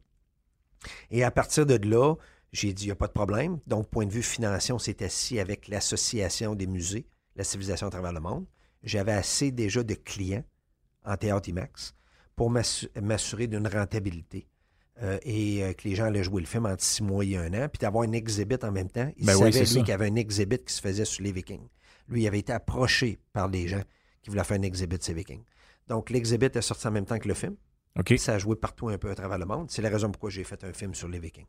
Et 1.10 1.24
à 1.24 1.30
partir 1.30 1.66
de 1.66 1.76
là, 1.86 2.14
j'ai 2.52 2.72
dit, 2.72 2.84
il 2.84 2.88
n'y 2.88 2.92
a 2.92 2.96
pas 2.96 3.06
de 3.06 3.12
problème. 3.12 3.58
Donc, 3.66 3.88
point 3.88 4.06
de 4.06 4.10
vue 4.10 4.22
financier, 4.22 4.74
on 4.74 4.78
s'est 4.78 5.02
assis 5.04 5.38
avec 5.38 5.68
l'Association 5.68 6.54
des 6.54 6.66
musées, 6.66 7.06
la 7.36 7.44
civilisation 7.44 7.86
à 7.86 7.90
travers 7.90 8.12
le 8.12 8.20
monde. 8.20 8.46
J'avais 8.82 9.12
assez 9.12 9.52
déjà 9.52 9.82
de 9.82 9.94
clients 9.94 10.44
en 11.04 11.16
théâtre 11.16 11.48
IMAX 11.48 11.94
pour 12.34 12.50
m'assurer 12.50 13.46
d'une 13.46 13.66
rentabilité. 13.66 14.46
Euh, 15.02 15.18
et 15.22 15.64
euh, 15.64 15.72
que 15.72 15.88
les 15.88 15.94
gens 15.94 16.04
allaient 16.04 16.22
jouer 16.22 16.42
le 16.42 16.46
film 16.46 16.66
entre 16.66 16.82
six 16.82 17.02
mois 17.02 17.24
et 17.24 17.36
un 17.36 17.54
an, 17.54 17.68
puis 17.68 17.78
d'avoir 17.78 18.04
un 18.04 18.12
exhibit 18.12 18.58
en 18.62 18.70
même 18.70 18.90
temps. 18.90 19.10
Il 19.16 19.24
ben 19.24 19.34
savait, 19.34 19.60
lui, 19.60 19.66
qu'il 19.66 19.88
y 19.88 19.92
avait 19.92 20.08
un 20.08 20.16
exhibit 20.16 20.58
qui 20.58 20.74
se 20.74 20.80
faisait 20.80 21.06
sur 21.06 21.22
les 21.22 21.32
Vikings. 21.32 21.68
Lui, 22.08 22.22
il 22.22 22.26
avait 22.26 22.40
été 22.40 22.52
approché 22.52 23.18
par 23.32 23.48
des 23.48 23.66
gens 23.66 23.82
qui 24.22 24.28
voulaient 24.28 24.44
faire 24.44 24.58
un 24.58 24.62
exhibit 24.62 24.98
de 24.98 25.02
ces 25.02 25.14
Vikings. 25.14 25.44
Donc, 25.88 26.10
l'exhibit 26.10 26.50
est 26.54 26.60
sorti 26.60 26.86
en 26.86 26.90
même 26.90 27.06
temps 27.06 27.18
que 27.18 27.28
le 27.28 27.34
film. 27.34 27.56
Ça 28.18 28.34
a 28.34 28.38
joué 28.38 28.56
partout 28.56 28.88
un 28.88 28.98
peu 28.98 29.10
à 29.10 29.14
travers 29.14 29.38
le 29.38 29.46
monde. 29.46 29.70
C'est 29.70 29.82
la 29.82 29.88
raison 29.88 30.10
pourquoi 30.10 30.30
j'ai 30.30 30.44
fait 30.44 30.62
un 30.64 30.72
film 30.72 30.94
sur 30.94 31.08
les 31.08 31.18
Vikings. 31.18 31.46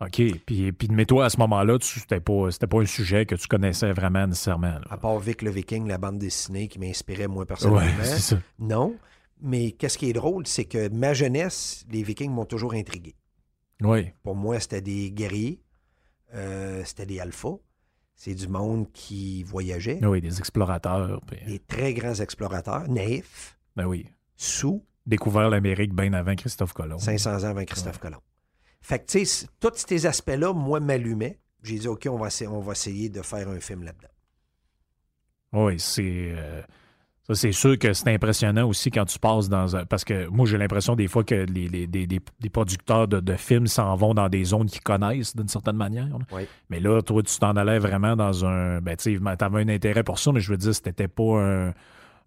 OK. 0.00 0.22
Puis, 0.44 0.72
puis 0.72 0.88
mais 0.90 1.06
toi, 1.06 1.24
à 1.26 1.30
ce 1.30 1.38
moment-là, 1.38 1.78
c'était 1.80 2.20
pas, 2.20 2.48
pas 2.68 2.80
un 2.80 2.86
sujet 2.86 3.24
que 3.24 3.34
tu 3.34 3.48
connaissais 3.48 3.92
vraiment 3.92 4.26
nécessairement. 4.26 4.78
À 4.90 4.98
part 4.98 5.18
Vic 5.18 5.40
le 5.42 5.50
Viking, 5.50 5.88
la 5.88 5.96
bande 5.98 6.18
dessinée 6.18 6.68
qui 6.68 6.78
m'inspirait 6.78 7.28
moi 7.28 7.46
personnellement. 7.46 7.80
Ouais, 8.02 8.04
ça. 8.18 8.38
Non. 8.58 8.96
Mais 9.40 9.72
qu'est-ce 9.72 9.96
qui 9.98 10.08
est 10.10 10.12
drôle, 10.14 10.46
c'est 10.46 10.64
que 10.64 10.88
ma 10.88 11.12
jeunesse, 11.14 11.84
les 11.90 12.02
Vikings 12.02 12.30
m'ont 12.30 12.44
toujours 12.46 12.74
intrigué. 12.74 13.14
Oui. 13.82 14.10
Pour 14.22 14.34
moi, 14.34 14.58
c'était 14.60 14.80
des 14.80 15.10
guerriers, 15.10 15.60
euh, 16.34 16.82
c'était 16.84 17.06
des 17.06 17.20
alphas. 17.20 17.56
C'est 18.14 18.34
du 18.34 18.48
monde 18.48 18.90
qui 18.92 19.42
voyageait. 19.42 19.98
Oui, 20.02 20.22
des 20.22 20.38
explorateurs. 20.38 21.20
puis- 21.26 21.36
Des 21.46 21.58
très 21.58 21.92
grands 21.92 22.14
explorateurs, 22.14 22.88
naïfs, 22.88 23.58
Ben 23.76 23.84
oui. 23.86 24.06
sous, 24.36 24.82
Découvert 25.04 25.50
l'Amérique 25.50 25.94
bien 25.94 26.14
avant 26.14 26.34
Christophe 26.34 26.72
Colomb. 26.72 26.98
500 26.98 27.44
ans 27.44 27.48
avant 27.50 27.64
Christophe 27.64 27.98
Colomb. 27.98 28.20
Fait 28.86 29.00
que, 29.00 29.06
tu 29.06 29.26
sais, 29.26 29.48
tous 29.58 29.72
ces 29.74 30.06
aspects-là, 30.06 30.52
moi, 30.52 30.78
m'allumaient. 30.78 31.40
J'ai 31.64 31.76
dit, 31.76 31.88
OK, 31.88 32.06
on 32.08 32.18
va, 32.18 32.28
essayer, 32.28 32.46
on 32.48 32.60
va 32.60 32.70
essayer 32.70 33.08
de 33.08 33.20
faire 33.20 33.48
un 33.48 33.58
film 33.58 33.82
là-dedans. 33.82 34.12
Oui, 35.54 35.74
c'est. 35.80 36.04
euh, 36.04 36.62
ça, 37.26 37.34
c'est 37.34 37.50
sûr 37.50 37.76
que 37.80 37.92
c'est 37.92 38.14
impressionnant 38.14 38.68
aussi 38.68 38.92
quand 38.92 39.04
tu 39.04 39.18
passes 39.18 39.48
dans 39.48 39.74
un. 39.74 39.84
Parce 39.86 40.04
que 40.04 40.28
moi, 40.28 40.46
j'ai 40.46 40.56
l'impression 40.56 40.94
des 40.94 41.08
fois 41.08 41.24
que 41.24 41.34
les, 41.34 42.48
producteurs 42.48 43.08
de, 43.08 43.18
de 43.18 43.34
films 43.34 43.66
s'en 43.66 43.96
vont 43.96 44.14
dans 44.14 44.28
des 44.28 44.44
zones 44.44 44.66
qu'ils 44.66 44.82
connaissent 44.82 45.34
d'une 45.34 45.48
certaine 45.48 45.76
manière. 45.76 46.06
Oui. 46.30 46.46
Mais 46.70 46.78
là, 46.78 47.02
toi, 47.02 47.24
tu 47.24 47.36
t'en 47.40 47.56
allais 47.56 47.80
vraiment 47.80 48.14
dans 48.14 48.44
un. 48.44 48.80
Ben, 48.80 48.96
tu 48.96 49.18
sais, 49.18 49.36
t'avais 49.36 49.62
un 49.62 49.68
intérêt 49.68 50.04
pour 50.04 50.20
ça, 50.20 50.30
mais 50.30 50.38
je 50.38 50.52
veux 50.52 50.58
dire, 50.58 50.72
c'était 50.72 51.08
pas 51.08 51.40
un, 51.40 51.74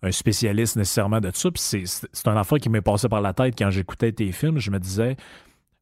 un 0.04 0.12
spécialiste 0.12 0.76
nécessairement 0.76 1.22
de 1.22 1.32
ça. 1.34 1.52
Puis 1.52 1.64
c'est, 1.64 1.86
c'est 1.86 2.10
c'est 2.12 2.28
un 2.28 2.36
affaire 2.36 2.58
qui 2.58 2.68
m'est 2.68 2.82
passé 2.82 3.08
par 3.08 3.22
la 3.22 3.32
tête 3.32 3.56
quand 3.58 3.70
j'écoutais 3.70 4.12
tes 4.12 4.34
films. 4.34 4.60
Je 4.60 4.72
me 4.72 4.80
disais. 4.80 5.16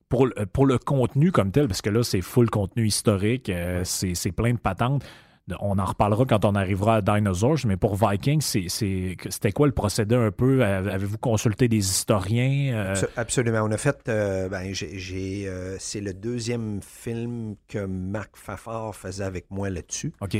Pour, 0.09 0.27
le- 0.27 0.45
pour 0.45 0.65
le 0.65 0.77
contenu 0.77 1.31
comme 1.33 1.51
tel, 1.51 1.67
parce 1.67 1.81
que 1.81 1.89
là, 1.89 2.01
c'est 2.03 2.21
full 2.21 2.49
contenu 2.49 2.87
historique, 2.87 3.49
euh, 3.49 3.81
c'est, 3.83 4.31
plein 4.31 4.53
de 4.53 4.57
patentes. 4.59 5.03
On 5.61 5.79
en 5.79 5.85
reparlera 5.85 6.25
quand 6.25 6.43
on 6.43 6.55
arrivera 6.55 6.97
à 6.97 7.01
Dinosaurs, 7.01 7.59
mais 7.65 7.77
pour 7.77 7.95
Vikings, 7.95 8.41
c'était 8.41 9.51
quoi 9.53 9.67
le 9.67 9.73
procédé 9.73 10.13
un 10.15 10.29
peu? 10.31 10.61
Avez-vous 10.63 11.17
consulté 11.17 11.69
des 11.69 11.77
historiens? 11.77 12.73
Euh, 12.73 12.93
Abso- 12.93 13.07
Absolument. 13.15 13.61
On 13.63 13.71
a 13.71 13.77
fait. 13.77 13.97
euh, 14.09 14.49
ben, 14.49 14.73
j'ai, 14.73 15.49
c'est 15.79 16.01
le 16.01 16.13
deuxième 16.13 16.81
film 16.81 17.55
que 17.69 17.85
Marc 17.85 18.35
Fafard 18.35 18.93
faisait 18.95 19.23
avec 19.23 19.49
moi 19.49 19.69
là-dessus. 19.69 20.11
OK. 20.19 20.35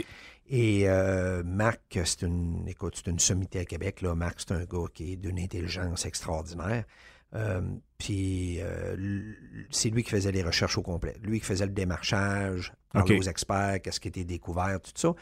Et 0.50 0.84
euh, 0.90 1.42
Marc, 1.46 2.00
c'est 2.04 2.24
une, 2.24 2.66
écoute, 2.68 2.96
c'est 3.04 3.10
une 3.12 3.20
sommité 3.20 3.60
à 3.60 3.66
Québec. 3.66 4.02
Là. 4.02 4.14
Marc, 4.16 4.40
c'est 4.40 4.54
un 4.54 4.64
gars 4.66 4.88
qui 4.94 5.14
est 5.14 5.16
d'une 5.18 5.40
intelligence 5.40 6.06
extraordinaire. 6.06 6.84
Euh, 7.36 7.62
puis 7.98 8.60
euh, 8.62 8.96
c'est 9.70 9.90
lui 9.90 10.04
qui 10.04 10.12
faisait 10.12 10.32
les 10.32 10.44
recherches 10.44 10.78
au 10.78 10.82
complet. 10.82 11.16
Lui 11.22 11.40
qui 11.40 11.46
faisait 11.46 11.66
le 11.66 11.72
démarchage, 11.72 12.74
parler 12.94 13.16
OK. 13.16 13.22
aux 13.22 13.30
experts, 13.30 13.82
qu'est-ce 13.82 14.00
qui 14.00 14.08
était 14.08 14.24
découvert, 14.24 14.80
tout 14.82 14.92
ça. 14.96 15.14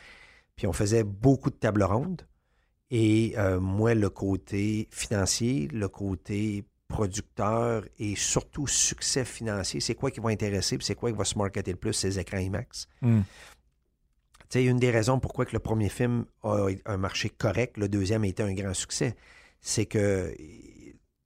Puis 0.56 0.68
on 0.68 0.74
faisait 0.74 1.04
beaucoup 1.04 1.50
de 1.50 1.56
tables 1.56 1.84
rondes. 1.84 2.26
Et 2.92 3.34
euh, 3.38 3.60
moi, 3.60 3.96
le 3.96 4.10
côté 4.10 4.88
financier, 4.92 5.68
le 5.74 5.88
côté 5.88 6.64
producteur 6.88 7.84
et 7.98 8.16
surtout 8.16 8.68
succès 8.68 9.26
financier, 9.26 9.80
c'est 9.80 9.96
quoi 9.96 10.12
qui 10.12 10.20
va 10.20 10.30
intéresser, 10.30 10.78
puis 10.78 10.86
c'est 10.86 10.94
quoi 10.94 11.12
qui 11.12 11.18
va 11.18 11.26
se 11.26 11.38
marketer 11.38 11.72
le 11.72 11.78
plus, 11.78 11.94
ces 11.94 12.20
écrans 12.20 12.38
IMAX. 12.38 12.88
Hmm. 13.02 13.22
Tu 13.22 14.60
sais, 14.60 14.64
une 14.64 14.78
des 14.78 14.92
raisons 14.92 15.20
pourquoi 15.20 15.46
que 15.46 15.54
le 15.54 15.60
premier 15.60 15.90
film 15.90 16.26
a 16.44 16.68
un 16.86 16.98
marché 16.98 17.30
correct, 17.30 17.78
le 17.78 17.90
deuxième 17.90 18.24
a 18.24 18.28
été 18.28 18.44
un 18.44 18.54
grand 18.54 18.76
succès, 18.76 19.16
c'est 19.62 19.88
que 19.88 20.32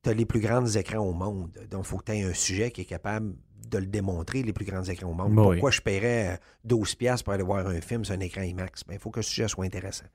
tu 0.03 0.09
as 0.09 0.13
les 0.13 0.25
plus 0.25 0.39
grands 0.39 0.65
écrans 0.65 0.99
au 1.05 1.13
monde. 1.13 1.51
Donc, 1.69 1.85
il 1.85 1.87
faut 1.87 1.97
que 1.97 2.05
tu 2.05 2.11
aies 2.13 2.23
un 2.23 2.33
sujet 2.33 2.71
qui 2.71 2.81
est 2.81 2.85
capable 2.85 3.35
de 3.67 3.77
le 3.77 3.85
démontrer, 3.85 4.41
les 4.41 4.53
plus 4.53 4.65
grands 4.65 4.83
écrans 4.83 5.09
au 5.09 5.13
monde. 5.13 5.37
Oui. 5.37 5.55
Pourquoi 5.57 5.71
je 5.71 5.81
paierais 5.81 6.39
euh, 6.65 6.75
12$ 6.75 6.95
piastres 6.95 7.23
pour 7.23 7.33
aller 7.33 7.43
voir 7.43 7.67
un 7.67 7.81
film 7.81 8.03
sur 8.05 8.15
un 8.15 8.19
écran 8.19 8.41
IMAX? 8.41 8.83
Ben, 8.85 8.95
il 8.95 8.99
faut 8.99 9.11
que 9.11 9.19
le 9.19 9.23
sujet 9.23 9.47
soit 9.47 9.65
intéressant. 9.65 10.05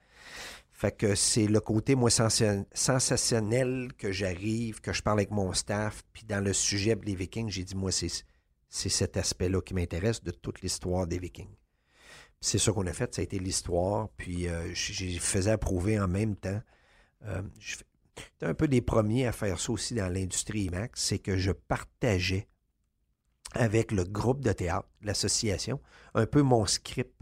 Fait 0.72 0.96
que 0.96 1.14
c'est 1.14 1.46
le 1.46 1.60
côté, 1.60 1.94
moi, 1.94 2.10
sensa- 2.10 2.64
sensationnel 2.72 3.92
que 3.96 4.10
j'arrive, 4.10 4.80
que 4.80 4.92
je 4.92 5.02
parle 5.02 5.20
avec 5.20 5.30
mon 5.30 5.52
staff, 5.52 6.02
puis 6.12 6.24
dans 6.24 6.42
le 6.42 6.52
sujet 6.52 6.96
des 6.96 7.14
Vikings, 7.14 7.48
j'ai 7.48 7.62
dit, 7.64 7.76
moi, 7.76 7.92
c'est 7.92 8.08
cet 8.68 9.16
aspect-là 9.16 9.60
qui 9.60 9.74
m'intéresse 9.74 10.22
de 10.22 10.32
toute 10.32 10.62
l'histoire 10.62 11.06
des 11.06 11.18
Vikings. 11.18 11.54
C'est 12.40 12.58
ça 12.58 12.72
qu'on 12.72 12.86
a 12.86 12.92
fait, 12.92 13.14
ça 13.14 13.20
a 13.20 13.24
été 13.24 13.38
l'histoire, 13.38 14.08
puis 14.16 14.48
euh, 14.48 14.74
j'ai 14.74 15.18
faisais 15.18 15.52
approuver 15.52 15.98
en 16.00 16.08
même 16.08 16.34
temps. 16.34 16.60
Euh, 17.26 17.40
je 17.60 17.76
J'étais 18.16 18.46
un 18.46 18.54
peu 18.54 18.68
des 18.68 18.80
premiers 18.80 19.26
à 19.26 19.32
faire 19.32 19.58
ça 19.58 19.72
aussi 19.72 19.94
dans 19.94 20.12
l'industrie 20.12 20.64
IMAX, 20.64 21.00
c'est 21.00 21.18
que 21.18 21.36
je 21.36 21.52
partageais 21.52 22.48
avec 23.52 23.92
le 23.92 24.04
groupe 24.04 24.42
de 24.42 24.52
théâtre, 24.52 24.88
l'association, 25.02 25.80
un 26.14 26.26
peu 26.26 26.42
mon 26.42 26.66
script 26.66 27.14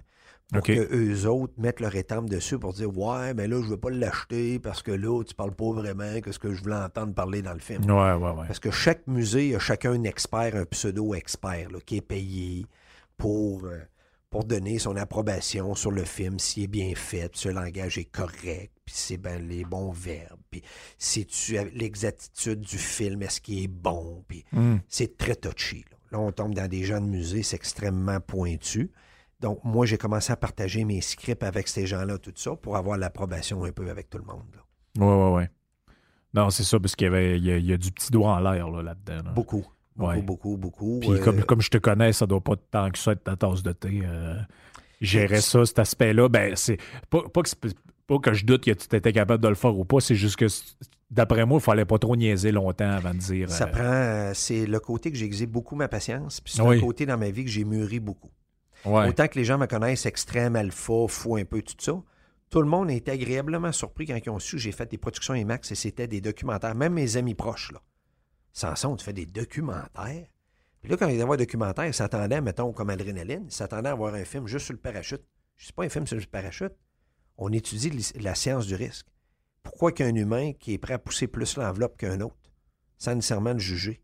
pour 0.52 0.62
que 0.62 0.94
eux 0.94 1.26
autres 1.26 1.54
mettent 1.56 1.80
leur 1.80 1.96
étampe 1.96 2.28
dessus 2.28 2.58
pour 2.58 2.74
dire 2.74 2.96
Ouais, 2.96 3.32
mais 3.32 3.48
là, 3.48 3.56
je 3.60 3.66
ne 3.66 3.70
veux 3.70 3.78
pas 3.78 3.90
l'acheter 3.90 4.58
parce 4.58 4.82
que 4.82 4.90
là, 4.90 5.22
tu 5.24 5.34
parles 5.34 5.54
pas 5.54 5.72
vraiment 5.72 6.20
que 6.20 6.30
ce 6.30 6.38
que 6.38 6.52
je 6.52 6.62
voulais 6.62 6.76
entendre 6.76 7.14
parler 7.14 7.40
dans 7.40 7.54
le 7.54 7.58
film. 7.58 7.82
Ouais, 7.84 8.12
ouais, 8.12 8.30
ouais. 8.30 8.46
Parce 8.46 8.60
que 8.60 8.70
chaque 8.70 9.06
musée 9.06 9.54
a 9.54 9.58
chacun 9.58 9.92
un 9.92 10.04
expert, 10.04 10.54
un 10.54 10.66
pseudo-expert, 10.66 11.70
là, 11.70 11.78
qui 11.84 11.96
est 11.96 12.02
payé 12.02 12.66
pour, 13.16 13.64
euh, 13.64 13.78
pour 14.28 14.44
donner 14.44 14.78
son 14.78 14.96
approbation 14.96 15.74
sur 15.74 15.90
le 15.90 16.04
film, 16.04 16.38
s'il 16.38 16.64
est 16.64 16.68
bien 16.68 16.94
fait, 16.94 17.30
puis 17.30 17.40
si 17.40 17.48
le 17.48 17.54
langage 17.54 17.96
est 17.96 18.10
correct, 18.10 18.72
puis 18.84 18.94
si 18.94 19.02
c'est 19.14 19.16
ben, 19.16 19.48
les 19.48 19.64
bons 19.64 19.92
verbes, 19.92 20.41
puis 20.52 20.62
si 20.98 21.26
tu 21.26 21.58
as 21.58 21.64
l'exactitude 21.64 22.60
du 22.60 22.78
film, 22.78 23.22
est-ce 23.22 23.40
qu'il 23.40 23.64
est 23.64 23.68
bon, 23.68 24.22
puis 24.28 24.44
Hmm. 24.52 24.76
c'est 24.88 25.16
très 25.18 25.34
touchy. 25.34 25.84
Là. 25.90 25.96
Là, 26.12 26.20
on 26.20 26.30
tombe 26.30 26.54
dans 26.54 26.68
des 26.68 26.84
gens 26.84 27.00
de 27.00 27.06
musée, 27.06 27.42
c'est 27.42 27.56
extrêmement 27.56 28.20
pointu. 28.20 28.92
Donc, 29.40 29.58
moi, 29.64 29.86
j'ai 29.86 29.98
commencé 29.98 30.32
à 30.32 30.36
partager 30.36 30.84
mes 30.84 31.00
scripts 31.00 31.42
avec 31.42 31.66
ces 31.66 31.86
gens-là, 31.86 32.18
tout 32.18 32.32
ça, 32.36 32.54
pour 32.54 32.76
avoir 32.76 32.96
l'approbation 32.98 33.64
un 33.64 33.72
peu 33.72 33.90
avec 33.90 34.08
tout 34.10 34.18
le 34.18 34.24
monde. 34.24 34.44
là. 34.54 35.04
Ouais, 35.04 35.24
ouais, 35.24 35.34
ouais. 35.36 35.50
Non, 36.34 36.50
c'est 36.50 36.62
ça, 36.64 36.78
parce 36.78 36.94
qu'il 36.94 37.06
y, 37.06 37.08
avait, 37.08 37.38
il 37.38 37.44
y, 37.44 37.50
a, 37.50 37.56
il 37.56 37.66
y 37.66 37.72
a 37.72 37.76
du 37.76 37.90
petit 37.90 38.10
doigt 38.12 38.34
en 38.34 38.40
l'air 38.40 38.68
là, 38.70 38.82
là-dedans. 38.82 39.22
là. 39.24 39.32
Beaucoup. 39.32 39.66
Beaucoup, 39.96 40.10
Ouais. 40.10 40.22
beaucoup, 40.22 40.56
beaucoup. 40.56 41.00
Puis 41.00 41.10
Euh, 41.12 41.18
comme, 41.18 41.42
comme 41.44 41.60
je 41.60 41.68
te 41.70 41.76
connais, 41.78 42.12
ça 42.14 42.24
doit 42.26 42.40
pas 42.40 42.54
tant 42.70 42.90
que 42.90 42.98
ça 42.98 43.12
être 43.12 43.24
ta 43.24 43.36
tasse 43.36 43.62
de 43.62 43.72
thé. 43.72 44.00
euh, 44.04 44.38
gérer 45.00 45.40
ça, 45.40 45.66
cet 45.66 45.78
aspect-là, 45.80 46.28
ben 46.28 46.54
c'est 46.56 46.78
pas, 47.10 47.22
pas 47.28 47.42
que, 47.42 47.48
c'est- 47.48 47.76
pas 48.20 48.30
que 48.30 48.34
je 48.34 48.44
doute 48.44 48.64
que 48.64 48.70
tu 48.72 48.96
étais 48.96 49.12
capable 49.12 49.42
de 49.42 49.48
le 49.48 49.54
faire 49.54 49.76
ou 49.78 49.84
pas, 49.84 50.00
c'est 50.00 50.14
juste 50.14 50.36
que 50.36 50.46
d'après 51.10 51.44
moi, 51.46 51.58
il 51.60 51.62
fallait 51.64 51.84
pas 51.84 51.98
trop 51.98 52.16
niaiser 52.16 52.52
longtemps 52.52 52.90
avant 52.90 53.12
de 53.14 53.18
dire. 53.18 53.50
Ça 53.50 53.64
euh, 53.64 53.66
prend. 53.68 53.82
euh, 53.82 54.32
C'est 54.34 54.66
le 54.66 54.80
côté 54.80 55.10
que 55.12 55.16
j'ai 55.18 55.46
beaucoup 55.46 55.76
ma 55.76 55.88
patience, 55.88 56.40
puis 56.40 56.52
c'est 56.54 56.62
Oui. 56.62 56.76
le 56.76 56.80
côté 56.82 57.06
dans 57.06 57.18
ma 57.18 57.30
vie 57.30 57.44
que 57.44 57.50
j'ai 57.50 57.64
mûri 57.64 58.00
beaucoup. 58.00 58.30
ouais. 58.84 59.08
Autant 59.08 59.28
que 59.28 59.38
les 59.38 59.44
gens 59.44 59.58
me 59.58 59.66
connaissent 59.66 60.06
extrême, 60.06 60.56
alpha, 60.56 61.06
fou 61.08 61.36
un 61.36 61.44
peu, 61.44 61.62
tout 61.62 61.74
ça. 61.78 62.02
Tout 62.50 62.60
le 62.60 62.68
monde 62.68 62.90
a 62.90 62.92
été 62.92 63.10
agréablement 63.10 63.72
surpris 63.72 64.06
quand 64.06 64.18
ils 64.22 64.28
ont 64.30 64.38
su 64.38 64.56
que 64.56 64.62
j'ai 64.62 64.72
fait 64.72 64.90
des 64.90 64.98
productions 64.98 65.34
IMAX 65.34 65.72
et 65.72 65.74
c'était 65.74 66.06
des 66.06 66.20
documentaires. 66.20 66.74
Même 66.74 66.92
mes 66.92 67.16
amis 67.16 67.34
proches, 67.34 67.72
là. 67.72 67.80
Sanson, 68.52 68.94
tu 68.96 69.04
fais 69.04 69.14
des 69.14 69.24
documentaires? 69.24 70.26
Puis 70.82 70.90
là, 70.90 70.96
quand 70.98 71.08
ils 71.08 71.16
voir 71.20 71.32
un 71.32 71.36
documentaire, 71.36 71.86
ils 71.86 71.94
s'attendaient, 71.94 72.40
mettons, 72.40 72.72
comme 72.72 72.90
Adrénaline, 72.90 73.44
ils 73.46 73.52
s'attendaient 73.54 73.88
à 73.88 73.94
voir 73.94 74.14
un 74.14 74.24
film 74.24 74.46
juste 74.46 74.66
sur 74.66 74.74
le 74.74 74.80
parachute. 74.80 75.22
Je 75.56 75.66
sais 75.66 75.72
pas 75.72 75.84
un 75.84 75.88
film 75.88 76.06
sur 76.06 76.16
le 76.18 76.24
parachute. 76.26 76.72
On 77.44 77.50
étudie 77.50 77.90
la 78.20 78.36
science 78.36 78.68
du 78.68 78.76
risque. 78.76 79.06
Pourquoi 79.64 79.90
qu'un 79.90 80.14
humain 80.14 80.52
qui 80.52 80.74
est 80.74 80.78
prêt 80.78 80.94
à 80.94 80.98
pousser 80.98 81.26
plus 81.26 81.56
l'enveloppe 81.56 81.96
qu'un 81.96 82.20
autre, 82.20 82.52
sans 82.98 83.16
nécessairement 83.16 83.52
le 83.52 83.58
juger? 83.58 84.00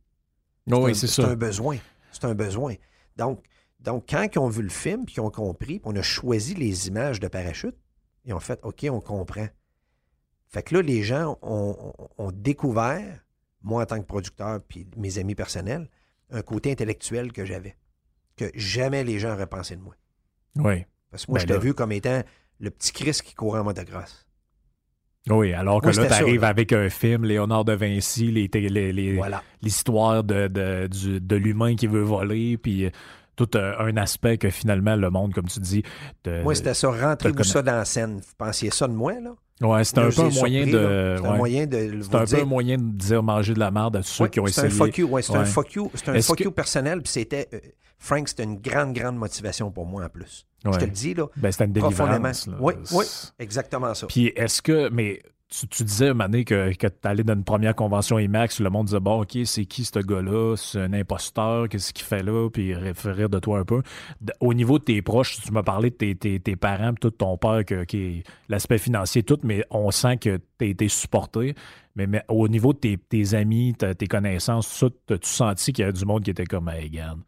Oh, 0.72 0.86
oui, 0.86 0.94
c'est 0.96 1.06
c'est 1.06 1.22
un 1.22 1.36
besoin. 1.36 1.78
C'est 2.10 2.24
un 2.24 2.34
besoin. 2.34 2.74
Donc, 3.16 3.44
donc, 3.78 4.06
quand 4.08 4.26
ils 4.34 4.38
ont 4.40 4.48
vu 4.48 4.62
le 4.62 4.68
film, 4.68 5.04
puis 5.04 5.14
qu'ils 5.14 5.22
ont 5.22 5.30
compris, 5.30 5.78
puis 5.78 5.82
on 5.84 5.94
a 5.94 6.02
choisi 6.02 6.54
les 6.54 6.88
images 6.88 7.20
de 7.20 7.28
parachute, 7.28 7.76
ils 8.24 8.34
ont 8.34 8.40
fait 8.40 8.58
OK, 8.64 8.84
on 8.90 9.00
comprend. 9.00 9.46
Fait 10.48 10.64
que 10.64 10.74
là, 10.74 10.82
les 10.82 11.04
gens 11.04 11.38
ont, 11.42 12.32
découvert, 12.32 13.24
moi 13.62 13.84
en 13.84 13.86
tant 13.86 14.00
que 14.00 14.06
producteur, 14.06 14.60
puis 14.66 14.88
mes 14.96 15.18
amis 15.18 15.36
personnels, 15.36 15.88
un 16.30 16.42
côté 16.42 16.72
intellectuel 16.72 17.32
que 17.32 17.44
j'avais, 17.44 17.76
que 18.34 18.50
jamais 18.54 19.04
les 19.04 19.20
gens 19.20 19.32
auraient 19.32 19.46
pensé 19.46 19.76
de 19.76 19.82
moi. 19.82 19.94
Oui. 20.56 20.84
Parce 21.12 21.24
que 21.24 21.30
moi, 21.30 21.38
Ben 21.38 21.46
je 21.46 21.54
t'ai 21.54 21.60
vu 21.60 21.72
comme 21.72 21.92
étant 21.92 22.22
le 22.60 22.70
petit 22.70 22.92
Chris 22.92 23.18
qui 23.24 23.34
courait 23.34 23.60
en 23.60 23.64
motocross. 23.64 24.24
Oui, 25.30 25.52
alors 25.52 25.82
que 25.82 25.88
là, 25.88 26.06
tu 26.06 26.12
arrives 26.12 26.44
avec 26.44 26.72
un 26.72 26.88
film, 26.88 27.24
Léonard 27.24 27.64
de 27.64 27.74
Vinci, 27.74 28.30
les, 28.32 28.48
les- 28.52 28.92
les- 28.92 29.16
Voilà. 29.16 29.42
l'histoire 29.60 30.24
de, 30.24 30.46
de, 30.48 31.36
l'humain 31.36 31.76
qui 31.76 31.86
veut 31.86 32.00
voler, 32.02 32.56
puis 32.56 32.86
euh, 32.86 32.90
tout 33.36 33.54
euh, 33.56 33.74
un 33.78 33.96
aspect 33.98 34.38
que 34.38 34.48
finalement 34.48 34.96
le 34.96 35.10
monde, 35.10 35.34
comme 35.34 35.46
tu 35.46 35.60
dis. 35.60 35.82
te- 36.22 36.42
Moi, 36.42 36.54
c'était 36.54 36.72
ça. 36.72 36.90
Rentrez-vous 36.90 37.44
ça 37.44 37.60
dans 37.62 37.74
la 37.76 37.84
scène. 37.84 38.16
Vous 38.20 38.34
pensiez 38.38 38.70
ça 38.70 38.88
de 38.88 38.94
moi, 38.94 39.14
là? 39.20 39.34
Ouais, 39.60 39.84
c'est 39.84 39.98
un 39.98 40.08
peu 40.08 40.22
un 40.22 40.30
moyen 40.30 40.64
surpris, 40.64 40.72
de. 40.72 41.16
C'est 41.18 41.26
un 41.26 41.36
moyen 41.36 41.66
de 41.66 42.00
C'est 42.00 42.14
un 42.14 42.18
peu 42.20 42.24
dire- 42.26 42.38
un 42.38 42.44
moyen 42.46 42.78
de 42.78 42.90
dire 42.96 43.22
manger 43.22 43.54
de 43.54 43.58
la 43.60 43.70
merde 43.70 43.96
à 43.96 44.02
ceux 44.02 44.24
Ouais, 44.24 44.30
qui 44.30 44.40
ont 44.40 44.46
c'est 44.46 44.66
essayé. 44.66 44.72
un 44.72 44.76
fuck 44.86 44.96
you, 44.98 45.08
ouais, 45.08 45.20
c'est 45.22 45.34
un 45.36 45.44
fuck 45.44 45.72
you, 45.74 45.90
c'est 45.94 46.08
un 46.08 46.20
fuck 46.22 46.38
que- 46.38 46.44
you 46.44 46.50
personnel, 46.52 47.02
puis 47.02 47.12
c'était 47.12 47.48
euh, 47.52 47.58
Frank, 47.98 48.28
c'était 48.28 48.44
une 48.44 48.56
grande, 48.60 48.94
grande 48.94 49.16
motivation 49.16 49.70
pour 49.70 49.84
moi 49.84 50.04
en 50.04 50.08
plus. 50.08 50.46
Je 50.64 50.70
Ouais. 50.70 50.78
te 50.78 50.84
le 50.84 50.90
dis 50.90 51.14
là, 51.14 51.26
Ben, 51.36 51.52
c'était 51.52 51.64
une 51.66 51.72
profondément. 51.74 52.14
délivrance. 52.18 52.46
là. 52.48 52.56
Oui, 52.60 52.74
oui, 52.92 53.04
exactement 53.38 53.94
ça. 53.94 54.06
Puis 54.08 54.32
est-ce 54.34 54.60
que. 54.60 54.88
Mais 54.90 55.20
tu, 55.70 55.82
disais, 55.82 56.12
Mané, 56.12 56.44
que, 56.44 56.74
que 56.76 56.88
tu 56.88 56.94
allé 57.08 57.24
dans 57.24 57.32
une 57.32 57.42
première 57.44 57.74
convention 57.74 58.18
IMAX, 58.18 58.60
le 58.60 58.68
monde 58.68 58.86
disait 58.86 59.00
Bon, 59.00 59.22
OK, 59.22 59.38
c'est 59.46 59.64
qui 59.64 59.84
ce 59.84 59.98
gars-là? 60.00 60.56
C'est 60.56 60.78
un 60.80 60.92
imposteur, 60.92 61.68
qu'est-ce 61.70 61.94
qu'il 61.94 62.04
fait 62.04 62.22
là? 62.22 62.50
Puis 62.50 62.74
référer 62.74 63.28
de 63.28 63.38
toi 63.38 63.60
un 63.60 63.64
peu. 63.64 63.82
Au 64.40 64.52
niveau 64.52 64.78
de 64.78 64.84
tes 64.84 65.00
proches, 65.00 65.40
tu 65.40 65.50
m'as 65.52 65.62
parlé 65.62 65.88
de 65.90 65.94
tes, 66.12 66.38
tes, 66.40 66.56
parents, 66.56 66.92
tout 67.00 67.10
ton 67.12 67.38
père, 67.38 67.64
que, 67.64 67.86
l'aspect 68.50 68.76
financier, 68.78 69.22
tout, 69.22 69.38
mais 69.42 69.64
on 69.70 69.90
sent 69.90 70.18
que 70.18 70.36
tu 70.58 70.64
as 70.64 70.68
été 70.68 70.88
supporté. 70.88 71.54
Mais, 71.96 72.06
mais, 72.06 72.22
au 72.28 72.46
niveau 72.48 72.74
de 72.74 72.78
tes, 72.78 72.98
tes 72.98 73.32
amis, 73.34 73.74
tes 73.74 74.06
connaissances, 74.06 74.78
tout 74.78 74.92
as-tu 75.14 75.28
senti 75.30 75.72
qu'il 75.72 75.84
y 75.84 75.88
a 75.88 75.92
du 75.92 76.04
monde 76.04 76.24
qui 76.24 76.30
était 76.30 76.44
comme 76.44 76.68
Hey, 76.68 76.84
regarde, 76.84 77.20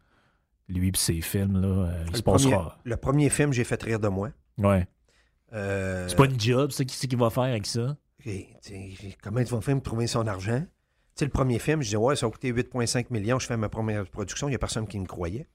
lui 0.71 0.89
et 0.89 0.91
ses 0.95 1.21
films, 1.21 1.61
là, 1.61 1.67
euh, 1.67 2.05
il 2.09 2.15
se 2.17 2.21
passera. 2.21 2.77
Le 2.83 2.97
premier 2.97 3.29
film, 3.29 3.53
j'ai 3.53 3.63
fait 3.63 3.81
rire 3.81 3.99
de 3.99 4.07
moi. 4.07 4.29
Ouais. 4.57 4.87
Euh... 5.53 6.07
C'est 6.07 6.15
pas 6.15 6.25
une 6.25 6.39
job, 6.39 6.71
ça, 6.71 6.85
qui, 6.85 7.07
qui 7.07 7.15
va 7.15 7.29
faire 7.29 7.43
avec 7.43 7.65
ça? 7.65 7.97
comment 9.21 9.43
tu 9.43 9.53
vas 9.53 9.61
faire 9.61 9.75
pour 9.75 9.83
trouver 9.83 10.07
son 10.07 10.27
argent? 10.27 10.63
le 11.19 11.29
premier 11.29 11.59
film, 11.59 11.81
je 11.81 11.87
disais, 11.87 11.97
ouais, 11.97 12.15
ça 12.15 12.25
a 12.25 12.29
coûté 12.29 12.51
8,5 12.51 13.07
millions, 13.11 13.39
je 13.39 13.45
fais 13.45 13.57
ma 13.57 13.69
première 13.69 14.07
production, 14.07 14.47
il 14.47 14.51
n'y 14.51 14.55
a 14.55 14.59
personne 14.59 14.87
qui 14.87 14.99
me 14.99 15.05
croyait. 15.05 15.47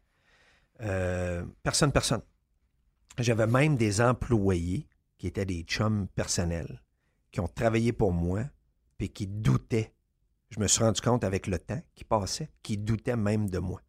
Euh, 0.80 1.44
personne, 1.62 1.92
personne. 1.92 2.22
J'avais 3.18 3.46
même 3.46 3.76
des 3.76 4.00
employés 4.00 4.86
qui 5.18 5.26
étaient 5.26 5.46
des 5.46 5.62
chums 5.62 6.06
personnels, 6.14 6.82
qui 7.32 7.40
ont 7.40 7.48
travaillé 7.48 7.92
pour 7.92 8.12
moi, 8.12 8.44
puis 8.98 9.08
qui 9.08 9.26
doutaient. 9.26 9.92
Je 10.50 10.60
me 10.60 10.68
suis 10.68 10.82
rendu 10.84 11.00
compte 11.00 11.24
avec 11.24 11.46
le 11.46 11.58
temps 11.58 11.82
qui 11.94 12.04
passait, 12.04 12.50
qui 12.62 12.78
doutaient 12.78 13.16
même 13.16 13.48
de 13.48 13.58
moi. 13.58 13.80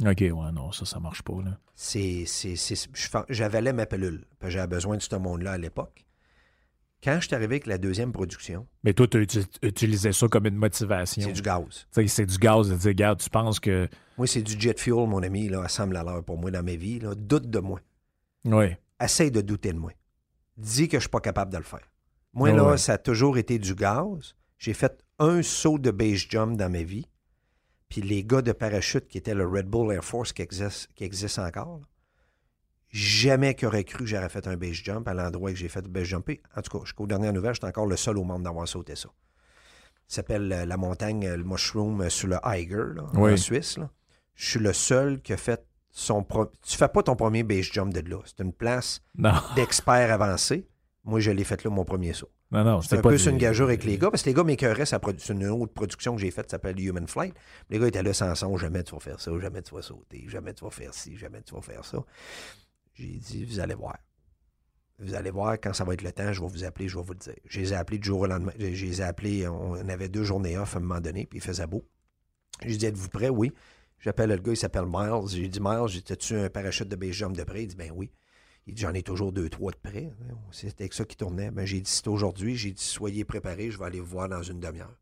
OK, 0.00 0.20
ouais, 0.20 0.52
non, 0.52 0.72
ça, 0.72 0.84
ça 0.86 0.98
marche 1.00 1.22
pas. 1.22 1.42
Là. 1.44 1.58
C'est, 1.74 2.24
j'avalais 3.28 3.72
ma 3.72 3.86
pilule. 3.86 4.24
J'avais 4.46 4.66
besoin 4.66 4.96
de 4.96 5.02
ce 5.02 5.16
monde-là 5.16 5.52
à 5.52 5.58
l'époque. 5.58 6.06
Quand 7.04 7.18
je 7.20 7.26
suis 7.26 7.34
arrivé 7.34 7.56
avec 7.56 7.66
la 7.66 7.78
deuxième 7.78 8.12
production. 8.12 8.66
Mais 8.84 8.94
toi, 8.94 9.08
tu 9.08 9.26
utilisais 9.62 10.12
ça 10.12 10.28
comme 10.28 10.46
une 10.46 10.56
motivation. 10.56 11.22
C'est 11.22 11.32
du 11.32 11.42
gaz. 11.42 11.86
C'est 12.06 12.26
du 12.26 12.38
gaz 12.38 12.70
de 12.70 12.76
dire, 12.76 12.88
regarde, 12.88 13.20
tu 13.20 13.28
penses 13.28 13.58
que. 13.58 13.88
Moi, 14.16 14.26
c'est 14.26 14.42
du 14.42 14.58
jet 14.58 14.78
fuel, 14.78 15.08
mon 15.08 15.22
ami, 15.22 15.48
là, 15.48 15.62
assemble 15.62 15.96
à 15.96 16.04
l'heure 16.04 16.22
pour 16.22 16.38
moi 16.38 16.50
dans 16.50 16.62
ma 16.62 16.76
vie. 16.76 17.00
Là. 17.00 17.14
Doute 17.16 17.50
de 17.50 17.58
moi. 17.58 17.80
Oui. 18.44 18.66
Essaye 19.00 19.32
de 19.32 19.40
douter 19.40 19.72
de 19.72 19.78
moi. 19.78 19.90
Dis 20.56 20.86
que 20.88 20.98
je 20.98 21.02
suis 21.02 21.10
pas 21.10 21.20
capable 21.20 21.52
de 21.52 21.58
le 21.58 21.64
faire. 21.64 21.90
Moi, 22.34 22.52
là, 22.52 22.76
ça 22.76 22.94
a 22.94 22.98
toujours 22.98 23.36
été 23.36 23.58
du 23.58 23.74
gaz. 23.74 24.36
J'ai 24.58 24.72
fait 24.72 25.04
un 25.18 25.42
saut 25.42 25.78
de 25.78 25.90
base 25.90 26.26
jump 26.28 26.56
dans 26.56 26.70
ma 26.70 26.82
vie. 26.82 27.08
Puis 27.92 28.00
les 28.00 28.24
gars 28.24 28.40
de 28.40 28.52
parachute 28.52 29.06
qui 29.06 29.18
étaient 29.18 29.34
le 29.34 29.46
Red 29.46 29.66
Bull 29.66 29.92
Air 29.92 30.02
Force 30.02 30.32
qui 30.32 30.40
existe, 30.40 30.88
qui 30.94 31.04
existe 31.04 31.38
encore, 31.38 31.82
Jamais 32.88 33.54
qu'aurait 33.54 33.84
cru 33.84 33.98
que 33.98 34.06
j'aurais 34.06 34.30
fait 34.30 34.46
un 34.46 34.56
base 34.56 34.72
jump 34.72 35.06
à 35.08 35.12
l'endroit 35.12 35.50
que 35.50 35.58
j'ai 35.58 35.68
fait 35.68 35.82
le 35.82 35.88
base 35.88 36.04
jumper. 36.04 36.42
En 36.56 36.62
tout 36.62 36.78
cas, 36.78 36.84
jusqu'aux 36.84 37.06
dernières 37.06 37.34
nouvelles, 37.34 37.52
j'étais 37.52 37.66
encore 37.66 37.86
le 37.86 37.96
seul 37.96 38.16
au 38.16 38.24
monde 38.24 38.44
d'avoir 38.44 38.66
sauté 38.66 38.96
ça. 38.96 39.10
Ça 40.08 40.16
s'appelle 40.16 40.50
euh, 40.52 40.64
la 40.64 40.78
montagne, 40.78 41.26
euh, 41.26 41.36
le 41.36 41.44
Mushroom 41.44 42.00
euh, 42.00 42.08
sur 42.08 42.28
le 42.28 42.36
Eiger, 42.44 43.00
en 43.14 43.36
Suisse. 43.36 43.78
Je 44.34 44.50
suis 44.50 44.60
le 44.60 44.72
seul 44.72 45.20
qui 45.20 45.34
a 45.34 45.36
fait 45.36 45.62
son... 45.90 46.22
Pro... 46.22 46.46
Tu 46.62 46.76
fais 46.76 46.88
pas 46.88 47.02
ton 47.02 47.16
premier 47.16 47.42
base 47.42 47.64
jump 47.72 47.92
de 47.92 48.00
là. 48.10 48.18
C'est 48.24 48.42
une 48.42 48.54
place 48.54 49.02
d'expert 49.54 50.12
avancé. 50.12 50.66
Moi, 51.04 51.20
je 51.20 51.30
l'ai 51.30 51.44
fait 51.44 51.62
là, 51.64 51.70
mon 51.70 51.84
premier 51.84 52.14
saut. 52.14 52.30
Non, 52.52 52.64
non, 52.64 52.82
c'est 52.82 52.98
un 52.98 53.00
peu 53.00 53.16
une 53.16 53.38
gageure 53.38 53.68
avec 53.68 53.82
les 53.82 53.96
gars, 53.96 54.10
parce 54.10 54.22
que 54.22 54.28
les 54.28 54.34
gars 54.34 54.44
m'écœuraient, 54.44 54.84
c'est 54.84 55.28
une 55.30 55.46
autre 55.46 55.72
production 55.72 56.14
que 56.14 56.20
j'ai 56.20 56.30
faite, 56.30 56.50
s'appelle 56.50 56.78
Human 56.78 57.06
Flight. 57.06 57.34
Les 57.70 57.78
gars 57.78 57.88
étaient 57.88 58.02
là 58.02 58.12
sans 58.12 58.34
son, 58.34 58.58
jamais 58.58 58.84
tu 58.84 58.94
vas 58.94 59.00
faire 59.00 59.18
ça, 59.18 59.30
jamais 59.40 59.62
tu 59.62 59.74
vas 59.74 59.80
sauter, 59.80 60.26
jamais 60.28 60.52
tu 60.52 60.62
vas 60.62 60.70
faire 60.70 60.92
ci, 60.92 61.16
jamais 61.16 61.40
tu 61.40 61.54
vas 61.54 61.62
faire 61.62 61.82
ça. 61.82 62.04
J'ai 62.92 63.06
dit, 63.06 63.46
vous 63.46 63.58
allez 63.58 63.74
voir. 63.74 63.96
Vous 64.98 65.14
allez 65.14 65.30
voir, 65.30 65.54
quand 65.54 65.72
ça 65.72 65.84
va 65.84 65.94
être 65.94 66.02
le 66.02 66.12
temps, 66.12 66.30
je 66.30 66.42
vais 66.42 66.46
vous 66.46 66.62
appeler, 66.64 66.88
je 66.88 66.98
vais 66.98 67.02
vous 67.02 67.14
le 67.14 67.18
dire. 67.18 67.34
Je 67.46 67.58
les 67.58 67.72
ai 67.72 67.76
appelés 67.76 67.98
du 67.98 68.06
jour 68.06 68.20
au 68.20 68.26
lendemain. 68.26 68.52
Je 68.58 68.66
les 68.66 69.00
ai 69.00 69.04
appelés, 69.04 69.48
on 69.48 69.88
avait 69.88 70.10
deux 70.10 70.22
journées 70.22 70.58
off 70.58 70.76
à 70.76 70.78
un 70.78 70.82
moment 70.82 71.00
donné, 71.00 71.24
puis 71.24 71.38
il 71.38 71.42
faisait 71.42 71.66
beau. 71.66 71.88
J'ai 72.66 72.76
dit, 72.76 72.84
êtes-vous 72.84 73.08
prêts? 73.08 73.30
Oui. 73.30 73.50
J'appelle 73.98 74.28
le 74.28 74.36
gars, 74.36 74.52
il 74.52 74.56
s'appelle 74.58 74.84
Miles. 74.86 75.26
J'ai 75.28 75.48
dit, 75.48 75.60
Miles, 75.60 75.88
j'étais-tu 75.88 76.36
un 76.36 76.50
parachute 76.50 76.88
de 76.88 76.96
base 76.96 77.12
jump 77.12 77.34
de 77.34 77.44
près? 77.44 77.62
Il 77.62 77.68
dit, 77.68 77.76
ben 77.76 77.90
oui. 77.94 78.10
Il 78.66 78.74
dit, 78.74 78.82
j'en 78.82 78.94
ai 78.94 79.02
toujours 79.02 79.32
deux, 79.32 79.48
trois 79.48 79.72
de 79.72 79.76
près. 79.76 80.12
C'était 80.52 80.84
avec 80.84 80.92
ça 80.92 81.04
qui 81.04 81.16
tournait. 81.16 81.50
Ben, 81.50 81.64
j'ai 81.66 81.80
dit, 81.80 81.90
c'est 81.90 82.08
aujourd'hui. 82.08 82.56
J'ai 82.56 82.72
dit, 82.72 82.82
soyez 82.82 83.24
préparés, 83.24 83.70
je 83.70 83.78
vais 83.78 83.86
aller 83.86 84.00
vous 84.00 84.06
voir 84.06 84.28
dans 84.28 84.42
une 84.42 84.60
demi-heure. 84.60 84.96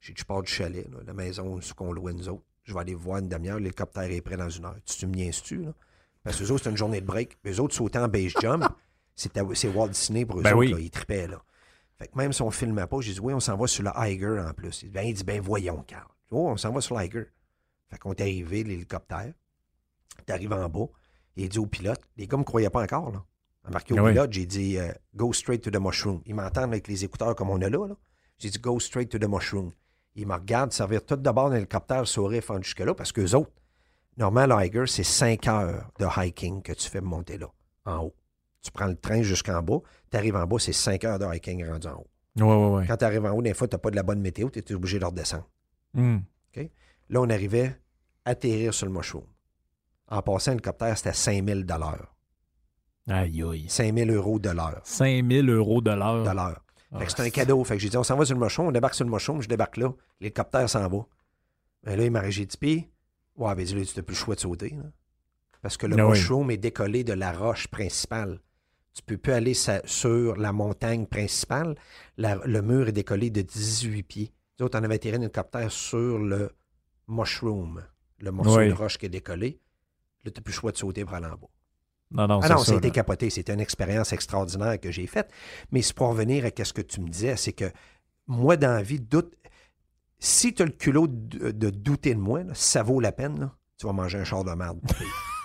J'ai 0.00 0.12
dit, 0.12 0.20
je 0.20 0.24
pars 0.24 0.42
du 0.42 0.52
chalet, 0.52 0.86
la 1.06 1.14
maison 1.14 1.60
ce 1.60 1.72
qu'on 1.72 1.92
louait 1.92 2.12
nous 2.12 2.28
autres. 2.28 2.44
Je 2.64 2.74
vais 2.74 2.80
aller 2.80 2.94
vous 2.94 3.04
voir 3.04 3.18
une 3.18 3.28
demi-heure. 3.28 3.58
L'hélicoptère 3.58 4.10
est 4.10 4.20
prêt 4.20 4.36
dans 4.36 4.50
une 4.50 4.64
heure. 4.64 4.76
Tu, 4.84 5.06
me 5.06 5.14
viens-tu, 5.14 5.64
là? 5.64 5.72
Parce 6.22 6.38
que 6.38 6.44
eux 6.44 6.50
autres, 6.50 6.58
c'était 6.58 6.70
une 6.70 6.76
journée 6.76 7.00
de 7.00 7.06
break. 7.06 7.38
Les 7.44 7.60
autres 7.60 7.74
sautaient 7.74 8.00
en 8.00 8.08
base 8.08 8.32
jump. 8.40 8.64
C'est 9.14 9.68
Walt 9.68 9.88
Disney 9.88 10.26
pour 10.26 10.40
eux 10.40 10.42
ben 10.42 10.54
autres. 10.54 10.72
Là, 10.72 10.78
ils 10.78 10.90
trippaient, 10.90 11.26
là. 11.26 11.42
Fait 11.98 12.08
que 12.08 12.18
même 12.18 12.34
si 12.34 12.42
on 12.42 12.46
ne 12.46 12.50
filmait 12.50 12.86
pas, 12.86 13.00
j'ai 13.00 13.14
dit, 13.14 13.20
oui, 13.20 13.32
on 13.32 13.40
s'en 13.40 13.56
va 13.56 13.66
sur 13.66 13.82
le 13.82 13.90
Higer 13.96 14.38
en 14.46 14.52
plus. 14.52 14.82
Il 14.82 14.86
dit, 14.86 14.92
ben, 14.92 15.06
il 15.06 15.14
dit, 15.14 15.24
ben 15.24 15.40
voyons, 15.40 15.82
Carl. 15.86 16.06
Oh, 16.30 16.48
on 16.50 16.56
s'en 16.58 16.70
va 16.72 16.82
sur 16.82 16.98
l'Higer. 16.98 17.24
Fait 17.88 17.98
qu'on 17.98 18.12
est 18.12 18.20
arrivé, 18.20 18.64
l'hélicoptère. 18.64 19.32
T'es 20.26 20.32
arrivé 20.32 20.54
en 20.54 20.68
bas. 20.68 20.88
Il 21.36 21.48
dit 21.48 21.58
au 21.58 21.66
pilote, 21.66 22.00
les 22.16 22.26
gars 22.26 22.36
ne 22.36 22.40
me 22.40 22.44
croyaient 22.44 22.70
pas 22.70 22.82
encore, 22.82 23.12
là. 23.12 23.24
Marqué 23.68 23.94
au 23.94 23.96
ben 23.96 24.10
pilote, 24.10 24.32
j'ai 24.32 24.46
dit, 24.46 24.78
euh, 24.78 24.92
go 25.14 25.32
straight 25.32 25.60
to 25.60 25.70
the 25.70 25.80
mushroom. 25.80 26.22
Ils 26.24 26.36
m'entendent 26.36 26.70
avec 26.70 26.86
les 26.86 27.04
écouteurs 27.04 27.34
comme 27.34 27.50
on 27.50 27.60
a 27.60 27.68
là, 27.68 27.86
là. 27.88 27.96
J'ai 28.38 28.48
dit, 28.48 28.58
go 28.58 28.78
straight 28.78 29.10
to 29.10 29.18
the 29.18 29.28
mushroom. 29.28 29.72
Ils 30.14 30.26
me 30.26 30.34
regardent 30.34 30.72
servir 30.72 31.04
tout 31.04 31.16
d'abord 31.16 31.48
l'hélicoptère, 31.48 32.06
sourire, 32.06 32.42
fendre 32.42 32.62
jusque-là, 32.62 32.94
parce 32.94 33.12
qu'eux 33.12 33.34
autres, 33.34 33.50
Normal 34.16 34.52
Hiker, 34.52 34.88
c'est 34.88 35.04
5 35.04 35.46
heures 35.48 35.90
de 35.98 36.06
hiking 36.16 36.62
que 36.62 36.72
tu 36.72 36.88
fais 36.88 37.00
monter 37.00 37.38
là, 37.38 37.48
en 37.84 38.04
haut. 38.04 38.14
Tu 38.62 38.70
prends 38.70 38.86
le 38.86 38.96
train 38.96 39.22
jusqu'en 39.22 39.62
bas, 39.62 39.80
tu 40.10 40.16
arrives 40.16 40.36
en 40.36 40.46
bas, 40.46 40.58
c'est 40.58 40.72
5 40.72 41.04
heures 41.04 41.18
de 41.18 41.26
hiking 41.34 41.66
rendu 41.66 41.88
en 41.88 41.98
haut. 41.98 42.06
Ouais, 42.36 42.44
ouais, 42.44 42.76
ouais. 42.76 42.86
Quand 42.86 42.96
tu 42.96 43.04
arrives 43.04 43.24
en 43.24 43.30
haut, 43.30 43.42
des 43.42 43.52
fois, 43.52 43.68
tu 43.68 43.74
n'as 43.74 43.78
pas 43.78 43.90
de 43.90 43.96
la 43.96 44.02
bonne 44.02 44.20
météo, 44.20 44.48
tu 44.48 44.60
es 44.60 44.72
obligé 44.72 44.98
de 44.98 45.04
redescendre. 45.04 45.48
Hmm. 45.92 46.18
Là, 47.08 47.20
on 47.20 47.30
arrivait 47.30 47.76
à 48.24 48.30
atterrir 48.30 48.74
sur 48.74 48.86
le 48.86 48.92
mushroom. 48.92 49.24
En 50.08 50.22
passant, 50.22 50.52
l'hélicoptère, 50.52 50.96
c'était 50.96 51.12
5000 51.12 51.66
Aïe, 53.08 53.42
aïe. 53.42 53.68
5000 53.68 54.10
euros 54.10 54.38
de 54.38 54.50
l'heure. 54.50 54.80
5000 54.84 55.48
euros 55.50 55.80
de 55.80 55.90
l'heure. 55.90 56.24
De 56.24 56.30
l'heure. 56.30 56.60
Ah, 56.92 57.00
c'est 57.06 57.20
un 57.20 57.30
cadeau. 57.30 57.62
Fait 57.64 57.74
que 57.74 57.80
j'ai 57.80 57.88
dit, 57.88 57.96
on 57.96 58.04
s'en 58.04 58.16
va 58.16 58.24
sur 58.24 58.36
le 58.36 58.40
mushroom, 58.40 58.68
on 58.68 58.72
débarque 58.72 58.94
sur 58.94 59.04
le 59.04 59.10
mushroom, 59.10 59.42
je 59.42 59.48
débarque 59.48 59.76
là, 59.76 59.92
l'hélicoptère 60.20 60.68
s'en 60.68 60.88
va. 60.88 61.06
Ben 61.82 61.96
là, 61.96 62.04
il 62.04 62.10
m'a 62.10 62.26
dit, 62.28 62.48
puis 62.58 62.88
Ouais, 63.36 63.54
mais 63.54 63.64
là, 63.64 63.84
tu 63.84 63.96
n'as 63.96 64.02
plus 64.02 64.14
le 64.14 64.18
choix 64.18 64.34
de 64.34 64.40
sauter. 64.40 64.76
Parce 65.60 65.76
que 65.76 65.86
le 65.86 65.96
ah 65.98 66.08
mushroom 66.08 66.50
est 66.50 66.56
décollé 66.56 67.04
de 67.04 67.12
la 67.12 67.32
roche 67.32 67.68
principale. 67.68 68.40
Tu 68.94 69.02
ne 69.02 69.06
peux 69.06 69.18
plus 69.18 69.32
aller 69.32 69.54
sur 69.54 70.36
la 70.36 70.52
montagne 70.52 71.06
principale. 71.06 71.74
le 72.16 72.60
mur 72.62 72.88
est 72.88 72.92
décollé 72.92 73.30
de 73.30 73.42
18 73.42 74.02
pieds. 74.04 74.32
Nous 74.58 74.66
autres, 74.66 74.78
on 74.78 74.84
avait 74.84 74.98
tiré 74.98 75.18
un 75.18 75.20
hélicoptère 75.20 75.70
sur 75.70 76.18
le 76.18 76.50
mushroom, 77.08 77.82
le 78.20 78.30
morceau 78.30 78.64
de 78.64 78.72
roche 78.72 78.96
qui 78.96 79.06
est 79.06 79.10
décollé. 79.10 79.60
Là, 80.26 80.32
tu 80.32 80.40
n'as 80.40 80.42
plus 80.42 80.52
le 80.52 80.56
choix 80.56 80.72
de 80.72 80.76
sauter 80.76 81.04
pour 81.04 81.14
aller 81.14 81.26
en 81.26 81.30
bas. 81.30 81.48
Non, 82.10 82.26
non, 82.28 82.40
ah 82.42 82.48
non, 82.48 82.58
ça 82.58 82.72
a 82.72 82.76
été 82.76 82.90
capoté. 82.90 83.30
C'était 83.30 83.54
une 83.54 83.60
expérience 83.60 84.12
extraordinaire 84.12 84.78
que 84.80 84.90
j'ai 84.90 85.06
faite. 85.06 85.30
Mais 85.72 85.82
c'est 85.82 85.94
pour 85.94 86.08
revenir 86.08 86.44
à 86.44 86.64
ce 86.64 86.72
que 86.72 86.82
tu 86.82 87.00
me 87.00 87.08
disais, 87.08 87.36
c'est 87.36 87.52
que 87.52 87.70
moi, 88.26 88.56
dans 88.56 88.72
la 88.72 88.82
vie, 88.82 89.00
doute, 89.00 89.34
si 90.18 90.54
tu 90.54 90.62
as 90.62 90.66
le 90.66 90.72
culot 90.72 91.06
de, 91.08 91.70
douter 91.70 92.14
de 92.14 92.20
moi, 92.20 92.42
ça 92.52 92.82
vaut 92.82 93.00
la 93.00 93.12
peine, 93.12 93.50
tu 93.78 93.86
vas 93.86 93.92
manger 93.92 94.18
un 94.18 94.24
char 94.24 94.44
de 94.44 94.52
merde. 94.52 94.80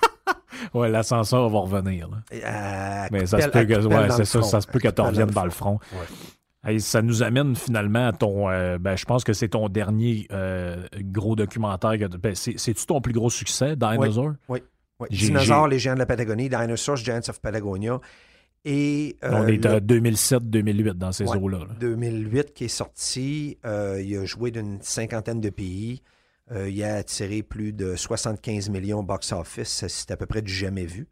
oui, 0.74 0.90
l'ascenseur 0.90 1.50
va 1.50 1.60
revenir. 1.60 2.10
Euh, 2.32 3.08
Mais 3.12 3.26
ça 3.26 3.42
se 3.42 3.48
peut 3.48 3.66
que, 3.66 3.86
ouais, 3.86 4.26
ça, 4.26 4.42
ça 4.42 4.62
se 4.62 4.68
peut 4.68 4.80
que 4.80 4.88
tu 4.88 5.02
reviennes 5.02 5.32
dans 5.32 5.46
le 5.46 5.52
front. 5.52 5.80
Ça 6.80 7.02
nous 7.02 7.24
amène 7.24 7.56
finalement 7.56 8.08
à 8.08 8.12
ton. 8.12 8.50
Euh, 8.50 8.78
ben, 8.78 8.96
je 8.96 9.06
pense 9.06 9.24
que 9.24 9.34
c'est 9.34 9.50
ton 9.50 9.68
dernier 9.68 10.28
euh, 10.32 10.86
gros 10.96 11.36
documentaire. 11.36 11.98
Ben, 12.10 12.36
c'est-tu 12.36 12.86
ton 12.86 13.02
plus 13.02 13.14
gros 13.14 13.30
succès, 13.30 13.76
Dinosaur? 13.76 14.34
Oui. 14.48 14.60
oui. 15.00 15.08
Dinosaur, 15.10 15.68
les 15.68 15.80
géants 15.80 15.96
de 15.96 16.00
la 16.00 16.06
Patagonie, 16.06 16.50
Dinosaurs, 16.50 16.98
Giants 16.98 17.22
of 17.28 17.42
Patagonia. 17.42 18.00
Et, 18.64 19.18
euh, 19.24 19.32
On 19.34 19.48
est 19.48 19.66
à 19.66 19.80
2007-2008 19.80 20.94
dans 20.94 21.12
ces 21.12 21.26
eaux-là. 21.26 21.66
2008 21.80 22.54
qui 22.54 22.66
est 22.66 22.68
sorti. 22.68 23.58
Il 23.64 24.18
a 24.18 24.26
joué 24.26 24.52
d'une 24.52 24.80
cinquantaine 24.82 25.42
de 25.42 25.50
pays. 25.50 26.04
Il 26.54 26.84
a 26.84 26.98
attiré 26.98 27.42
plus 27.42 27.74
de 27.74 27.96
75 27.96 28.70
millions 28.70 29.02
box-office. 29.02 29.88
C'est 29.88 30.12
à 30.12 30.18
peu 30.18 30.28
près 30.28 30.44
du 30.44 30.54
jamais 30.54 30.86
vu. 30.86 31.08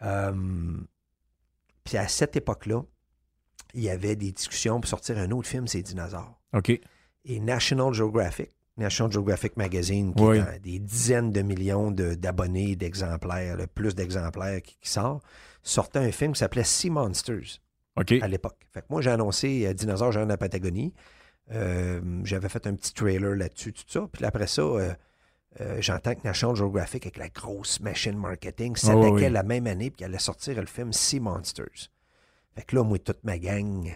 puis 0.00 1.98
à 1.98 2.08
cette 2.08 2.36
époque-là, 2.36 2.82
il 3.74 3.82
y 3.82 3.90
avait 3.90 4.16
des 4.16 4.32
discussions 4.32 4.80
pour 4.80 4.88
sortir 4.88 5.18
un 5.18 5.30
autre 5.30 5.48
film, 5.48 5.66
c'est 5.66 5.82
Dinosaures. 5.82 6.40
OK. 6.54 6.80
Et 7.24 7.40
National 7.40 7.92
Geographic, 7.92 8.50
National 8.76 9.12
Geographic 9.12 9.56
Magazine, 9.56 10.14
qui 10.14 10.22
a 10.22 10.58
des 10.58 10.78
dizaines 10.78 11.32
de 11.32 11.42
millions 11.42 11.90
d'abonnés, 11.90 12.76
d'exemplaires, 12.76 13.56
le 13.56 13.66
plus 13.66 13.94
d'exemplaires 13.94 14.62
qui, 14.62 14.76
qui 14.80 14.88
sort, 14.88 15.20
sortait 15.62 15.98
un 15.98 16.12
film 16.12 16.32
qui 16.32 16.38
s'appelait 16.38 16.64
Sea 16.64 16.90
Monsters 16.90 17.60
à 17.96 18.28
l'époque. 18.28 18.56
Fait 18.72 18.80
que 18.80 18.86
moi, 18.90 19.02
j'ai 19.02 19.10
annoncé 19.10 19.66
euh, 19.66 19.74
Dinosaures 19.74 20.12
géants 20.12 20.24
de 20.24 20.30
la 20.30 20.36
Patagonie. 20.36 20.94
Euh, 21.52 22.00
j'avais 22.24 22.48
fait 22.48 22.66
un 22.66 22.74
petit 22.74 22.94
trailer 22.94 23.34
là-dessus, 23.34 23.72
tout 23.72 23.84
ça. 23.86 24.08
Puis 24.12 24.24
après 24.24 24.46
ça, 24.46 24.62
euh, 24.62 24.94
j'entends 25.80 26.14
que 26.14 26.22
National 26.24 26.56
Geographic, 26.56 27.04
avec 27.06 27.16
la 27.16 27.28
grosse 27.28 27.80
machine 27.80 28.16
marketing, 28.16 28.76
s'attaquait 28.76 29.28
oh, 29.28 29.32
la 29.32 29.42
même 29.42 29.66
année, 29.66 29.90
puis 29.90 30.04
allait 30.04 30.18
sortir 30.18 30.56
le 30.56 30.66
film 30.66 30.92
Sea 30.92 31.20
Monsters. 31.20 31.90
Fait 32.54 32.62
que 32.62 32.76
là, 32.76 32.82
moi, 32.82 32.98
toute 32.98 33.22
ma 33.24 33.38
gang 33.38 33.90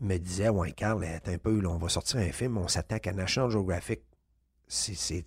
me 0.00 0.16
disait 0.16 0.48
Ouais, 0.48 0.72
Carl, 0.72 1.04
attends 1.04 1.32
un 1.32 1.38
peu, 1.38 1.60
là, 1.60 1.68
on 1.68 1.78
va 1.78 1.88
sortir 1.88 2.20
un 2.20 2.32
film, 2.32 2.56
on 2.58 2.68
s'attaque 2.68 3.06
à 3.06 3.12
National 3.12 3.50
Geographic. 3.50 4.00
C'est- 4.66 5.24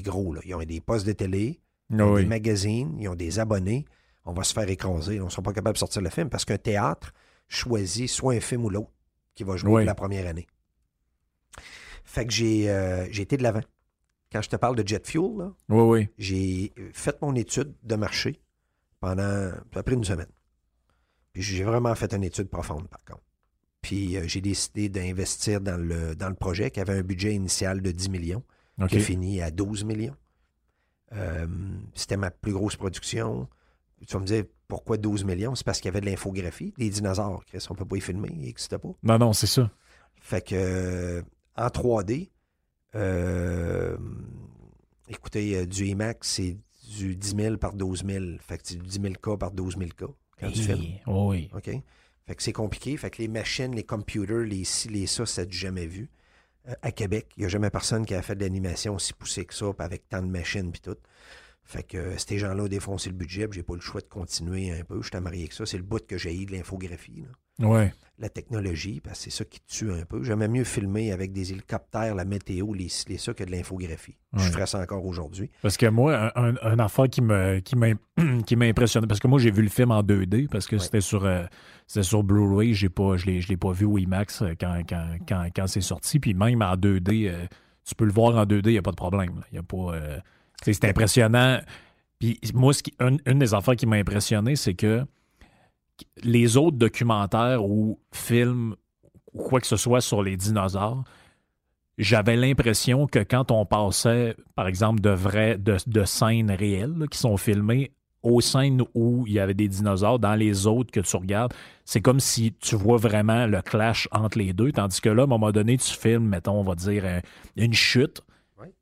gros, 0.00 0.34
là. 0.34 0.40
Ils 0.44 0.54
ont 0.54 0.62
des 0.62 0.80
postes 0.80 1.06
de 1.06 1.12
télé, 1.12 1.60
ils 1.90 2.02
ont 2.02 2.14
Oui. 2.14 2.22
des 2.22 2.28
magazines, 2.28 2.96
ils 2.98 3.08
ont 3.08 3.14
des 3.14 3.38
abonnés. 3.38 3.84
On 4.24 4.32
va 4.32 4.42
se 4.44 4.52
faire 4.52 4.68
écraser. 4.68 5.20
On 5.20 5.26
ne 5.26 5.30
sera 5.30 5.42
pas 5.42 5.52
capable 5.52 5.74
de 5.74 5.78
sortir 5.78 6.02
le 6.02 6.10
film 6.10 6.28
parce 6.28 6.44
qu'un 6.44 6.58
théâtre 6.58 7.12
choisit 7.48 8.08
soit 8.08 8.34
un 8.34 8.40
film 8.40 8.64
ou 8.64 8.70
l'autre 8.70 8.90
qui 9.34 9.44
va 9.44 9.56
jouer 9.56 9.70
Oui. 9.70 9.80
pour 9.82 9.86
la 9.86 9.94
première 9.94 10.26
année. 10.26 10.46
Fait 12.04 12.26
que 12.26 12.32
j'ai 12.32 12.68
euh, 12.70 13.06
j'ai 13.10 13.22
été 13.22 13.36
de 13.36 13.42
l'avant. 13.42 13.62
Quand 14.32 14.42
je 14.42 14.48
te 14.48 14.56
parle 14.56 14.76
de 14.76 14.86
jet 14.86 15.04
fuel, 15.06 15.50
oui. 15.68 16.08
j'ai 16.18 16.72
fait 16.92 17.20
mon 17.22 17.34
étude 17.34 17.74
de 17.82 17.94
marché 17.96 18.40
pendant 19.00 19.22
à 19.22 19.64
peu 19.70 19.82
près 19.82 19.94
une 19.94 20.04
semaine. 20.04 20.28
Puis 21.32 21.42
j'ai 21.42 21.64
vraiment 21.64 21.94
fait 21.94 22.12
une 22.12 22.24
étude 22.24 22.48
profonde, 22.48 22.88
par 22.88 23.04
contre. 23.04 23.22
Puis 23.82 24.16
euh, 24.16 24.24
j'ai 24.26 24.40
décidé 24.40 24.88
d'investir 24.88 25.60
dans 25.60 25.80
le, 25.80 26.14
dans 26.14 26.28
le 26.28 26.34
projet 26.34 26.70
qui 26.70 26.80
avait 26.80 26.98
un 26.98 27.02
budget 27.02 27.34
initial 27.34 27.80
de 27.80 27.90
10 27.90 28.10
millions, 28.10 28.42
OK. 28.80 28.88
qui 28.88 28.96
a 28.96 29.00
fini 29.00 29.40
à 29.42 29.50
12 29.50 29.84
millions. 29.84 30.16
Euh, 31.12 31.46
C'était 31.94 32.16
ma 32.16 32.30
plus 32.30 32.52
grosse 32.52 32.76
production. 32.76 33.48
Tu 34.06 34.12
vas 34.14 34.20
me 34.20 34.26
dire, 34.26 34.44
pourquoi 34.68 34.96
12 34.96 35.24
millions? 35.24 35.54
C'est 35.54 35.64
parce 35.64 35.78
qu'il 35.80 35.86
y 35.86 35.88
avait 35.88 36.00
de 36.00 36.06
l'infographie, 36.06 36.72
des 36.78 36.88
dinosaures. 36.90 37.44
Chris, 37.46 37.64
on 37.68 37.74
ne 37.74 37.78
peut 37.78 37.84
pas 37.84 37.96
y 37.96 38.00
filmer, 38.00 38.28
il 38.32 38.40
n'existe 38.42 38.76
pas. 38.78 38.88
Non, 39.02 39.18
non, 39.18 39.32
c'est 39.32 39.46
ça. 39.46 39.70
Fait 40.20 40.40
que 40.46 40.54
euh, 40.54 41.22
en 41.56 41.66
3D, 41.68 42.30
euh, 42.94 43.96
écoutez, 45.08 45.66
du 45.66 45.86
IMAX, 45.86 46.28
c'est 46.28 46.56
du 46.96 47.16
10 47.16 47.36
000 47.36 47.56
par 47.56 47.74
12 47.74 48.04
000. 48.06 48.24
Fait 48.40 48.58
que 48.58 48.62
c'est 48.64 48.76
du 48.76 48.86
10 48.86 49.00
000 49.00 49.14
K 49.14 49.38
par 49.38 49.50
12 49.50 49.76
000 49.78 49.90
K 49.90 50.04
quand 50.40 50.50
tu 50.50 50.62
filmes. 50.62 50.98
Oui, 51.06 51.50
oui. 51.50 51.50
OK? 51.54 51.82
Fait 52.26 52.34
que 52.34 52.42
c'est 52.42 52.52
compliqué. 52.52 52.96
Fait 52.96 53.10
que 53.10 53.20
les 53.20 53.28
machines, 53.28 53.74
les 53.74 53.84
computers, 53.84 54.40
les 54.40 54.64
ci, 54.64 54.88
les 54.88 55.06
ça, 55.06 55.26
ça 55.26 55.44
du 55.44 55.56
jamais 55.56 55.86
vu. 55.86 56.08
Euh, 56.68 56.74
à 56.82 56.92
Québec, 56.92 57.28
il 57.36 57.40
n'y 57.40 57.46
a 57.46 57.48
jamais 57.48 57.70
personne 57.70 58.04
qui 58.04 58.14
a 58.14 58.22
fait 58.22 58.34
de 58.34 58.40
l'animation 58.40 58.94
aussi 58.94 59.12
poussée 59.12 59.44
que 59.44 59.54
ça, 59.54 59.72
avec 59.78 60.08
tant 60.08 60.22
de 60.22 60.28
machines 60.28 60.70
puis 60.70 60.80
tout. 60.80 60.96
Fait 61.64 61.82
que 61.82 61.98
euh, 61.98 62.18
ces 62.18 62.38
gens-là 62.38 62.64
ont 62.64 62.68
défoncé 62.68 63.10
le 63.10 63.16
budget, 63.16 63.48
j'ai 63.50 63.62
pas 63.62 63.74
le 63.74 63.80
choix 63.80 64.00
de 64.00 64.06
continuer 64.06 64.70
un 64.70 64.84
peu. 64.84 65.02
Je 65.02 65.08
suis 65.08 65.20
marié 65.20 65.42
avec 65.42 65.52
ça. 65.52 65.66
C'est 65.66 65.76
le 65.76 65.82
bout 65.82 66.04
que 66.06 66.18
j'ai 66.18 66.34
eu 66.34 66.46
de 66.46 66.52
l'infographie. 66.52 67.24
Ouais. 67.60 67.92
la 68.18 68.28
technologie, 68.28 69.00
parce 69.00 69.18
que 69.18 69.24
c'est 69.24 69.38
ça 69.38 69.44
qui 69.46 69.60
tue 69.66 69.90
un 69.90 70.04
peu. 70.04 70.22
J'aimais 70.22 70.46
mieux 70.48 70.64
filmer 70.64 71.10
avec 71.10 71.32
des 71.32 71.52
hélicoptères, 71.52 72.14
la 72.14 72.26
météo, 72.26 72.74
les, 72.74 72.88
les 73.08 73.16
ça 73.18 73.32
que 73.32 73.44
de 73.44 73.50
l'infographie. 73.50 74.16
Je 74.34 74.50
ferais 74.50 74.66
ça 74.66 74.78
encore 74.78 75.06
aujourd'hui. 75.06 75.50
Parce 75.62 75.78
que 75.78 75.86
moi, 75.86 76.30
un, 76.38 76.54
un, 76.62 76.78
affaire 76.78 77.08
qui 77.08 77.22
me 77.22 77.60
qui 77.60 77.76
m'a 77.76 77.88
qui 78.46 78.56
m'a 78.56 78.66
impressionné, 78.66 79.06
parce 79.06 79.20
que 79.20 79.26
moi 79.28 79.38
j'ai 79.38 79.50
vu 79.50 79.62
le 79.62 79.70
film 79.70 79.90
en 79.90 80.02
2D, 80.02 80.48
parce 80.48 80.66
que 80.66 80.76
Ouais. 80.76 80.82
c'était 80.82 81.00
sur 81.00 81.24
euh, 81.24 81.44
sur 81.86 82.22
Blu-ray, 82.22 82.74
j'ai 82.74 82.90
pas 82.90 83.16
je 83.16 83.24
l'ai 83.26 83.40
je 83.40 83.48
l'ai 83.48 83.56
pas 83.56 83.72
vu 83.72 83.86
au 83.86 83.96
IMAX 83.96 84.42
euh, 84.42 84.52
quand 84.60 84.82
quand, 84.86 85.16
quand, 85.26 85.48
quand 85.56 85.66
c'est 85.66 85.80
sorti, 85.80 86.20
puis 86.20 86.34
même 86.34 86.60
en 86.60 86.74
2D, 86.76 87.26
euh, 87.28 87.46
tu 87.84 87.94
peux 87.94 88.04
le 88.04 88.12
voir 88.12 88.36
en 88.36 88.44
2D, 88.44 88.66
il 88.66 88.72
y 88.74 88.78
a 88.78 88.82
pas 88.82 88.90
de 88.92 88.96
problème. 88.96 89.42
y 89.52 89.58
a 89.58 89.62
pas 89.62 89.94
euh, 89.94 90.18
c'est 90.62 90.84
impressionnant. 90.84 91.58
Puis 92.18 92.38
moi 92.52 92.74
ce 92.74 92.82
qui 92.82 92.92
une, 93.00 93.18
une 93.24 93.38
des 93.38 93.54
affaires 93.54 93.76
qui 93.76 93.86
m'a 93.86 93.96
impressionné, 93.96 94.56
c'est 94.56 94.74
que 94.74 95.06
les 96.22 96.56
autres 96.56 96.76
documentaires 96.76 97.64
ou 97.64 97.98
films 98.12 98.76
ou 99.32 99.42
quoi 99.42 99.60
que 99.60 99.66
ce 99.66 99.76
soit 99.76 100.00
sur 100.00 100.22
les 100.22 100.36
dinosaures, 100.36 101.04
j'avais 101.98 102.36
l'impression 102.36 103.06
que 103.06 103.18
quand 103.18 103.50
on 103.50 103.66
passait, 103.66 104.34
par 104.54 104.66
exemple, 104.66 105.00
de 105.00 105.16
de, 105.86 106.04
scènes 106.04 106.50
réelles 106.50 107.06
qui 107.10 107.18
sont 107.18 107.36
filmées 107.36 107.92
aux 108.22 108.40
scènes 108.40 108.82
où 108.94 109.24
il 109.26 109.34
y 109.34 109.38
avait 109.38 109.54
des 109.54 109.68
dinosaures, 109.68 110.18
dans 110.18 110.34
les 110.34 110.66
autres 110.66 110.90
que 110.90 111.00
tu 111.00 111.16
regardes, 111.16 111.54
c'est 111.84 112.00
comme 112.00 112.20
si 112.20 112.52
tu 112.60 112.76
vois 112.76 112.98
vraiment 112.98 113.46
le 113.46 113.62
clash 113.62 114.08
entre 114.12 114.38
les 114.38 114.52
deux, 114.52 114.72
tandis 114.72 115.00
que 115.00 115.08
là, 115.08 115.22
à 115.22 115.24
un 115.24 115.28
moment 115.28 115.52
donné, 115.52 115.78
tu 115.78 115.90
filmes, 115.92 116.26
mettons, 116.28 116.60
on 116.60 116.62
va 116.62 116.74
dire, 116.74 117.04
un- 117.04 117.20
une 117.56 117.72
chute. 117.72 118.20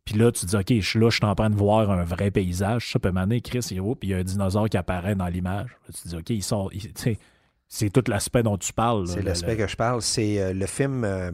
Puis 0.05 0.17
là, 0.17 0.33
tu 0.33 0.41
te 0.43 0.47
dis, 0.47 0.57
OK, 0.57 0.81
je 0.83 0.88
suis 0.88 0.99
là, 0.99 1.11
je 1.11 1.17
suis 1.17 1.25
en 1.25 1.35
train 1.35 1.51
de 1.51 1.55
voir 1.57 1.91
un 1.91 2.05
vrai 2.05 2.31
paysage, 2.31 2.91
ça 2.93 2.99
peut 2.99 3.11
m'amener, 3.11 3.41
Chris, 3.41 3.61
oh, 3.83 3.95
puis 3.95 4.09
il 4.09 4.12
y 4.12 4.14
a 4.14 4.19
un 4.19 4.23
dinosaure 4.25 4.69
qui 4.69 4.77
apparaît 4.77 5.14
dans 5.14 5.27
l'image. 5.29 5.71
Là, 5.71 5.93
Tu 5.95 6.03
te 6.03 6.09
dis, 6.09 6.17
OK, 6.17 6.31
il 6.31 6.43
sort, 6.43 6.71
il- 6.73 6.93
tu 6.93 7.03
sais, 7.03 7.19
c'est 7.69 7.91
tout 7.91 8.03
l'aspect 8.09 8.43
dont 8.43 8.57
tu 8.57 8.73
parles. 8.73 9.07
là, 9.07 9.12
C'est 9.14 9.23
l'aspect 9.23 9.57
le- 9.57 9.64
que 9.64 9.67
je 9.69 9.77
parle. 9.77 10.01
C'est 10.03 10.41
euh, 10.41 10.53
le 10.55 10.67
film. 10.67 11.05
euh, 11.05 11.31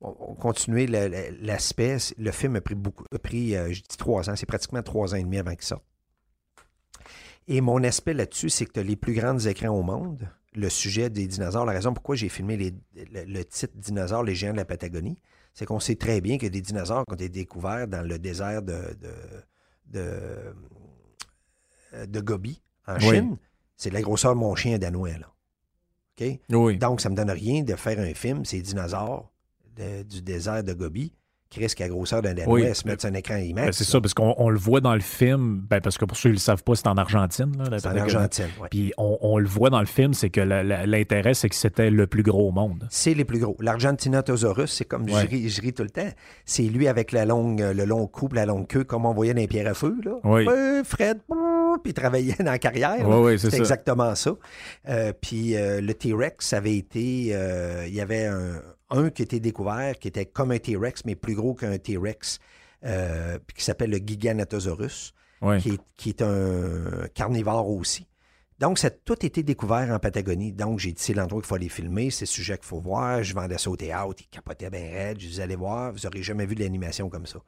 on, 0.00 0.14
on 0.20 0.34
continuait 0.34 0.86
l'aspect. 0.86 1.96
Le 2.18 2.30
film 2.30 2.56
a 2.56 2.60
pris 2.60 2.74
beaucoup. 2.74 3.04
A 3.14 3.18
pris, 3.18 3.56
euh, 3.56 3.68
je 3.72 3.80
dis 3.82 3.96
trois 3.98 4.28
ans. 4.30 4.36
C'est 4.36 4.46
pratiquement 4.46 4.82
trois 4.82 5.14
ans 5.14 5.16
et 5.16 5.22
demi 5.24 5.38
avant 5.38 5.54
qu'il 5.54 5.64
sorte. 5.64 5.82
Et 7.48 7.60
mon 7.60 7.82
aspect 7.84 8.14
là-dessus, 8.14 8.50
c'est 8.50 8.66
que 8.66 8.72
tu 8.72 8.80
as 8.80 8.82
les 8.82 8.96
plus 8.96 9.14
grands 9.14 9.38
écrans 9.38 9.68
au 9.68 9.82
monde. 9.82 10.28
Le 10.54 10.68
sujet 10.68 11.10
des 11.10 11.26
dinosaures, 11.26 11.64
la 11.66 11.72
raison 11.72 11.92
pourquoi 11.94 12.16
j'ai 12.16 12.28
filmé 12.28 12.56
les- 12.56 12.74
le, 13.12 13.24
le 13.24 13.44
titre 13.44 13.74
Dinosaures, 13.76 14.22
les 14.24 14.34
géants 14.34 14.52
de 14.52 14.56
la 14.56 14.64
Patagonie, 14.64 15.18
c'est 15.54 15.66
qu'on 15.66 15.80
sait 15.80 15.96
très 15.96 16.20
bien 16.20 16.38
que 16.38 16.46
des 16.46 16.60
dinosaures 16.62 17.04
qui 17.06 17.12
ont 17.12 17.16
été 17.16 17.28
découverts 17.28 17.86
dans 17.88 18.02
le 18.02 18.18
désert 18.18 18.62
de, 18.62 18.96
de, 19.00 19.14
de, 21.92 22.06
de 22.06 22.20
Gobi, 22.20 22.62
en 22.86 22.94
Oui. 22.96 23.00
Chine. 23.16 23.36
C'est 23.76 23.90
de 23.90 23.94
la 23.94 24.02
grosseur 24.02 24.34
de 24.34 24.40
mon 24.40 24.54
chien 24.54 24.78
danois, 24.78 25.18
là. 25.18 25.32
Oui. 26.50 26.78
Donc, 26.78 27.02
ça 27.02 27.10
me 27.10 27.14
donne 27.14 27.30
rien 27.30 27.62
de 27.62 27.74
faire 27.76 27.98
un 28.00 28.14
film, 28.14 28.44
ces 28.46 28.62
dinosaures 28.62 29.30
de- 29.76 30.02
du 30.02 30.22
désert 30.22 30.64
de 30.64 30.72
Gobi, 30.72 31.12
qui 31.48 31.60
risquent 31.60 31.80
à 31.80 31.84
la 31.84 31.90
grosseur 31.90 32.22
d'un 32.22 32.34
Danois 32.34 32.54
Oui. 32.54 32.74
se 32.74 32.86
mettre 32.86 33.02
sur 33.02 33.10
un 33.10 33.14
écran. 33.14 33.38
Ben, 33.54 33.70
c'est 33.72 33.84
ça, 33.84 34.00
parce 34.00 34.14
qu'on 34.14 34.34
on 34.38 34.48
le 34.50 34.58
voit 34.58 34.80
dans 34.80 34.94
le 34.94 35.00
film, 35.00 35.62
ben, 35.70 35.80
parce 35.80 35.96
que 35.98 36.04
pour 36.04 36.16
ceux 36.16 36.30
qui 36.30 36.34
ne 36.34 36.34
le 36.34 36.40
savent 36.40 36.62
pas, 36.64 36.74
c'est 36.74 36.88
en 36.88 36.96
Argentine. 36.96 37.52
C'est 37.78 37.86
en. 37.86 37.96
Argentine, 37.96 38.46
ouais. 38.60 38.68
Puis 38.70 38.92
on, 38.98 39.16
on 39.20 39.38
le 39.38 39.46
voit 39.46 39.70
dans 39.70 39.80
le 39.80 39.86
film, 39.86 40.12
c'est 40.14 40.30
que 40.30 40.40
l'intérêt, 40.40 41.34
c'est 41.34 41.48
que 41.48 41.54
c'était 41.54 41.90
le 41.90 42.06
plus 42.06 42.22
gros 42.22 42.48
au 42.48 42.52
monde. 42.52 42.86
C'est 42.90 43.14
les 43.14 43.24
plus 43.24 43.38
gros. 43.38 43.56
L'Argentinosaurus, 43.60 44.70
c'est 44.70 44.84
comme 44.84 45.04
Ouais. 45.04 45.22
je, 45.22 45.26
ris, 45.28 45.48
je 45.48 45.60
ris 45.62 45.72
tout 45.72 45.82
le 45.84 45.90
temps. 45.90 46.08
C'est 46.44 46.62
lui 46.64 46.88
avec 46.88 47.12
la 47.12 47.24
longue, 47.24 47.60
le 47.60 47.84
long 47.84 48.06
cou, 48.06 48.28
la 48.32 48.46
longue 48.46 48.66
queue, 48.66 48.84
comme 48.84 49.06
on 49.06 49.14
voyait 49.14 49.34
dans 49.34 49.40
les 49.40 49.46
pierres 49.46 49.68
à 49.70 49.74
feu. 49.74 49.94
Là. 50.04 50.12
Oui. 50.24 50.46
Euh, 50.48 50.82
Fred, 50.84 51.18
puis 51.82 51.90
il 51.90 51.94
travaillait 51.94 52.34
dans 52.40 52.50
la 52.52 52.58
carrière. 52.58 53.06
Oui, 53.08 53.16
oui, 53.34 53.38
c'est 53.38 53.54
exactement 53.54 54.14
ça. 54.14 54.32
Euh, 54.88 55.12
puis 55.20 55.56
euh, 55.56 55.80
le 55.80 55.94
T-Rex 55.94 56.52
avait 56.52 56.76
été. 56.76 57.28
euh, 57.32 57.84
il 57.86 57.94
y 57.94 58.00
avait 58.00 58.26
un, 58.26 58.60
un 58.90 59.10
qui 59.10 59.22
était 59.22 59.40
découvert 59.40 59.98
qui 59.98 60.08
était 60.08 60.26
comme 60.26 60.50
un 60.52 60.58
T-Rex, 60.58 61.04
mais 61.04 61.14
plus 61.16 61.34
gros 61.34 61.54
qu'un 61.54 61.76
T-Rex, 61.78 62.38
euh, 62.84 63.38
qui 63.56 63.64
s'appelle 63.64 63.90
le 63.90 63.98
Gigantosaurus, 63.98 65.12
Ouais. 65.42 65.60
qui, 65.60 65.70
est, 65.74 65.80
qui 65.98 66.08
est 66.08 66.22
un 66.22 67.08
carnivore 67.12 67.68
aussi. 67.68 68.06
Donc, 68.58 68.78
ça 68.78 68.86
a 68.86 68.90
tout 68.90 69.24
été 69.24 69.42
découvert 69.42 69.90
en 69.90 69.98
Patagonie. 69.98 70.50
Donc, 70.52 70.78
j'ai 70.78 70.92
dit, 70.92 71.02
c'est 71.02 71.12
l'endroit 71.12 71.42
qu'il 71.42 71.46
faut 71.48 71.56
aller 71.56 71.68
filmer, 71.68 72.10
c'est 72.10 72.22
le 72.22 72.28
sujet 72.28 72.56
qu'il 72.56 72.64
faut 72.64 72.80
voir. 72.80 73.22
Je 73.22 73.34
vendais 73.34 73.58
ça 73.58 73.68
au 73.68 73.76
théâtre, 73.76 74.14
ils 74.18 74.28
capotaient 74.28 74.70
bien 74.70 74.80
raide. 74.90 75.20
Je 75.20 75.26
disais, 75.28 75.42
allez 75.42 75.56
voir, 75.56 75.92
vous 75.92 75.98
n'aurez 76.04 76.22
jamais 76.22 76.46
vu 76.46 76.54
de 76.54 76.60
l'animation 76.62 77.10
comme 77.10 77.26
ça. 77.26 77.38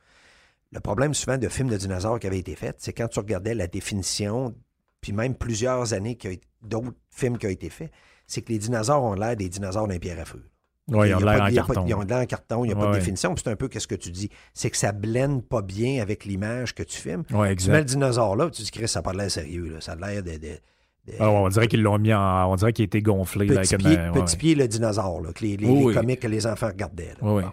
Le 0.70 0.80
problème 0.80 1.14
souvent 1.14 1.38
de 1.38 1.48
films 1.48 1.70
de 1.70 1.78
dinosaures 1.78 2.20
qui 2.20 2.26
avaient 2.26 2.38
été 2.40 2.54
faits, 2.56 2.76
c'est 2.78 2.92
quand 2.92 3.08
tu 3.08 3.20
regardais 3.20 3.54
la 3.54 3.66
définition, 3.68 4.54
puis 5.00 5.12
même 5.12 5.34
plusieurs 5.34 5.94
années 5.94 6.16
qu'il 6.16 6.30
y 6.30 6.32
a 6.34 6.36
eu 6.36 6.40
d'autres 6.60 6.92
films 7.10 7.38
qui 7.38 7.46
ont 7.46 7.50
été 7.50 7.70
faits, 7.70 7.90
c'est 8.26 8.42
que 8.42 8.52
les 8.52 8.58
dinosaures 8.58 9.02
ont 9.02 9.14
l'air 9.14 9.34
des 9.34 9.48
dinosaures 9.48 9.88
d'un 9.88 9.98
pierre 9.98 10.20
à 10.20 10.26
feu. 10.26 10.44
Ouais, 10.88 11.10
ils 11.10 11.14
ont 11.14 11.18
a 11.18 11.20
l'air 11.20 11.38
pas- 11.38 11.44
en 11.44 11.46
pas- 11.48 11.52
carton. 11.52 11.84
Ils 11.86 11.94
ont 11.94 12.00
l'air 12.02 12.18
en 12.18 12.26
carton, 12.26 12.64
il 12.64 12.68
n'y 12.68 12.72
a 12.72 12.76
pas 12.76 12.80
Ouais, 12.82 12.86
de 12.88 12.92
ouais. 12.92 12.98
définition. 12.98 13.34
C'est 13.36 13.48
un 13.48 13.56
peu 13.56 13.68
qu'est-ce 13.68 13.86
que 13.86 13.94
tu 13.94 14.10
dis. 14.10 14.30
C'est 14.54 14.70
que 14.70 14.76
ça 14.76 14.92
blende 14.92 15.44
pas 15.44 15.60
bien 15.62 16.00
avec 16.02 16.24
l'image 16.24 16.74
que 16.74 16.82
tu 16.82 16.96
filmes. 16.98 17.24
Ouais, 17.30 17.54
Tu 17.56 17.68
mets 17.68 17.76
le 17.76 17.82
exact. 17.82 17.84
dinosaure 17.84 18.36
là, 18.36 18.48
tu 18.50 18.62
dis, 18.62 18.70
Chris, 18.70 18.88
ça 18.88 19.00
n'a 19.00 19.02
pas 19.02 19.12
l'air 19.12 19.30
sérieux. 19.30 19.68
là. 19.68 19.80
Ça 19.80 19.92
a 19.92 19.96
l'air 19.96 20.22
de. 20.22 20.30
de- 20.32 20.38
de- 20.38 20.58
Ah, 21.20 21.30
on 21.30 21.48
dirait 21.48 21.68
qu'ils 21.68 21.82
l'ont 21.82 21.98
mis 21.98 22.12
en. 22.12 22.50
On 22.50 22.56
dirait 22.56 22.72
qu'il 22.72 22.82
a 22.82 22.86
été 22.86 23.00
gonflé. 23.02 23.46
là, 23.46 23.60
petit, 23.62 23.74
avec 23.74 23.86
pied, 23.86 23.96
ouais, 23.98 24.12
petit 24.12 24.36
pied, 24.36 24.54
le 24.54 24.68
dinosaure, 24.68 25.20
là, 25.22 25.32
que 25.32 25.42
les, 25.44 25.56
les- 25.56 25.66
Oui, 25.66 25.78
les 25.78 25.84
oui. 25.86 25.94
comiques 25.94 26.20
que 26.20 26.26
les 26.28 26.46
enfants 26.46 26.68
regardaient. 26.68 27.08
là. 27.08 27.14
Oui, 27.22 27.32
oui. 27.36 27.42
Bon. 27.44 27.50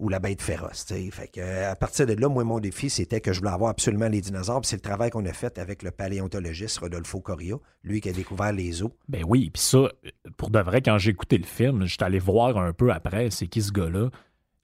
Ou 0.00 0.08
la 0.08 0.18
bête 0.18 0.42
féroce. 0.42 0.86
tu 0.86 0.94
sais. 0.94 1.10
Fait 1.10 1.28
que, 1.28 1.40
euh, 1.40 1.70
à 1.70 1.76
partir 1.76 2.06
de 2.06 2.14
là, 2.14 2.28
moi, 2.28 2.42
mon 2.42 2.58
défi, 2.58 2.90
c'était 2.90 3.20
que 3.20 3.32
je 3.32 3.38
voulais 3.38 3.52
avoir 3.52 3.70
absolument 3.70 4.08
les 4.08 4.20
dinosaures. 4.20 4.62
C'est 4.64 4.76
le 4.76 4.82
travail 4.82 5.10
qu'on 5.10 5.24
a 5.26 5.32
fait 5.32 5.58
avec 5.58 5.82
le 5.82 5.90
paléontologiste 5.90 6.78
Rodolfo 6.78 7.20
Coria, 7.20 7.56
lui 7.84 8.00
qui 8.00 8.08
a 8.08 8.12
découvert 8.12 8.52
les 8.52 8.82
os. 8.82 8.90
Ben 9.08 9.22
oui, 9.28 9.50
puis 9.50 9.62
ça, 9.62 9.90
pour 10.36 10.50
de 10.50 10.58
vrai, 10.58 10.80
quand 10.80 10.98
j'ai 10.98 11.10
écouté 11.10 11.38
le 11.38 11.44
film, 11.44 11.84
j'étais 11.84 12.04
allé 12.04 12.18
voir 12.18 12.56
un 12.56 12.72
peu 12.72 12.90
après, 12.90 13.30
c'est 13.30 13.46
qui 13.46 13.62
ce 13.62 13.72
gars-là? 13.72 14.08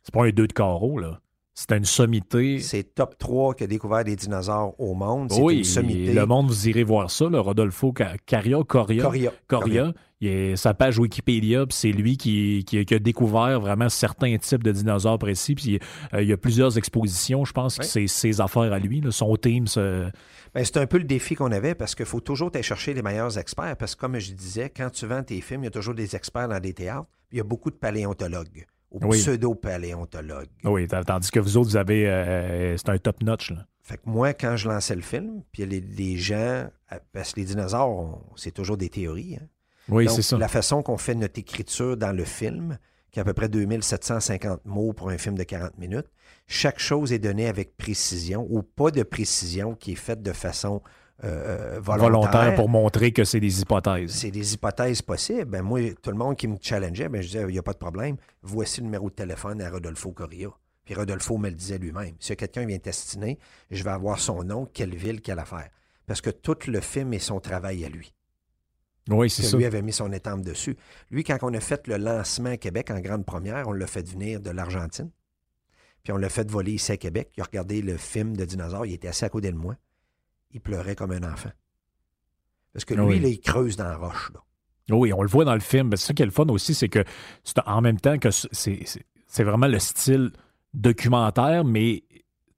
C'est 0.03 0.13
pas 0.13 0.25
un 0.25 0.31
deux 0.31 0.47
de 0.47 0.53
carreau, 0.53 0.99
là. 0.99 1.21
C'était 1.59 1.79
une 1.79 1.87
sommité. 1.87 2.61
C'est 2.61 2.95
top 2.95 3.17
3 3.17 3.55
qui 3.55 3.65
a 3.65 3.67
découvert 3.67 4.05
des 4.05 4.15
dinosaures 4.15 4.79
au 4.79 4.93
monde. 4.95 5.33
C'est 5.33 5.41
Oui, 5.41 5.57
une 5.59 5.65
sommité. 5.65 6.13
le 6.13 6.27
monde, 6.27 6.49
vous 6.49 6.69
irez 6.69 6.85
voir 6.85 7.11
ça, 7.11 7.31
le 7.31 7.41
Rodolfo 7.41 7.95
Ca- 7.97 8.17
Caria, 8.27 8.59
Coria. 8.69 9.03
Coria. 9.03 9.33
Coria. 9.49 9.93
Il 10.21 10.29
est, 10.29 10.57
sa 10.57 10.75
page 10.75 10.99
Wikipédia, 10.99 11.65
puis 11.67 11.75
c'est 11.75 11.93
lui 11.93 12.19
qui, 12.19 12.63
qui- 12.67 12.85
qui 12.85 12.95
a 12.95 12.99
découvert 12.99 13.59
vraiment 13.61 13.89
certains 13.89 14.37
types 14.37 14.63
de 14.63 14.71
dinosaures 14.73 15.19
précis. 15.19 15.55
Puis 15.55 15.79
euh, 16.13 16.23
il 16.23 16.29
y 16.29 16.33
a 16.33 16.37
plusieurs 16.37 16.77
expositions, 16.77 17.47
je 17.47 17.53
pense 17.55 17.79
que 17.79 17.85
c'est 17.87 18.07
ses 18.07 18.39
affaires 18.43 18.71
à 18.75 18.79
lui. 18.79 19.01
là. 19.01 19.11
Son 19.11 19.35
team, 19.37 19.65
Ben, 19.75 20.65
c'est 20.65 20.77
un 20.77 20.87
peu 20.87 20.99
le 20.99 21.05
défi 21.05 21.37
qu'on 21.37 21.53
avait 21.53 21.75
parce 21.75 21.95
qu'il 21.95 22.05
faut 22.07 22.21
toujours 22.21 22.51
aller 22.53 22.63
chercher 22.63 22.93
les 22.93 23.01
meilleurs 23.03 23.39
experts. 23.39 23.77
Parce 23.79 23.95
que, 23.95 24.01
comme 24.03 24.19
je 24.19 24.33
disais, 24.33 24.69
quand 24.75 24.91
tu 24.91 25.07
vends 25.07 25.23
tes 25.23 25.41
films, 25.41 25.63
il 25.63 25.65
y 25.65 25.69
a 25.69 25.71
toujours 25.71 25.95
des 25.95 26.15
experts 26.17 26.49
dans 26.49 26.61
des 26.61 26.75
théâtres. 26.75 27.09
puis 27.31 27.37
Il 27.37 27.39
y 27.39 27.41
a 27.41 27.45
beaucoup 27.45 27.71
de 27.71 27.77
paléontologues 27.77 28.67
ou 28.91 29.01
Oui. 29.07 29.19
pseudo-paléontologues. 29.19 30.49
Oui, 30.65 30.87
tandis 30.87 31.31
que 31.31 31.41
vous 31.41 31.57
autres, 31.57 31.71
vous 31.71 31.77
avez. 31.77 32.09
euh, 32.09 32.77
c'est 32.77 32.89
un 32.89 32.99
top 32.99 33.23
notch. 33.23 33.51
Là. 33.51 33.67
Fait 33.83 33.97
que 33.99 34.03
moi, 34.07 34.33
quand 34.35 34.57
je 34.57 34.69
lançais 34.69 34.95
le 34.97 35.03
film, 35.03 35.43
puis 35.53 35.65
les, 35.67 35.81
les 35.81 36.17
gens, 36.17 36.37
euh, 36.93 36.99
parce 37.13 37.33
que 37.33 37.41
les 37.41 37.47
dinosaures, 37.47 38.21
c'est 38.37 38.51
toujours 38.53 38.77
des 38.77 38.89
théories. 38.89 39.37
hein. 39.37 39.47
Oui, 39.89 40.09
c'est 40.09 40.23
ça. 40.23 40.37
La 40.39 40.49
façon 40.49 40.83
qu'on 40.83 40.97
fait 40.99 41.15
notre 41.15 41.39
écriture 41.39 41.97
dans 41.97 42.11
le 42.11 42.25
film, 42.25 42.79
qui 43.13 43.21
a 43.21 43.23
à 43.23 43.25
peu 43.25 43.33
près 43.35 43.49
2750 43.49 44.65
mots 44.65 44.93
pour 44.93 45.11
un 45.11 45.19
film 45.19 45.37
de 45.37 45.45
40 45.45 45.79
minutes. 45.79 46.09
Chaque 46.49 46.81
chose 46.81 47.13
est 47.13 47.21
donnée 47.21 47.47
avec 47.47 47.77
précision 47.77 48.47
ou 48.51 48.63
pas 48.63 48.91
de 48.91 49.03
précision 49.05 49.75
qui 49.77 49.93
est 49.93 49.97
faite 49.97 50.23
de 50.23 50.33
façon 50.33 50.83
euh, 51.25 51.79
volontaire. 51.81 52.55
pour 52.55 52.69
montrer 52.69 53.13
que 53.13 53.25
c'est 53.25 53.41
des 53.41 53.61
hypothèses. 53.61 54.11
C'est 54.11 54.31
des 54.31 54.55
hypothèses 54.55 55.03
possibles. 55.03 55.47
Ben, 55.47 55.63
moi, 55.63 55.81
tout 56.03 56.11
le 56.11 56.17
monde 56.17 56.37
qui 56.37 56.47
me 56.47 56.57
challengeait, 56.61 57.09
ben, 57.09 57.23
je 57.23 57.29
disais, 57.29 57.43
il 57.43 57.53
n'y 57.53 57.59
a 57.59 57.63
pas 57.63 57.73
de 57.73 57.79
problème. 57.79 58.17
Voici 58.43 58.81
le 58.81 58.85
numéro 58.85 59.09
de 59.09 59.15
téléphone 59.15 59.63
à 59.63 59.71
Rodolfo 59.71 60.13
Correa. 60.13 60.51
Puis 60.85 60.95
Rodolfo 60.95 61.37
me 61.37 61.49
le 61.49 61.55
disait 61.55 61.79
lui-même. 61.79 62.15
Si 62.21 62.37
quelqu'un 62.37 62.65
vient 62.65 62.79
testiner, 62.79 63.39
je 63.71 63.83
vais 63.83 63.91
avoir 63.91 64.21
son 64.21 64.45
nom, 64.45 64.67
quelle 64.67 64.95
ville, 64.95 65.21
quelle 65.21 65.39
affaire. 65.39 65.69
Parce 66.07 66.21
que 66.21 66.31
tout 66.31 66.57
le 66.69 66.81
film 66.81 67.13
est 67.13 67.19
son 67.19 67.41
travail 67.41 67.85
à 67.85 67.89
lui. 67.89 68.15
Oui, 69.09 69.31
c'est 69.31 69.43
ça. 69.43 69.57
Lui 69.57 69.65
avait 69.65 69.83
mis 69.83 69.93
son 69.93 70.13
étampe 70.13 70.43
dessus. 70.43 70.77
Lui, 71.11 71.25
quand 71.25 71.39
on 71.43 71.53
a 71.55 71.61
fait 71.61 71.87
le 71.87 71.97
lancement 71.97 72.51
à 72.51 72.57
Québec 72.57 72.91
en 72.91 73.01
grande 73.01 73.25
première, 73.25 73.69
on 73.69 73.73
l'a 73.73 73.87
fait 73.87 74.09
venir 74.09 74.41
de 74.41 74.51
l'Argentine. 74.51 75.11
Puis 76.03 76.13
on 76.13 76.17
l'a 76.17 76.29
fait 76.29 76.49
voler 76.49 76.73
ici 76.73 76.93
à 76.93 76.97
Québec. 76.97 77.31
Il 77.37 77.41
a 77.41 77.45
regardé 77.45 77.83
le 77.83 77.97
film 77.97 78.37
de 78.37 78.45
dinosaure. 78.45 78.87
Il 78.87 78.95
était 78.95 79.09
assis 79.09 79.25
à 79.25 79.29
côté 79.29 79.51
de 79.51 79.57
moi. 79.57 79.77
Il 80.57 80.63
pleurait 80.63 80.97
comme 80.97 81.13
un 81.13 81.23
enfant. 81.23 81.51
Parce 82.73 82.87
que 82.87 82.95
lui, 82.95 83.19
il 83.19 83.41
creuse 83.41 83.77
dans 83.77 83.85
la 83.85 83.97
roche. 83.97 84.33
Oui, 84.91 85.13
on 85.13 85.21
le 85.21 85.29
voit 85.29 85.45
dans 85.45 85.53
le 85.53 85.61
film. 85.61 85.91
C'est 85.97 86.07
ça 86.07 86.15
qui 86.15 86.23
est 86.23 86.27
le 86.27 86.31
fun 86.31 86.47
aussi, 86.49 86.73
c'est 86.73 86.89
que 86.89 87.05
en 87.67 87.83
même 87.83 88.01
temps 88.01 88.19
que 88.19 88.31
c'est 88.31 89.45
vraiment 89.45 89.67
le 89.67 89.79
style 89.79 90.31
documentaire, 90.73 91.67
mais 91.67 92.05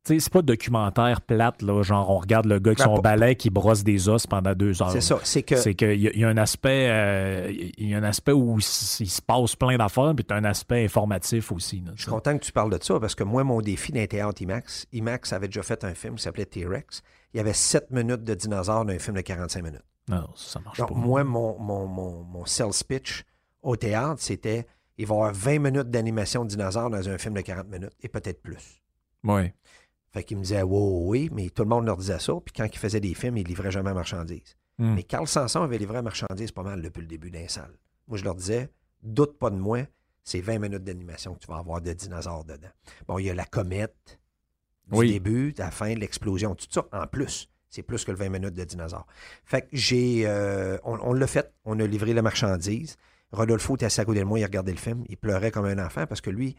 c'est 0.04 0.32
pas 0.32 0.42
documentaire 0.42 1.20
plate, 1.22 1.60
là, 1.60 1.82
genre 1.82 2.08
on 2.08 2.18
regarde 2.18 2.46
le 2.46 2.60
gars 2.60 2.70
avec 2.70 2.78
son 2.78 2.98
balai 2.98 3.34
qui 3.34 3.50
brosse 3.50 3.82
des 3.82 4.08
os 4.08 4.28
pendant 4.28 4.54
deux 4.54 4.80
heures. 4.80 4.92
C'est 4.92 5.00
ça. 5.00 5.18
C'est 5.24 5.42
que. 5.42 5.56
C'est 5.56 5.74
qu'il 5.74 6.00
y, 6.00 6.24
a 6.24 6.28
un 6.28 6.36
aspect. 6.36 6.86
Euh, 6.88 7.52
il 7.76 7.88
y 7.88 7.94
a 7.94 7.98
un 7.98 8.04
aspect 8.04 8.30
où 8.30 8.58
il, 8.58 8.62
se 8.62 9.20
passe 9.20 9.56
plein 9.56 9.76
d'affaires, 9.76 10.14
puis 10.14 10.24
tu 10.24 10.32
as 10.32 10.36
un 10.36 10.44
aspect 10.44 10.84
informatif 10.84 11.50
aussi. 11.50 11.82
Je 11.96 12.02
suis 12.02 12.10
content 12.10 12.38
que 12.38 12.44
tu 12.44 12.52
parles 12.52 12.70
de 12.70 12.78
ça 12.80 13.00
parce 13.00 13.16
que 13.16 13.24
moi, 13.24 13.42
mon 13.42 13.60
défi 13.60 13.90
d'un 13.90 14.06
théâtre 14.06 14.40
IMAX, 14.40 14.86
IMAX 14.92 15.32
avait 15.32 15.48
déjà 15.48 15.64
fait 15.64 15.82
un 15.82 15.94
film 15.94 16.14
qui 16.14 16.22
s'appelait 16.22 16.46
T-Rex. 16.46 17.02
Il 17.34 17.36
y 17.36 17.40
avait 17.40 17.52
7 17.52 17.90
minutes 17.90 18.24
de 18.24 18.34
dinosaures 18.34 18.84
dans 18.84 18.92
un 18.92 18.98
film 18.98 19.16
de 19.16 19.20
45 19.20 19.62
minutes. 19.62 19.84
Non, 20.08 20.26
ça 20.34 20.60
marche 20.60 20.78
Donc, 20.78 20.90
Moi, 20.90 21.24
mon, 21.24 21.58
mon, 21.58 21.86
mon, 21.86 22.22
mon 22.22 22.46
sales 22.46 22.70
pitch 22.88 23.24
au 23.62 23.76
théâtre, 23.76 24.22
c'était 24.22 24.66
il 24.96 25.06
va 25.06 25.14
y 25.14 25.18
avoir 25.18 25.32
20 25.32 25.58
minutes 25.58 25.90
d'animation 25.90 26.44
de 26.44 26.50
dinosaures 26.50 26.90
dans 26.90 27.08
un 27.08 27.18
film 27.18 27.34
de 27.34 27.40
40 27.40 27.68
minutes 27.68 27.92
et 28.00 28.08
peut-être 28.08 28.42
plus. 28.42 28.82
Oui. 29.24 29.52
Fait 30.10 30.24
qu'il 30.24 30.38
me 30.38 30.42
disait 30.42 30.62
oui, 30.62 31.28
oui, 31.28 31.30
mais 31.32 31.50
tout 31.50 31.62
le 31.62 31.68
monde 31.68 31.86
leur 31.86 31.96
disait 31.96 32.18
ça. 32.18 32.32
Puis 32.44 32.52
quand 32.52 32.64
il 32.64 32.78
faisait 32.78 33.00
des 33.00 33.14
films, 33.14 33.36
il 33.36 33.46
livrait 33.46 33.70
jamais 33.70 33.90
la 33.90 33.94
marchandise. 33.94 34.56
Hmm. 34.78 34.94
Mais 34.94 35.02
Carl 35.04 35.28
Sanson 35.28 35.62
avait 35.62 35.78
livré 35.78 35.94
la 35.94 36.02
marchandise 36.02 36.50
pas 36.50 36.62
mal 36.62 36.82
depuis 36.82 37.00
le 37.00 37.06
début 37.06 37.30
d'un 37.30 37.46
salle. 37.48 37.78
Moi, 38.08 38.18
je 38.18 38.24
leur 38.24 38.34
disais, 38.34 38.70
doute 39.02 39.38
pas 39.38 39.50
de 39.50 39.56
moi, 39.56 39.82
c'est 40.24 40.40
20 40.40 40.58
minutes 40.58 40.84
d'animation 40.84 41.34
que 41.34 41.40
tu 41.40 41.46
vas 41.46 41.58
avoir 41.58 41.80
de 41.80 41.92
dinosaures 41.92 42.44
dedans. 42.44 42.68
Bon, 43.06 43.18
il 43.18 43.26
y 43.26 43.30
a 43.30 43.34
la 43.34 43.44
comète 43.44 44.17
du 44.90 45.06
début, 45.06 45.52
de 45.52 45.58
la 45.58 45.70
fin, 45.70 45.94
l'explosion, 45.94 46.54
tout 46.54 46.66
ça 46.70 46.86
en 46.92 47.06
plus. 47.06 47.48
C'est 47.70 47.82
plus 47.82 48.04
que 48.04 48.10
le 48.10 48.16
20 48.16 48.30
minutes 48.30 48.54
de 48.54 48.64
dinosaures. 48.64 49.06
Fait 49.44 49.62
que 49.62 49.68
j'ai. 49.72 50.22
Euh, 50.26 50.78
on 50.84 51.12
l'a 51.12 51.26
fait, 51.26 51.52
on 51.64 51.78
a 51.80 51.86
livré 51.86 52.14
la 52.14 52.22
marchandise. 52.22 52.96
Rodolfo 53.32 53.76
était 53.76 53.86
assis 53.86 54.00
à 54.00 54.04
côté 54.04 54.20
de 54.20 54.24
moi, 54.24 54.38
il 54.38 54.44
regardait 54.44 54.72
le 54.72 54.78
film, 54.78 55.04
il 55.08 55.16
pleurait 55.16 55.50
comme 55.50 55.66
un 55.66 55.84
enfant 55.84 56.06
parce 56.06 56.20
que 56.20 56.30
lui, 56.30 56.56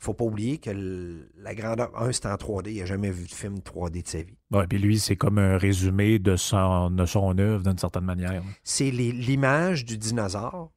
il 0.00 0.04
faut 0.04 0.14
pas 0.14 0.24
oublier 0.24 0.58
que 0.58 1.28
la 1.36 1.54
grandeur, 1.54 1.90
un, 2.00 2.10
c'est 2.12 2.26
en 2.26 2.34
3D, 2.34 2.72
il 2.72 2.80
n'a 2.80 2.86
jamais 2.86 3.10
vu 3.10 3.26
de 3.26 3.32
film 3.32 3.58
3D 3.58 4.02
de 4.02 4.08
sa 4.08 4.22
vie. 4.22 4.36
Oui, 4.50 4.66
puis 4.68 4.78
lui, 4.78 4.98
c'est 4.98 5.16
comme 5.16 5.38
un 5.38 5.56
résumé 5.56 6.18
de 6.18 6.36
son, 6.36 6.90
de 6.90 7.06
son 7.06 7.38
œuvre 7.38 7.62
d'une 7.62 7.78
certaine 7.78 8.04
manière. 8.04 8.42
C'est 8.64 8.90
l'image 8.90 9.84
du 9.84 9.96
dinosaure, 9.96 10.72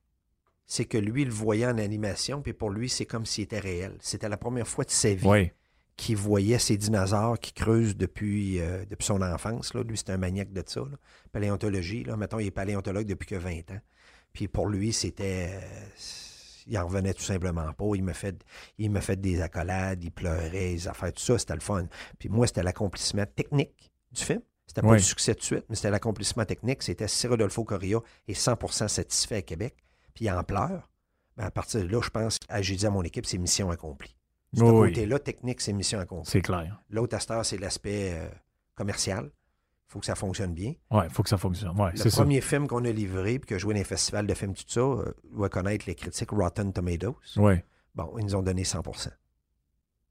c'est 0.65 0.85
que 0.85 0.97
lui, 0.97 1.23
il 1.23 1.29
le 1.29 1.33
voyait 1.33 1.65
en 1.65 1.77
animation, 1.77 2.41
puis 2.41 2.53
pour 2.53 2.69
lui, 2.69 2.89
c'est 2.89 3.05
comme 3.05 3.25
s'il 3.25 3.45
était 3.45 3.59
réel. 3.59 3.95
C'était 3.99 4.29
la 4.29 4.37
première 4.37 4.67
fois 4.67 4.83
de 4.83 4.91
sa 4.91 5.13
vie. 5.13 5.51
Qu'il 5.97 6.15
voyait 6.15 6.59
ces 6.59 6.77
dinosaures 6.77 7.39
qui 7.39 7.51
creusent 7.51 7.97
depuis, 7.97 8.61
euh, 8.61 8.85
depuis 8.85 9.05
son 9.05 9.21
enfance. 9.21 9.73
Là. 9.73 9.83
Lui, 9.83 9.97
c'est 9.97 10.11
un 10.11 10.17
maniaque 10.17 10.53
de 10.53 10.63
ça. 10.65 10.81
Paléontologie. 11.31 12.03
Là. 12.03 12.15
Mettons, 12.15 12.39
il 12.39 12.47
est 12.47 12.51
paléontologue 12.51 13.07
depuis 13.07 13.25
que 13.25 13.35
20 13.35 13.71
ans. 13.71 13.81
Puis 14.31 14.47
pour 14.47 14.67
lui, 14.67 14.93
c'était. 14.93 15.49
Euh, 15.51 15.95
il 16.67 16.77
en 16.77 16.85
revenait 16.85 17.13
tout 17.13 17.23
simplement 17.23 17.73
pas. 17.73 17.85
Il 17.95 18.03
me 18.03 18.13
fait, 18.13 18.43
il 18.77 18.91
me 18.91 18.99
fait 18.99 19.19
des 19.19 19.41
accolades, 19.41 20.03
il 20.03 20.11
pleurait, 20.11 20.49
des 20.49 20.87
affaires, 20.87 21.13
tout 21.13 21.23
ça, 21.23 21.37
c'était 21.37 21.55
le 21.55 21.61
fun. 21.61 21.87
Puis 22.19 22.29
moi, 22.29 22.45
c'était 22.45 22.63
l'accomplissement 22.63 23.25
technique 23.25 23.91
du 24.11 24.21
film. 24.21 24.41
C'était 24.67 24.81
pas 24.81 24.93
le 24.93 24.99
succès 24.99 25.33
de 25.33 25.41
suite, 25.41 25.63
mais 25.69 25.77
c'était 25.77 25.91
l'accomplissement 25.91 26.43
technique. 26.43 26.83
C'était 26.83 27.07
si 27.07 27.25
Rodolfo 27.25 27.63
Correa 27.63 28.01
est 28.27 28.37
100% 28.37 28.89
satisfait 28.89 29.37
à 29.37 29.41
Québec, 29.41 29.77
puis 30.13 30.25
il 30.25 30.31
en 30.31 30.43
pleure. 30.43 30.91
Ben 31.37 31.45
à 31.45 31.51
partir 31.51 31.81
de 31.81 31.87
là, 31.87 32.01
je 32.01 32.09
pense, 32.09 32.37
j'ai 32.59 32.75
dit 32.75 32.85
à 32.85 32.89
mon 32.89 33.03
équipe, 33.03 33.25
c'est 33.25 33.37
mission 33.37 33.71
accomplie. 33.71 34.16
Ce 34.53 34.61
côté-là, 34.61 35.19
technique, 35.19 35.61
c'est 35.61 35.73
mission 35.73 35.99
accomplie. 35.99 36.29
C'est 36.29 36.41
clair. 36.41 36.81
L'autre 36.89 37.15
asteur, 37.15 37.45
c'est 37.45 37.57
l'aspect 37.57 38.13
euh, 38.13 38.29
commercial. 38.75 39.25
Il 39.25 39.91
faut 39.91 39.99
que 39.99 40.05
ça 40.05 40.15
fonctionne 40.15 40.53
bien. 40.53 40.73
Oui, 40.91 41.03
il 41.05 41.09
faut 41.09 41.23
que 41.23 41.29
ça 41.29 41.37
fonctionne. 41.37 41.79
Ouais, 41.79 41.91
le 41.93 42.11
premier 42.11 42.41
film 42.41 42.67
qu'on 42.67 42.83
a 42.85 42.91
livré 42.91 43.35
et 43.35 43.39
qui 43.39 43.53
a 43.53 43.57
joué 43.57 43.73
dans 43.73 43.79
les 43.79 43.85
festivals 43.85 44.27
de 44.27 44.33
films, 44.33 44.53
tout 44.53 44.63
ça, 44.67 44.81
euh, 44.81 45.13
doit 45.31 45.49
connaître 45.49 45.85
les 45.87 45.95
critiques 45.95 46.31
Rotten 46.31 46.73
Tomatoes. 46.73 47.15
Oui. 47.37 47.53
Bon, 47.95 48.13
ils 48.17 48.25
nous 48.25 48.35
ont 48.35 48.43
donné 48.43 48.63
100 48.63 48.83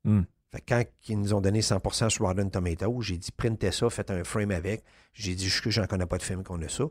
hmm. 0.05 0.22
Fait 0.51 0.61
quand 0.66 0.85
ils 1.09 1.20
nous 1.20 1.35
ont 1.35 1.40
donné 1.40 1.61
100% 1.61 2.09
sur 2.09 2.27
Rotten 2.27 2.51
Tomatoes, 2.51 3.03
j'ai 3.03 3.18
dit 3.18 3.31
printez 3.33 3.70
ça, 3.70 3.90
faites 3.90 4.11
un 4.11 4.25
frame 4.25 4.51
avec. 4.51 4.83
J'ai 5.12 5.35
dit 5.35 5.49
je 5.49 5.70
j'en 5.70 5.87
connais 5.87 6.07
pas 6.07 6.18
de 6.18 6.22
film 6.22 6.42
qu'on 6.42 6.61
a 6.62 6.68
ça. 6.68 6.85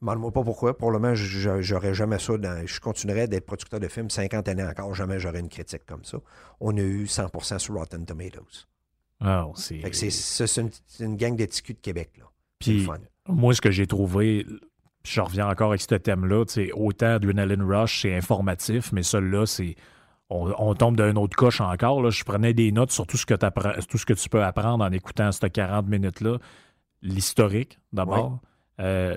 Demande-moi 0.00 0.32
pas 0.32 0.42
pourquoi. 0.42 0.76
Pour 0.76 0.90
le 0.90 0.98
moment, 0.98 1.14
j'aurais 1.14 1.94
jamais 1.94 2.18
ça. 2.18 2.36
Dans, 2.36 2.66
je 2.66 2.80
continuerais 2.80 3.26
d'être 3.26 3.46
producteur 3.46 3.80
de 3.80 3.88
films 3.88 4.10
50 4.10 4.48
années 4.48 4.64
encore. 4.64 4.94
Jamais 4.94 5.18
j'aurais 5.18 5.40
une 5.40 5.48
critique 5.48 5.86
comme 5.86 6.04
ça. 6.04 6.18
On 6.60 6.76
a 6.76 6.80
eu 6.80 7.04
100% 7.04 7.58
sur 7.58 7.74
Rotten 7.74 8.04
Tomatoes. 8.04 8.66
Ah, 9.20 9.46
c'est 9.54 9.76
une, 9.80 10.70
une, 11.00 11.16
gang 11.16 11.36
de 11.36 11.44
de 11.46 11.80
Québec. 11.80 12.10
Là. 12.18 12.24
Puis, 12.58 12.86
moi, 13.28 13.54
ce 13.54 13.60
que 13.60 13.70
j'ai 13.70 13.86
trouvé, 13.86 14.46
je 15.04 15.20
reviens 15.20 15.48
encore 15.48 15.68
avec 15.68 15.80
ce 15.80 15.94
thème-là, 15.94 16.44
autant 16.74 17.06
Adrenaline 17.06 17.62
Rush, 17.62 18.02
c'est 18.02 18.14
informatif, 18.14 18.92
mais 18.92 19.02
celui-là, 19.02 19.46
c'est. 19.46 19.76
On, 20.30 20.74
tombe 20.74 20.96
d'un 20.96 21.14
autre 21.16 21.36
coche 21.36 21.60
encore. 21.60 22.02
Là. 22.02 22.10
Je 22.10 22.24
prenais 22.24 22.54
des 22.54 22.72
notes 22.72 22.90
sur 22.90 23.06
tout 23.06 23.16
ce, 23.16 23.24
que 23.24 23.34
tout 23.84 23.98
ce 23.98 24.06
que 24.06 24.14
tu 24.14 24.28
peux 24.28 24.42
apprendre 24.42 24.82
en 24.82 24.90
écoutant 24.90 25.30
ces 25.30 25.48
40 25.48 25.86
minutes-là. 25.86 26.38
L'historique, 27.02 27.78
d'abord. 27.92 28.40
Euh, 28.80 29.16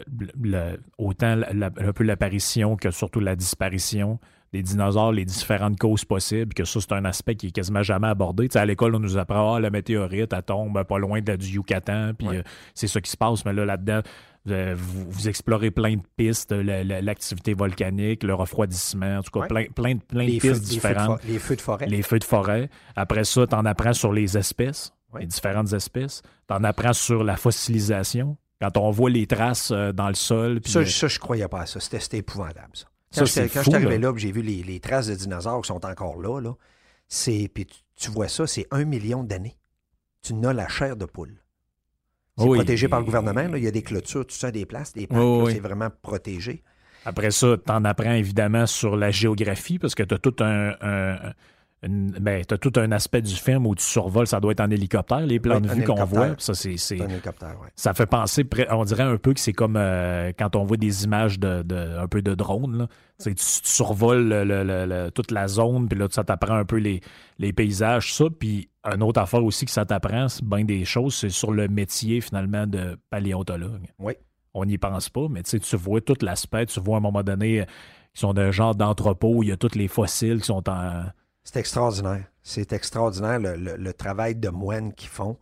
autant 0.99 1.41
un 1.51 1.93
peu 1.93 2.03
l'apparition 2.03 2.75
que 2.75 2.91
surtout 2.91 3.19
la 3.19 3.35
disparition 3.35 4.19
des 4.53 4.61
dinosaures, 4.61 5.11
les 5.11 5.25
différentes 5.25 5.77
causes 5.77 6.05
possibles, 6.05 6.53
que 6.53 6.63
ça, 6.63 6.79
c'est 6.79 6.93
un 6.93 7.05
aspect 7.05 7.35
qui 7.35 7.47
est 7.47 7.51
quasiment 7.51 7.83
jamais 7.83 8.07
abordé. 8.07 8.47
à 8.55 8.65
l'école, 8.65 8.95
on 8.95 8.99
nous 8.99 9.17
apprend, 9.17 9.55
ah, 9.55 9.59
la 9.59 9.69
météorite, 9.69 10.31
elle 10.31 10.43
tombe 10.43 10.81
pas 10.83 10.99
loin 10.99 11.21
de, 11.21 11.35
du 11.35 11.47
Yucatan, 11.47 12.11
puis 12.17 12.27
euh, 12.27 12.43
c'est 12.73 12.87
ça 12.87 13.01
qui 13.01 13.11
se 13.11 13.17
passe. 13.17 13.43
Mais 13.45 13.53
là, 13.53 13.65
là-dedans, 13.65 14.01
euh, 14.49 14.75
vous, 14.77 15.27
explorez 15.27 15.71
plein 15.71 15.95
de 15.95 16.03
pistes, 16.15 16.53
l'activité 16.53 17.53
volcanique, 17.53 18.23
le 18.23 18.33
refroidissement, 18.33 19.17
en 19.17 19.21
tout 19.21 19.37
cas, 19.37 19.47
plein, 19.47 19.65
plein, 19.65 19.97
plein 19.97 20.25
de 20.25 20.39
pistes 20.39 20.63
différentes. 20.63 21.23
les 21.25 21.39
feux 21.39 21.55
de 21.55 21.61
forêt. 21.61 21.87
Les 21.87 22.01
feux 22.01 22.19
de 22.19 22.23
forêt. 22.23 22.69
Après 22.95 23.25
ça, 23.25 23.45
tu 23.47 23.55
en 23.55 23.65
apprends 23.65 23.93
sur 23.93 24.13
les 24.13 24.37
espèces, 24.37 24.93
les 25.19 25.25
différentes 25.25 25.73
espèces. 25.73 26.21
Tu 26.47 26.53
en 26.53 26.63
apprends 26.63 26.93
sur 26.93 27.23
la 27.23 27.35
fossilisation. 27.35 28.37
Quand 28.61 28.77
on 28.77 28.91
voit 28.91 29.09
les 29.09 29.27
traces 29.27 29.71
euh, 29.71 29.91
dans 29.91 30.07
le 30.07 30.15
sol. 30.15 30.59
Ça, 30.65 30.85
ça, 30.85 31.07
je 31.07 31.19
croyais 31.19 31.47
pas 31.47 31.61
à 31.61 31.65
ça. 31.65 31.79
C'était 31.79 32.17
épouvantable, 32.17 32.71
ça. 32.73 32.87
Quand, 33.15 33.25
je 33.25 33.61
suis 33.61 33.75
arrivé 33.75 33.97
là, 33.97 34.13
j'ai 34.15 34.31
vu 34.31 34.41
les, 34.41 34.79
traces 34.79 35.07
de 35.07 35.15
dinosaures 35.15 35.61
qui 35.61 35.67
sont 35.67 35.85
encore 35.85 36.21
là, 36.21 36.39
là 36.39 36.53
c'est, 37.07 37.49
puis 37.53 37.65
tu, 37.95 38.11
vois 38.11 38.27
ça, 38.27 38.45
c'est 38.45 38.67
un 38.69 38.83
million 38.83 39.23
d'années. 39.23 39.57
Tu 40.21 40.33
n'as 40.33 40.53
la 40.53 40.67
chair 40.67 40.97
de 40.97 41.05
poule. 41.05 41.41
C'est 42.37 42.45
protégé 42.45 42.87
par 42.87 42.99
le 42.99 43.05
gouvernement. 43.05 43.55
Il 43.55 43.63
y 43.63 43.67
a 43.67 43.71
des 43.71 43.81
clôtures, 43.81 44.27
tout 44.27 44.35
ça, 44.35 44.51
des 44.51 44.65
places, 44.65 44.93
des 44.93 45.07
parcs. 45.07 45.51
c'est 45.51 45.59
vraiment 45.59 45.89
protégé. 46.01 46.63
Après 47.05 47.31
ça, 47.31 47.55
tu 47.57 47.71
en 47.71 47.85
apprends 47.85 48.11
évidemment 48.11 48.65
sur 48.67 48.97
la 48.97 49.09
géographie 49.09 49.79
parce 49.79 49.95
que 49.95 50.03
tu 50.03 50.13
as 50.13 50.17
tout 50.17 50.35
un 50.41 51.33
ben, 51.83 52.43
tu 52.43 52.53
as 52.53 52.57
tout 52.57 52.73
un 52.77 52.91
aspect 52.91 53.21
du 53.21 53.35
film 53.35 53.67
où 53.67 53.75
tu 53.75 53.83
survoles, 53.83 54.25
ça 54.25 54.39
doit 54.39 54.51
être 54.51 54.61
en 54.61 54.71
hélicoptère, 54.71 55.19
les 55.19 55.39
plans 55.39 55.61
de 55.61 55.67
vue 55.67 55.83
qu'on 55.83 56.03
voit. 56.05 56.35
Ça, 56.39 56.55
c'est, 56.55 56.75
ça 57.75 57.93
fait 57.93 58.05
penser, 58.07 58.45
on 58.71 58.83
dirait 58.83 59.03
un 59.03 59.17
peu 59.17 59.33
que 59.33 59.39
c'est 59.39 59.53
comme 59.53 59.75
euh, 59.77 60.31
quand 60.37 60.55
on 60.55 60.63
voit 60.63 60.77
des 60.77 61.03
images 61.03 61.39
de, 61.39 61.63
un 61.99 62.07
peu 62.07 62.21
de 62.23 62.33
drone. 62.33 62.87
Tu, 63.21 63.33
survoles 63.37 65.11
toute 65.13 65.31
la 65.31 65.47
zone, 65.47 65.87
puis 65.87 65.99
là, 65.99 66.07
ça 66.09 66.23
t'apprend 66.23 66.55
un 66.55 66.65
peu 66.65 66.77
les, 66.77 67.01
les 67.37 67.53
paysages, 67.53 68.13
ça. 68.13 68.25
Puis 68.37 68.69
un 68.83 68.99
autre 69.01 69.21
affaire 69.21 69.43
aussi 69.43 69.65
que 69.65 69.71
ça 69.71 69.85
t'apprend, 69.85 70.29
c'est 70.29 70.45
bien 70.45 70.63
des 70.63 70.83
choses, 70.83 71.13
c'est 71.15 71.29
sur 71.29 71.51
le 71.51 71.67
métier 71.67 72.21
finalement 72.21 72.65
de 72.65 72.97
paléontologue. 73.11 73.85
Oui. 73.99 74.13
On 74.55 74.65
n'y 74.65 74.79
pense 74.79 75.09
pas, 75.09 75.27
mais 75.29 75.43
tu 75.43 75.59
vois 75.75 76.01
tout 76.01 76.15
l'aspect. 76.21 76.65
Tu 76.65 76.79
vois 76.79 76.95
à 76.95 76.97
un 76.97 77.01
moment 77.01 77.21
donné, 77.21 77.65
qui 78.15 78.21
sont 78.21 78.33
d'un 78.33 78.49
genre 78.49 78.73
d'entrepôt 78.73 79.35
où 79.35 79.43
il 79.43 79.49
y 79.49 79.51
a 79.51 79.57
tous 79.57 79.75
les 79.75 79.87
fossiles 79.87 80.39
qui 80.39 80.47
sont 80.47 80.67
en 80.67 81.03
c'est 81.47 81.59
extraordinaire. 81.59 82.25
C'est 82.43 82.73
extraordinaire 82.73 83.39
le, 83.39 83.93
travail 83.93 84.35
de 84.35 84.49
moines 84.49 84.91
qu'ils 84.93 85.07
font. 85.07 85.37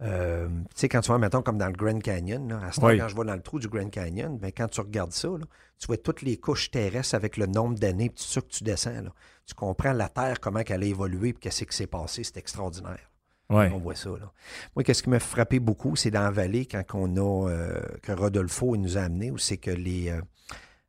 Euh, 0.00 0.48
tu 0.48 0.64
sais, 0.74 0.88
quand 0.88 1.02
tu 1.02 1.08
vois, 1.08 1.18
mettons, 1.18 1.42
comme 1.42 1.58
dans 1.58 1.66
le 1.66 1.74
Grand 1.74 1.98
Canyon, 2.00 2.48
là, 2.48 2.60
à 2.64 2.72
ce 2.72 2.80
temps, 2.80 2.86
Oui. 2.86 2.98
quand 2.98 3.08
je 3.08 3.14
vais 3.14 3.24
dans 3.24 3.34
le 3.34 3.42
trou 3.42 3.58
du 3.58 3.68
Grand 3.68 3.90
Canyon, 3.90 4.38
ben, 4.38 4.50
quand 4.50 4.68
tu 4.68 4.80
regardes 4.80 5.12
ça, 5.12 5.28
là, 5.28 5.44
tu 5.78 5.86
vois 5.88 5.98
toutes 5.98 6.22
les 6.22 6.38
couches 6.38 6.70
terrestres 6.70 7.14
avec 7.14 7.36
le 7.36 7.44
nombre 7.44 7.78
d'années, 7.78 8.08
puis 8.08 8.24
ça 8.24 8.40
que 8.40 8.46
tu 8.46 8.64
descends. 8.64 9.02
là. 9.02 9.12
Tu 9.44 9.54
comprends 9.54 9.92
la 9.92 10.08
Terre, 10.08 10.40
comment 10.40 10.60
elle 10.66 10.82
a 10.82 10.86
évolué, 10.86 11.34
puis 11.34 11.40
qu'est-ce 11.40 11.64
qui 11.64 11.76
s'est 11.76 11.86
passé. 11.86 12.24
C'est 12.24 12.38
extraordinaire. 12.38 13.10
Ouais. 13.50 13.70
On 13.74 13.78
voit 13.78 13.94
ça. 13.94 14.08
Là. 14.08 14.32
Moi, 14.74 14.84
qu'est-ce 14.84 15.02
qui 15.02 15.10
m'a 15.10 15.20
frappé 15.20 15.60
beaucoup, 15.60 15.96
c'est 15.96 16.10
dans 16.10 16.22
la 16.22 16.30
vallée, 16.30 16.64
quand 16.64 16.82
on 16.94 17.16
a, 17.18 17.50
euh, 17.50 17.82
que 18.00 18.12
Rodolfo 18.12 18.74
il 18.74 18.80
nous 18.80 18.96
a 18.96 19.02
amené, 19.02 19.30
où 19.30 19.36
c'est 19.36 19.58
que 19.58 19.70
les 19.70 20.08
euh, 20.08 20.22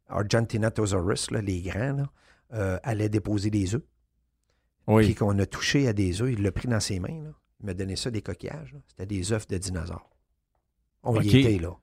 Argentinosaurus, 0.08 1.32
là, 1.32 1.42
les 1.42 1.62
grands, 1.62 1.98
là, 1.98 2.10
euh, 2.54 2.80
allaient 2.84 3.10
déposer 3.10 3.50
des 3.50 3.76
œufs. 3.76 3.82
Puis 4.86 4.96
Oui. 4.96 5.16
qu'on 5.16 5.38
a 5.40 5.46
touché 5.46 5.88
à 5.88 5.94
des 5.94 6.22
œufs, 6.22 6.32
il 6.34 6.42
l'a 6.42 6.52
pris 6.52 6.68
dans 6.68 6.80
ses 6.80 7.00
mains. 7.00 7.24
Là. 7.24 7.32
Il 7.62 7.66
m'a 7.68 7.74
donné 7.74 7.96
ça, 7.96 8.12
des 8.12 8.22
coquillages. 8.22 8.76
C'était 8.90 9.06
des 9.06 9.32
œufs 9.32 9.48
de 9.48 9.58
dinosaures. 9.58 10.10
On 11.04 11.20
y 11.22 11.40
était, 11.40 11.60
là. 11.60 11.78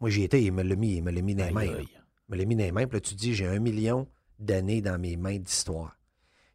Moi, 0.00 0.10
j'y 0.10 0.22
étais, 0.22 0.42
il 0.42 0.52
me 0.52 0.62
l'a 0.62 0.76
mis, 0.76 0.96
il 0.96 1.02
me 1.02 1.10
l'a 1.10 1.22
mis 1.22 1.34
dans 1.34 1.46
les 1.46 1.52
mains. 1.52 1.64
Là. 1.64 1.80
Il 1.80 2.32
me 2.32 2.36
l'a 2.36 2.44
mis 2.44 2.56
dans 2.56 2.64
les 2.64 2.72
mains, 2.72 2.86
puis 2.86 2.96
là, 2.96 3.00
tu 3.00 3.14
te 3.14 3.20
dis, 3.20 3.34
j'ai 3.34 3.46
un 3.46 3.58
million 3.58 4.08
d'années 4.38 4.82
dans 4.82 4.98
mes 4.98 5.16
mains 5.16 5.38
d'histoire. 5.38 5.98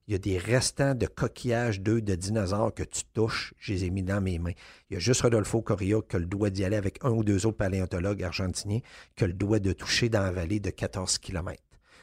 Il 0.07 0.13
y 0.13 0.15
a 0.15 0.17
des 0.19 0.39
restants 0.39 0.95
de 0.95 1.05
coquillages 1.05 1.81
d'œufs 1.81 2.03
de 2.03 2.15
dinosaures 2.15 2.73
que 2.73 2.81
tu 2.83 3.03
touches, 3.13 3.53
je 3.59 3.73
les 3.73 3.85
ai 3.85 3.89
mis 3.91 4.01
dans 4.01 4.21
mes 4.21 4.39
mains. 4.39 4.53
Il 4.89 4.95
y 4.95 4.97
a 4.97 4.99
juste 4.99 5.21
Rodolfo 5.21 5.61
Correa 5.61 6.01
qui 6.07 6.15
a 6.15 6.19
le 6.19 6.25
doigt 6.25 6.49
d'y 6.49 6.63
aller 6.65 6.75
avec 6.77 6.97
un 7.03 7.11
ou 7.11 7.23
deux 7.23 7.45
autres 7.45 7.57
paléontologues 7.57 8.23
argentiniens 8.23 8.79
qui 9.15 9.23
a 9.23 9.27
le 9.27 9.33
doigt 9.33 9.59
de 9.59 9.71
toucher 9.71 10.09
dans 10.09 10.23
la 10.23 10.31
vallée 10.31 10.59
de 10.59 10.71
14 10.71 11.19
km. 11.19 11.61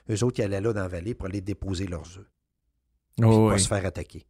Eux 0.08 0.22
autres, 0.22 0.38
ils 0.38 0.42
allaient 0.44 0.60
là 0.60 0.72
dans 0.72 0.82
la 0.82 0.88
vallée 0.88 1.14
pour 1.14 1.26
aller 1.26 1.40
déposer 1.40 1.88
leurs 1.88 2.16
œufs 2.18 2.26
puis 2.26 2.35
Oh, 3.22 3.48
pas 3.48 3.54
oui. 3.54 3.60
se 3.60 3.68
faire 3.68 3.84
attaquer. 3.86 4.26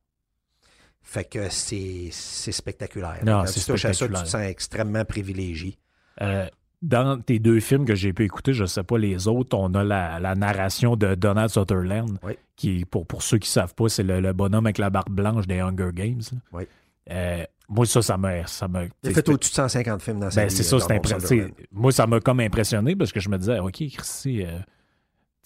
Fait 1.02 1.24
que 1.24 1.48
c'est 1.50 2.08
c'est 2.10 2.52
spectaculaire. 2.52 3.18
Non, 3.24 3.44
Quand 3.44 3.52
tu 3.52 3.60
touches 3.60 3.84
à 3.84 3.92
ça, 3.92 4.06
tu 4.08 4.12
te 4.14 4.18
sens 4.18 4.34
extrêmement 4.42 5.04
privilégié. 5.04 5.78
Euh, 6.20 6.46
dans 6.82 7.20
tes 7.20 7.38
deux 7.38 7.60
films 7.60 7.84
que 7.84 7.94
j'ai 7.94 8.12
pu 8.12 8.24
écouter, 8.24 8.52
je 8.52 8.62
ne 8.62 8.66
sais 8.66 8.82
pas 8.82 8.98
les 8.98 9.28
autres, 9.28 9.56
on 9.56 9.72
a 9.74 9.84
la, 9.84 10.18
la 10.20 10.34
narration 10.34 10.96
de 10.96 11.14
Donald 11.14 11.50
Sutherland, 11.50 12.18
Oui. 12.22 12.34
qui, 12.56 12.84
pour, 12.84 13.06
pour 13.06 13.22
ceux 13.22 13.38
qui 13.38 13.48
ne 13.48 13.52
savent 13.52 13.74
pas, 13.74 13.88
c'est 13.88 14.02
le, 14.02 14.20
le 14.20 14.32
bonhomme 14.32 14.66
avec 14.66 14.78
la 14.78 14.90
barbe 14.90 15.10
blanche 15.10 15.46
des 15.46 15.60
Hunger 15.60 15.90
Games. 15.94 16.22
Oui. 16.52 16.64
Euh, 17.10 17.44
moi, 17.68 17.86
ça, 17.86 18.02
ça 18.02 18.16
m'a. 18.16 18.46
Ça 18.46 18.66
m'a 18.68 18.84
Il 19.02 19.10
a 19.10 19.12
fait 19.12 19.28
au-dessus 19.28 19.50
de 19.50 19.54
150 19.56 20.02
films 20.02 20.20
dans 20.20 20.30
sa 20.30 20.42
ben, 20.42 20.50
c'est 20.50 20.62
ça, 20.62 20.76
euh, 20.76 20.78
c'est 20.80 20.92
impressionnant. 20.92 21.48
Moi, 21.72 21.92
ça 21.92 22.06
m'a 22.06 22.20
comme 22.20 22.40
impressionné 22.40 22.94
parce 22.96 23.12
que 23.12 23.20
je 23.20 23.28
me 23.28 23.38
disais, 23.38 23.58
OK, 23.58 23.72
Christy, 23.92 24.44
euh, 24.44 24.58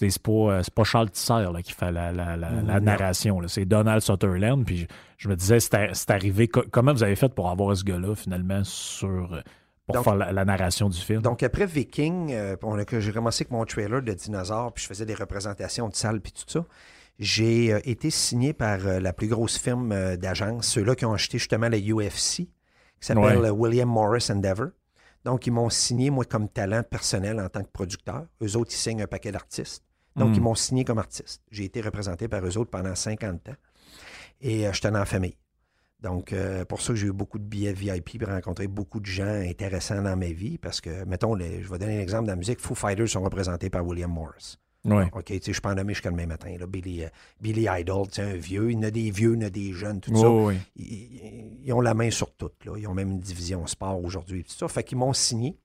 c'est 0.09 0.23
pas, 0.23 0.31
euh, 0.33 0.63
pas 0.75 0.85
Charles 0.85 1.11
Tisser 1.11 1.33
là, 1.53 1.61
qui 1.63 1.73
fait 1.73 1.93
la, 1.93 2.11
la- 2.13 2.37
la- 2.37 2.81
narration. 2.81 3.39
C'est 3.49 3.67
Donald 3.67 4.01
Sutherland. 4.01 4.65
Puis 4.65 4.87
je, 5.19 5.29
me 5.29 5.37
disais, 5.37 5.61
c'est 5.61 5.75
ar- 5.75 5.95
c'est 5.95 6.11
arrivé. 6.11 6.49
co- 6.49 6.65
Comment 6.71 6.93
vous 6.95 7.03
avez 7.03 7.17
fait 7.17 7.29
pour 7.35 7.51
avoir 7.51 7.77
ce 7.77 7.85
gars-là, 7.85 8.15
finalement, 8.15 8.63
sur, 8.65 9.35
euh, 9.35 9.41
pour 9.87 9.97
Donc- 9.97 10.05
faire 10.05 10.15
la, 10.17 10.33
la 10.33 10.45
narration 10.47 10.89
du 10.89 10.99
film? 10.99 11.21
Donc, 11.21 11.43
après 11.43 11.67
Viking, 11.67 12.33
euh, 12.33 12.57
j'ai 13.01 13.13
commencé 13.13 13.43
avec 13.43 13.51
mon 13.51 13.65
trailer 13.67 14.01
de 14.01 14.13
dinosaures, 14.15 14.73
puis 14.73 14.85
je 14.85 14.89
faisais 14.89 15.05
des 15.05 15.15
représentations 15.15 15.89
de 15.89 15.95
salles, 15.95 16.21
puis 16.21 16.33
tout 16.33 16.45
ça. 16.47 16.65
J'ai 17.19 17.75
euh, 17.75 17.81
été 17.85 18.09
signé 18.09 18.55
par 18.55 18.87
euh, 18.87 18.99
la 19.01 19.13
plus 19.13 19.29
grosse 19.29 19.59
firme 19.59 20.17
d'agence, 20.17 20.67
ceux-là 20.69 20.95
qui 20.95 21.05
ont 21.05 21.13
acheté 21.13 21.37
justement 21.39 21.69
la 21.69 21.77
UFC, 21.79 22.37
qui 22.37 22.49
s'appelle 23.01 23.39
Ouais. 23.41 23.51
William 23.51 23.89
Morris 23.89 24.29
Endeavor. 24.31 24.69
Donc, 25.27 25.47
ils 25.47 25.51
m'ont 25.53 25.69
signé, 25.69 26.09
moi, 26.09 26.25
comme 26.25 26.49
talent 26.49 26.83
personnel 26.83 27.39
en 27.41 27.49
tant 27.51 27.63
que 27.63 27.69
producteur. 27.71 28.25
Eux 28.43 28.57
autres, 28.57 28.71
ils 28.73 28.77
signent 28.79 29.03
un 29.03 29.07
paquet 29.07 29.31
d'artistes. 29.33 29.85
Donc, 30.21 30.37
ils 30.37 30.41
m'ont 30.43 30.55
signé 30.55 30.85
comme 30.85 30.99
artiste. 30.99 31.43
J'ai 31.51 31.65
été 31.65 31.81
représenté 31.81 32.29
par 32.29 32.45
eux 32.47 32.57
autres 32.59 32.71
pendant 32.71 32.95
50 32.95 33.49
ans. 33.49 33.57
Et 34.41 34.67
euh, 34.67 34.73
j'étais 34.73 34.91
la 34.91 35.05
famille. 35.05 35.37
Donc, 36.01 36.33
euh, 36.33 36.65
pour 36.65 36.81
ça 36.81 36.95
j'ai 36.95 37.09
eu 37.09 37.13
beaucoup 37.13 37.39
de 37.39 37.45
billets 37.45 37.75
VIP 37.75 38.19
pour 38.19 38.29
rencontrer 38.33 38.67
beaucoup 38.69 39.01
de 39.01 39.07
gens 39.07 39.27
intéressants 39.27 40.01
dans 40.01 40.17
ma 40.17 40.29
vie. 40.33 40.57
Parce 40.57 40.81
que, 40.81 41.05
mettons, 41.05 41.35
les- 41.35 41.63
je 41.63 41.71
vais 41.71 41.79
donner 41.79 41.99
un 41.99 42.01
exemple 42.01 42.25
de 42.25 42.31
la 42.31 42.37
musique. 42.37 42.59
Foo 42.61 42.75
Fighters 42.75 43.09
sont 43.09 43.21
représentés 43.23 43.69
par 43.69 43.87
William 43.87 44.11
Morris. 44.11 44.57
Ouais. 44.83 45.11
OK, 45.13 45.25
tu 45.27 45.43
sais, 45.43 45.53
je 45.53 45.61
peux 45.61 45.69
en 45.69 45.75
nommer 45.75 45.93
jusqu'à 45.93 46.11
demain 46.11 46.25
matin. 46.25 46.57
Là. 46.59 46.67
Billy, 46.67 47.05
euh, 47.05 47.09
Billy 47.39 47.67
Idol, 47.71 48.07
tu 48.09 48.15
sais, 48.15 48.23
un 48.23 48.37
vieux. 48.37 48.71
Il 48.71 48.77
y 48.77 48.79
en 48.79 48.83
a 48.85 48.91
des 48.91 49.11
vieux, 49.11 49.35
il 49.35 49.41
y 49.43 49.45
en 49.45 49.47
a 49.47 49.51
des 49.51 49.73
jeunes, 49.75 50.01
tout 50.01 50.11
ça. 50.17 50.27
Ils, 50.77 50.85
ils- 50.87 51.61
ils 51.67 51.73
ont 51.75 51.83
la 51.83 51.93
main 51.93 52.11
sur 52.11 52.33
tout. 52.35 52.51
Là. 52.65 52.73
Ils 52.79 52.87
ont 52.87 52.95
même 52.95 53.11
une 53.11 53.21
division 53.21 53.67
sport 53.67 54.03
aujourd'hui. 54.03 54.43
Tout 54.45 54.55
ça. 54.55 54.69
Fait 54.69 54.83
qu'ils 54.83 54.97
m'ont 54.97 55.13
signé. 55.13 55.59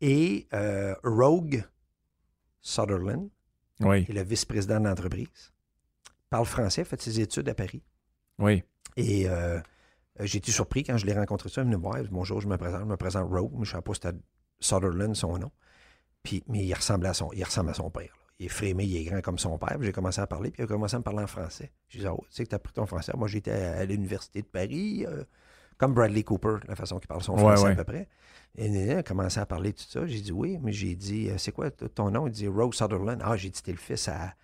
Et 0.00 0.46
euh, 0.54 0.94
Rogue 1.02 1.64
Sutherland, 2.60 3.28
Oui, 3.80 4.04
qui 4.04 4.12
est 4.12 4.14
le 4.14 4.22
vice-président 4.22 4.80
de 4.80 4.86
l'entreprise, 4.88 5.52
parle 6.28 6.46
français, 6.46 6.84
fait 6.84 7.00
ses 7.00 7.20
études 7.20 7.48
à 7.48 7.54
Paris. 7.54 7.82
oui. 8.38 8.62
Et 8.96 9.28
euh, 9.28 9.60
j'ai 10.18 10.38
été 10.38 10.50
surpris 10.50 10.82
quand 10.82 10.96
je 10.96 11.06
l'ai 11.06 11.14
rencontré 11.14 11.48
ça. 11.48 11.62
Il 11.62 11.68
me 11.68 11.76
voir. 11.76 11.96
Bonjour, 12.10 12.40
je 12.40 12.48
me 12.48 12.56
présente. 12.56 12.80
Je 12.80 12.86
me 12.86 12.96
présente 12.96 13.30
mais 13.30 13.38
Je 13.38 13.58
ne 13.58 13.64
savais 13.64 13.82
pas 13.82 13.94
si 13.94 14.00
c'était 14.02 14.18
Sutherland, 14.58 15.14
son 15.14 15.38
nom. 15.38 15.50
Puis, 16.24 16.42
mais 16.48 16.64
il 16.64 16.74
ressemble 16.74 17.06
à 17.06 17.14
son, 17.14 17.30
il 17.32 17.44
ressemble 17.44 17.70
à 17.70 17.74
son 17.74 17.88
père. 17.88 18.02
là. 18.02 18.32
Il 18.40 18.46
est 18.46 18.48
frémé, 18.48 18.84
il 18.84 18.96
est 18.96 19.04
grand 19.04 19.20
comme 19.22 19.38
son 19.38 19.56
père. 19.58 19.78
J'ai 19.80 19.92
commencé 19.92 20.20
à 20.20 20.26
parler, 20.26 20.50
puis 20.50 20.62
il 20.62 20.64
a 20.64 20.66
commencé 20.66 20.96
à 20.96 20.98
me 20.98 21.04
parler 21.04 21.22
en 21.22 21.26
français. 21.28 21.72
J'ai 21.88 22.00
dit, 22.00 22.06
oh, 22.08 22.18
tu 22.28 22.34
sais 22.34 22.44
que 22.44 22.48
tu 22.50 22.54
as 22.56 22.58
pris 22.58 22.72
ton 22.72 22.84
français. 22.84 23.12
Moi, 23.16 23.28
j'étais 23.28 23.52
à, 23.52 23.78
à 23.78 23.84
l'Université 23.84 24.42
de 24.42 24.46
Paris, 24.48 25.06
euh, 25.06 25.24
comme 25.80 25.94
Bradley 25.94 26.22
Cooper, 26.22 26.58
la 26.68 26.76
façon 26.76 26.98
qu'il 26.98 27.08
parle 27.08 27.22
son 27.22 27.32
Ouais, 27.32 27.40
français 27.40 27.64
ouais. 27.64 27.72
à 27.72 27.74
peu 27.74 27.84
près. 27.84 28.08
Et 28.56 28.66
il 28.66 28.90
a 28.92 29.02
commencé 29.02 29.40
à 29.40 29.46
parler 29.46 29.72
de 29.72 29.78
tout 29.78 29.88
ça. 29.88 30.06
J'ai 30.06 30.20
dit 30.20 30.30
oui, 30.32 30.58
mais 30.62 30.72
j'ai 30.72 30.94
dit, 30.94 31.30
euh, 31.30 31.38
c'est 31.38 31.52
quoi 31.52 31.70
ton 31.70 32.10
nom? 32.10 32.26
Il 32.26 32.32
dit 32.32 32.46
Rose 32.46 32.74
Sutherland. 32.76 33.20
Ah, 33.24 33.36
j'ai 33.36 33.48
dit, 33.50 33.62
t'es 33.62 33.72
le 33.72 33.78
fils 33.78 34.06
à, 34.08 34.34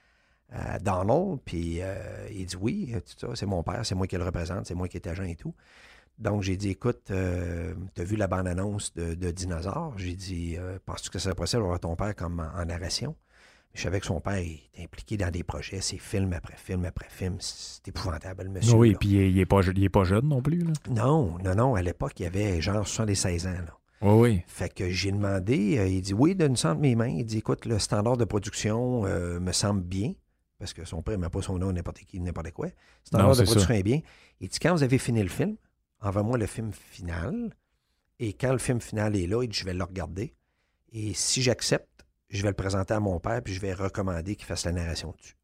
à 0.50 0.78
Donald. 0.78 1.38
Puis 1.44 1.82
euh, 1.82 2.26
il 2.30 2.46
dit 2.46 2.56
oui, 2.56 2.92
euh, 2.94 3.00
tout 3.00 3.14
ça, 3.18 3.28
c'est 3.34 3.46
mon 3.46 3.62
père, 3.62 3.84
c'est 3.84 3.94
moi 3.94 4.06
qui 4.06 4.16
le 4.16 4.24
représente, 4.24 4.66
c'est 4.66 4.74
moi 4.74 4.88
qui 4.88 4.96
est 4.96 5.06
agent 5.06 5.24
et 5.24 5.36
tout. 5.36 5.54
Donc 6.18 6.42
j'ai 6.42 6.56
dit, 6.56 6.70
écoute, 6.70 7.10
euh, 7.10 7.74
t'as 7.94 8.04
vu 8.04 8.16
la 8.16 8.26
bande-annonce 8.26 8.94
de, 8.94 9.14
de 9.14 9.30
Dinosaure? 9.30 9.92
J'ai 9.98 10.14
dit, 10.14 10.56
euh, 10.56 10.78
penses-tu 10.86 11.10
que 11.10 11.18
ça 11.18 11.24
serait 11.24 11.34
possible 11.34 11.60
d'avoir 11.62 11.78
ton 11.80 11.94
père 11.96 12.14
comme 12.16 12.40
en, 12.40 12.58
en 12.58 12.64
narration? 12.64 13.14
Je 13.76 13.82
savais 13.82 14.00
que 14.00 14.06
son 14.06 14.20
père 14.20 14.36
était 14.38 14.82
impliqué 14.82 15.16
dans 15.18 15.30
des 15.30 15.42
projets, 15.44 15.80
c'est 15.82 15.98
film 15.98 16.32
après 16.32 16.56
film 16.56 16.84
après 16.86 17.08
film. 17.10 17.36
C'est 17.40 17.86
épouvantable, 17.88 18.44
le 18.44 18.48
monsieur. 18.50 18.74
oui, 18.74 18.92
là. 18.92 18.98
puis 18.98 19.08
il 19.10 19.16
est- 19.20 19.30
il 19.30 19.38
est 19.38 19.46
pas, 19.46 19.60
il 19.62 19.84
est 19.84 19.88
pas 19.90 20.04
jeune 20.04 20.26
non 20.28 20.40
plus. 20.40 20.60
Là. 20.64 20.72
Non, 20.90 21.36
non, 21.44 21.54
non, 21.54 21.74
à 21.74 21.82
l'époque, 21.82 22.18
il 22.18 22.26
avait 22.26 22.60
genre 22.62 22.88
76 22.88 23.46
ans. 23.46 23.50
Là. 23.50 23.78
Oui, 24.02 24.12
oui. 24.30 24.42
Fait 24.46 24.72
que 24.72 24.88
j'ai 24.90 25.12
demandé, 25.12 25.78
euh, 25.78 25.86
il 25.88 26.00
dit 26.00 26.14
oui, 26.14 26.34
donne-nous 26.34 26.66
entre 26.66 26.80
mes 26.80 26.94
mains. 26.94 27.08
Il 27.08 27.24
dit 27.26 27.38
écoute, 27.38 27.66
le 27.66 27.78
standard 27.78 28.16
de 28.16 28.24
production 28.24 29.04
euh, 29.04 29.38
me 29.40 29.52
semble 29.52 29.82
bien, 29.82 30.14
parce 30.58 30.72
que 30.72 30.84
son 30.86 31.02
père 31.02 31.18
ne 31.18 31.22
met 31.24 31.28
pas 31.28 31.42
son 31.42 31.58
nom 31.58 31.70
n'importe 31.72 31.98
qui, 32.00 32.18
n'importe 32.18 32.52
quoi. 32.52 32.68
Standard 33.04 33.28
Non, 33.28 33.34
de 33.34 33.42
production 33.42 33.74
est 33.74 33.82
bien. 33.82 34.00
Il 34.40 34.48
dit 34.48 34.58
quand 34.58 34.72
vous 34.74 34.82
avez 34.82 34.98
fini 34.98 35.22
le 35.22 35.28
film, 35.28 35.56
envoie-moi 36.00 36.38
le 36.38 36.46
film 36.46 36.72
final. 36.72 37.54
Et 38.20 38.32
quand 38.32 38.52
le 38.52 38.58
film 38.58 38.80
final 38.80 39.14
est 39.16 39.26
là, 39.26 39.42
il 39.42 39.48
dit 39.50 39.58
je 39.58 39.64
vais 39.66 39.74
le 39.74 39.84
regarder. 39.84 40.34
Et 40.92 41.12
si 41.12 41.42
j'accepte, 41.42 41.95
je 42.28 42.42
vais 42.42 42.48
le 42.48 42.54
présenter 42.54 42.94
à 42.94 43.00
mon 43.00 43.20
père, 43.20 43.42
puis 43.42 43.54
je 43.54 43.60
vais 43.60 43.72
recommander 43.72 44.36
qu'il 44.36 44.46
fasse 44.46 44.64
la 44.64 44.72
narration 44.72 45.14
dessus. 45.16 45.36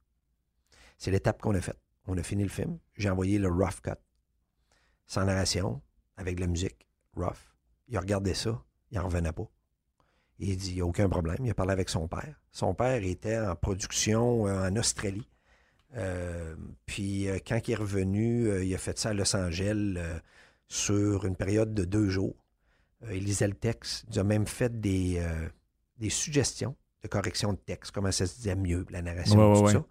C'est 0.98 1.10
l'étape 1.10 1.40
qu'on 1.40 1.54
a 1.54 1.60
faite. 1.60 1.80
On 2.06 2.16
a 2.16 2.22
fini 2.22 2.42
le 2.42 2.48
film. 2.48 2.78
J'ai 2.96 3.10
envoyé 3.10 3.38
le 3.38 3.48
rough 3.48 3.80
cut, 3.82 3.90
sans 5.06 5.24
narration, 5.24 5.80
avec 6.16 6.36
de 6.36 6.40
la 6.40 6.46
musique, 6.46 6.88
rough. 7.16 7.54
Il 7.88 7.96
a 7.96 8.00
regardé 8.00 8.34
ça, 8.34 8.62
il 8.90 8.98
n'en 8.98 9.04
revenait 9.04 9.32
pas. 9.32 9.48
Il 10.38 10.56
dit, 10.56 10.70
il 10.70 10.74
n'y 10.76 10.80
a 10.80 10.86
aucun 10.86 11.08
problème. 11.08 11.38
Il 11.40 11.50
a 11.50 11.54
parlé 11.54 11.72
avec 11.72 11.88
son 11.88 12.08
père. 12.08 12.40
Son 12.50 12.74
père 12.74 13.02
était 13.04 13.38
en 13.38 13.54
production 13.54 14.48
euh, 14.48 14.68
en 14.68 14.76
Australie. 14.76 15.28
Euh, 15.94 16.56
puis 16.86 17.28
euh, 17.28 17.38
quand 17.46 17.68
il 17.68 17.72
est 17.72 17.76
revenu, 17.76 18.64
il 18.64 18.74
a 18.74 18.78
fait 18.78 18.98
ça 18.98 19.10
à 19.10 19.12
Los 19.12 19.36
Angeles 19.36 19.98
sur 20.66 21.26
une 21.26 21.36
période 21.36 21.74
de 21.74 21.84
deux 21.84 22.08
jours. 22.08 22.34
Il 23.10 23.24
lisait 23.24 23.46
le 23.46 23.54
texte. 23.54 24.04
Il 24.10 24.18
a 24.18 24.24
même 24.24 24.46
fait 24.46 24.80
des, 24.80 25.22
des 25.98 26.10
suggestions 26.10 26.76
de 27.02 27.08
correction 27.08 27.52
de 27.52 27.58
texte, 27.58 27.90
comment 27.92 28.12
ça 28.12 28.26
se 28.26 28.36
disait 28.36 28.54
mieux, 28.56 28.86
la 28.90 29.02
narration, 29.02 29.52
Ouais, 29.52 29.58
tout 29.58 29.64
ouais. 29.66 29.72
ça. 29.72 29.84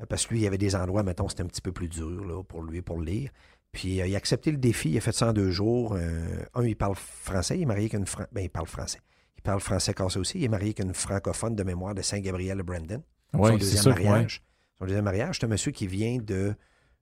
Euh, 0.00 0.06
Parce 0.08 0.26
que 0.26 0.34
lui, 0.34 0.40
il 0.40 0.44
y 0.44 0.46
avait 0.46 0.58
des 0.58 0.74
endroits, 0.76 1.02
mettons, 1.02 1.28
c'était 1.28 1.42
un 1.42 1.46
petit 1.46 1.60
peu 1.60 1.72
plus 1.72 1.88
dur 1.88 2.24
là, 2.24 2.42
pour 2.42 2.62
lui, 2.62 2.82
pour 2.82 2.98
le 2.98 3.04
lire. 3.04 3.30
Puis 3.72 4.00
euh, 4.00 4.06
il 4.06 4.14
a 4.14 4.16
accepté 4.18 4.50
le 4.50 4.58
défi, 4.58 4.90
il 4.90 4.98
a 4.98 5.00
fait 5.00 5.12
ça 5.12 5.28
en 5.30 5.32
deux 5.32 5.50
jours. 5.50 5.94
Euh, 5.96 6.44
un, 6.54 6.64
il 6.64 6.76
parle 6.76 6.94
français, 6.94 7.58
il 7.58 7.62
est 7.62 7.66
marié 7.66 7.84
avec 7.84 7.94
une... 7.94 8.06
Fran- 8.06 8.26
Ben, 8.32 8.42
il 8.42 8.50
parle 8.50 8.66
français. 8.66 9.00
Il 9.36 9.42
parle 9.42 9.60
français 9.60 9.92
cassé 9.94 10.18
aussi. 10.18 10.38
Il 10.38 10.44
est 10.44 10.48
marié 10.48 10.66
avec 10.68 10.80
une 10.80 10.94
francophone 10.94 11.56
de 11.56 11.62
mémoire 11.64 11.94
de 11.94 12.02
Saint-Gabriel 12.02 12.58
de 12.58 12.62
Brandon. 12.62 13.02
son 13.32 13.56
deuxième 13.56 13.82
ça. 13.82 13.90
mariage. 13.90 14.42
Son 14.78 14.84
deuxième 14.84 15.04
mariage, 15.04 15.38
c'est 15.40 15.46
un 15.46 15.48
monsieur 15.48 15.72
qui 15.72 15.86
vient 15.86 16.18
de 16.18 16.54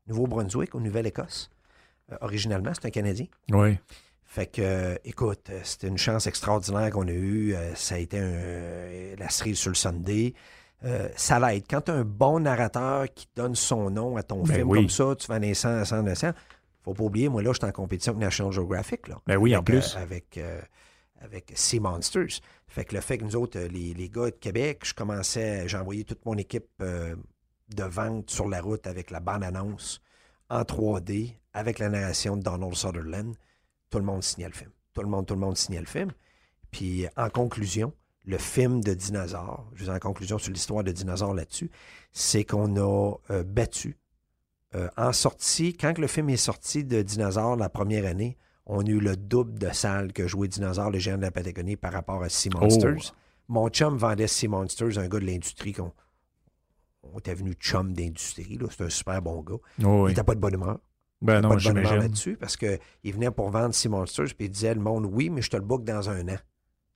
Nouveau-Brunswick, 0.06 0.74
au 0.74 0.80
Nouvelle-Écosse. 0.80 1.50
Euh, 2.12 2.16
originalement, 2.22 2.72
c'est 2.74 2.86
un 2.86 2.90
Canadien. 2.90 3.26
Oui. 3.50 3.78
Fait 4.32 4.46
que, 4.46 4.62
euh, 4.62 4.94
écoute, 5.04 5.50
euh, 5.50 5.58
c'était 5.64 5.88
une 5.88 5.98
chance 5.98 6.28
extraordinaire 6.28 6.90
qu'on 6.90 7.08
a 7.08 7.12
eue. 7.12 7.52
Euh, 7.52 7.74
ça 7.74 7.96
a 7.96 7.98
été 7.98 8.16
un- 8.20 9.16
la 9.18 9.28
cerise 9.28 9.58
sur 9.58 9.70
le 9.70 9.74
Sunday. 9.74 10.34
Euh, 10.84 11.08
ça 11.16 11.40
l'aide. 11.40 11.64
Quand 11.68 11.80
tu 11.80 11.90
as 11.90 11.94
un 11.94 12.04
bon 12.04 12.38
narrateur 12.38 13.06
qui 13.12 13.26
donne 13.34 13.56
son 13.56 13.90
nom 13.90 14.16
à 14.16 14.22
ton 14.22 14.44
Ben 14.44 14.54
film 14.54 14.70
oui. 14.70 14.78
comme 14.78 14.88
ça, 14.88 15.16
tu 15.18 15.26
vas 15.26 15.40
naissant 15.40 15.84
100 15.84 16.04
naissant. 16.04 16.30
Faut 16.84 16.94
pas 16.94 17.02
oublier, 17.02 17.28
moi 17.28 17.42
là, 17.42 17.50
je 17.52 17.58
suis 17.58 17.66
en 17.68 17.72
compétition 17.72 18.12
avec 18.12 18.22
National 18.22 18.52
Geographic. 18.52 19.08
Là, 19.08 19.20
Ben 19.26 19.36
oui, 19.36 19.56
en 19.56 19.64
plus. 19.64 19.96
euh, 19.96 20.00
avec, 20.00 20.38
euh, 20.38 20.60
avec 21.20 21.50
Sea 21.56 21.80
Monsters. 21.80 22.38
Fait 22.68 22.84
que 22.84 22.94
le 22.94 23.00
fait 23.00 23.18
que 23.18 23.24
nous 23.24 23.34
autres, 23.34 23.58
les, 23.58 23.94
les 23.94 24.08
gars 24.08 24.26
de 24.26 24.30
Québec, 24.30 24.82
je 24.84 24.94
commençais, 24.94 25.66
j'ai 25.68 25.76
envoyé 25.76 26.04
toute 26.04 26.24
mon 26.24 26.36
équipe 26.38 26.68
de 26.80 27.82
vente 27.84 28.30
sur 28.30 28.48
la 28.48 28.60
route 28.60 28.86
avec 28.86 29.10
la 29.10 29.18
bande-annonce 29.18 30.00
en 30.48 30.62
3D, 30.62 31.32
avec 31.52 31.80
la 31.80 31.88
narration 31.88 32.36
de 32.36 32.42
Donald 32.44 32.74
Sutherland. 32.76 33.34
Tout 33.90 33.98
le 33.98 34.04
monde 34.04 34.22
signait 34.22 34.48
le 34.48 34.54
film. 34.54 34.70
Tout 34.94 35.02
le 35.02 35.08
monde, 35.08 35.26
tout 35.26 35.34
le 35.34 35.40
monde 35.40 35.56
signait 35.56 35.80
le 35.80 35.86
film. 35.86 36.10
Puis 36.70 37.06
en 37.16 37.28
conclusion, 37.28 37.92
le 38.24 38.38
film 38.38 38.82
de 38.82 38.94
dinosaures, 38.94 39.68
je 39.74 39.84
vais 39.84 39.92
en 39.92 39.98
conclusion 39.98 40.38
sur 40.38 40.52
l'histoire 40.52 40.84
de 40.84 40.92
dinosaures 40.92 41.34
là-dessus, 41.34 41.70
c'est 42.12 42.44
qu'on 42.44 42.76
a 42.76 43.14
euh, 43.30 43.42
battu. 43.42 43.96
Euh, 44.74 44.88
en 44.96 45.12
sortie, 45.12 45.74
quand 45.74 45.98
le 45.98 46.06
film 46.06 46.30
est 46.30 46.36
sorti 46.36 46.84
de 46.84 47.02
Dinosaures 47.02 47.56
la 47.56 47.68
première 47.68 48.06
année, 48.06 48.36
on 48.66 48.84
a 48.84 48.88
eu 48.88 49.00
le 49.00 49.16
double 49.16 49.58
de 49.58 49.70
salles 49.70 50.12
que 50.12 50.28
jouait 50.28 50.46
Dinosaures, 50.46 50.90
le 50.90 51.00
géant 51.00 51.16
de 51.16 51.22
la 51.22 51.32
Patagonie, 51.32 51.74
par 51.76 51.92
rapport 51.92 52.22
à 52.22 52.28
Sea 52.28 52.50
Monsters. 52.50 53.12
Mon 53.48 53.68
chum 53.68 53.96
vendait 53.96 54.28
Sea 54.28 54.46
Monsters, 54.46 54.98
un 54.98 55.08
gars 55.08 55.18
de 55.18 55.26
l'industrie 55.26 55.72
qu'on 55.72 55.92
on 57.02 57.18
était 57.18 57.34
venu 57.34 57.54
chum 57.54 57.92
d'industrie. 57.92 58.58
C'est 58.70 58.84
un 58.84 58.90
super 58.90 59.20
bon 59.22 59.40
gars. 59.42 59.56
Oh 59.82 60.06
Il 60.06 60.10
n'était 60.10 60.22
pas 60.22 60.36
de 60.36 60.40
bonne 60.40 60.54
humeur. 60.54 60.78
Ben 61.22 61.40
non, 61.42 61.50
pas 61.50 61.56
de 61.56 61.62
bonne 61.64 61.72
humeur 61.72 61.84
j'imagine. 61.84 62.02
là-dessus 62.02 62.36
parce 62.36 62.56
qu'il 62.56 62.78
venait 63.04 63.30
pour 63.30 63.50
vendre 63.50 63.74
Sea 63.74 63.88
Monsters 63.88 64.34
puis 64.36 64.46
il 64.46 64.50
disait 64.50 64.74
le 64.74 64.80
monde, 64.80 65.06
oui, 65.06 65.28
mais 65.30 65.42
je 65.42 65.50
te 65.50 65.56
le 65.56 65.62
book 65.62 65.84
dans 65.84 66.08
un 66.08 66.26
an. 66.28 66.38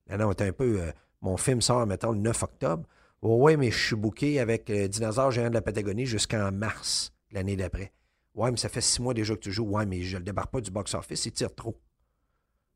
Là, 0.06 0.16
non, 0.18 0.28
on 0.28 0.32
était 0.32 0.48
un 0.48 0.52
peu. 0.52 0.80
euh, 0.80 0.92
mon 1.20 1.36
film 1.36 1.60
sort, 1.60 1.86
mettons, 1.86 2.12
le 2.12 2.18
9 2.18 2.42
octobre. 2.42 2.84
Oh, 3.22 3.36
ouais, 3.42 3.56
mais 3.56 3.70
je 3.70 3.86
suis 3.86 3.96
booké 3.96 4.38
avec 4.40 4.68
euh, 4.70 4.88
Dinosaure 4.88 5.30
géant 5.30 5.48
de 5.48 5.54
la 5.54 5.62
Patagonie 5.62 6.04
jusqu'en 6.06 6.52
mars 6.52 7.12
l'année 7.32 7.56
d'après. 7.56 7.92
Ouais, 8.34 8.50
mais 8.50 8.56
ça 8.58 8.68
fait 8.68 8.80
six 8.82 9.00
mois 9.00 9.14
déjà 9.14 9.34
que 9.34 9.40
tu 9.40 9.52
joues. 9.52 9.64
Ouais, 9.66 9.86
mais 9.86 10.02
je 10.02 10.16
le 10.18 10.22
débarque 10.24 10.50
pas 10.50 10.60
du 10.60 10.70
box-office, 10.70 11.24
il 11.26 11.32
tire 11.32 11.54
trop. 11.54 11.78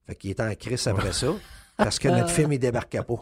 Fait 0.06 0.14
qu'il 0.16 0.30
était 0.30 0.42
en 0.42 0.54
crise 0.54 0.86
après 0.86 1.12
ça 1.12 1.34
parce 1.76 1.98
que 1.98 2.08
notre 2.08 2.30
film, 2.30 2.52
il 2.52 2.58
débarquait 2.58 3.02
pas. 3.02 3.20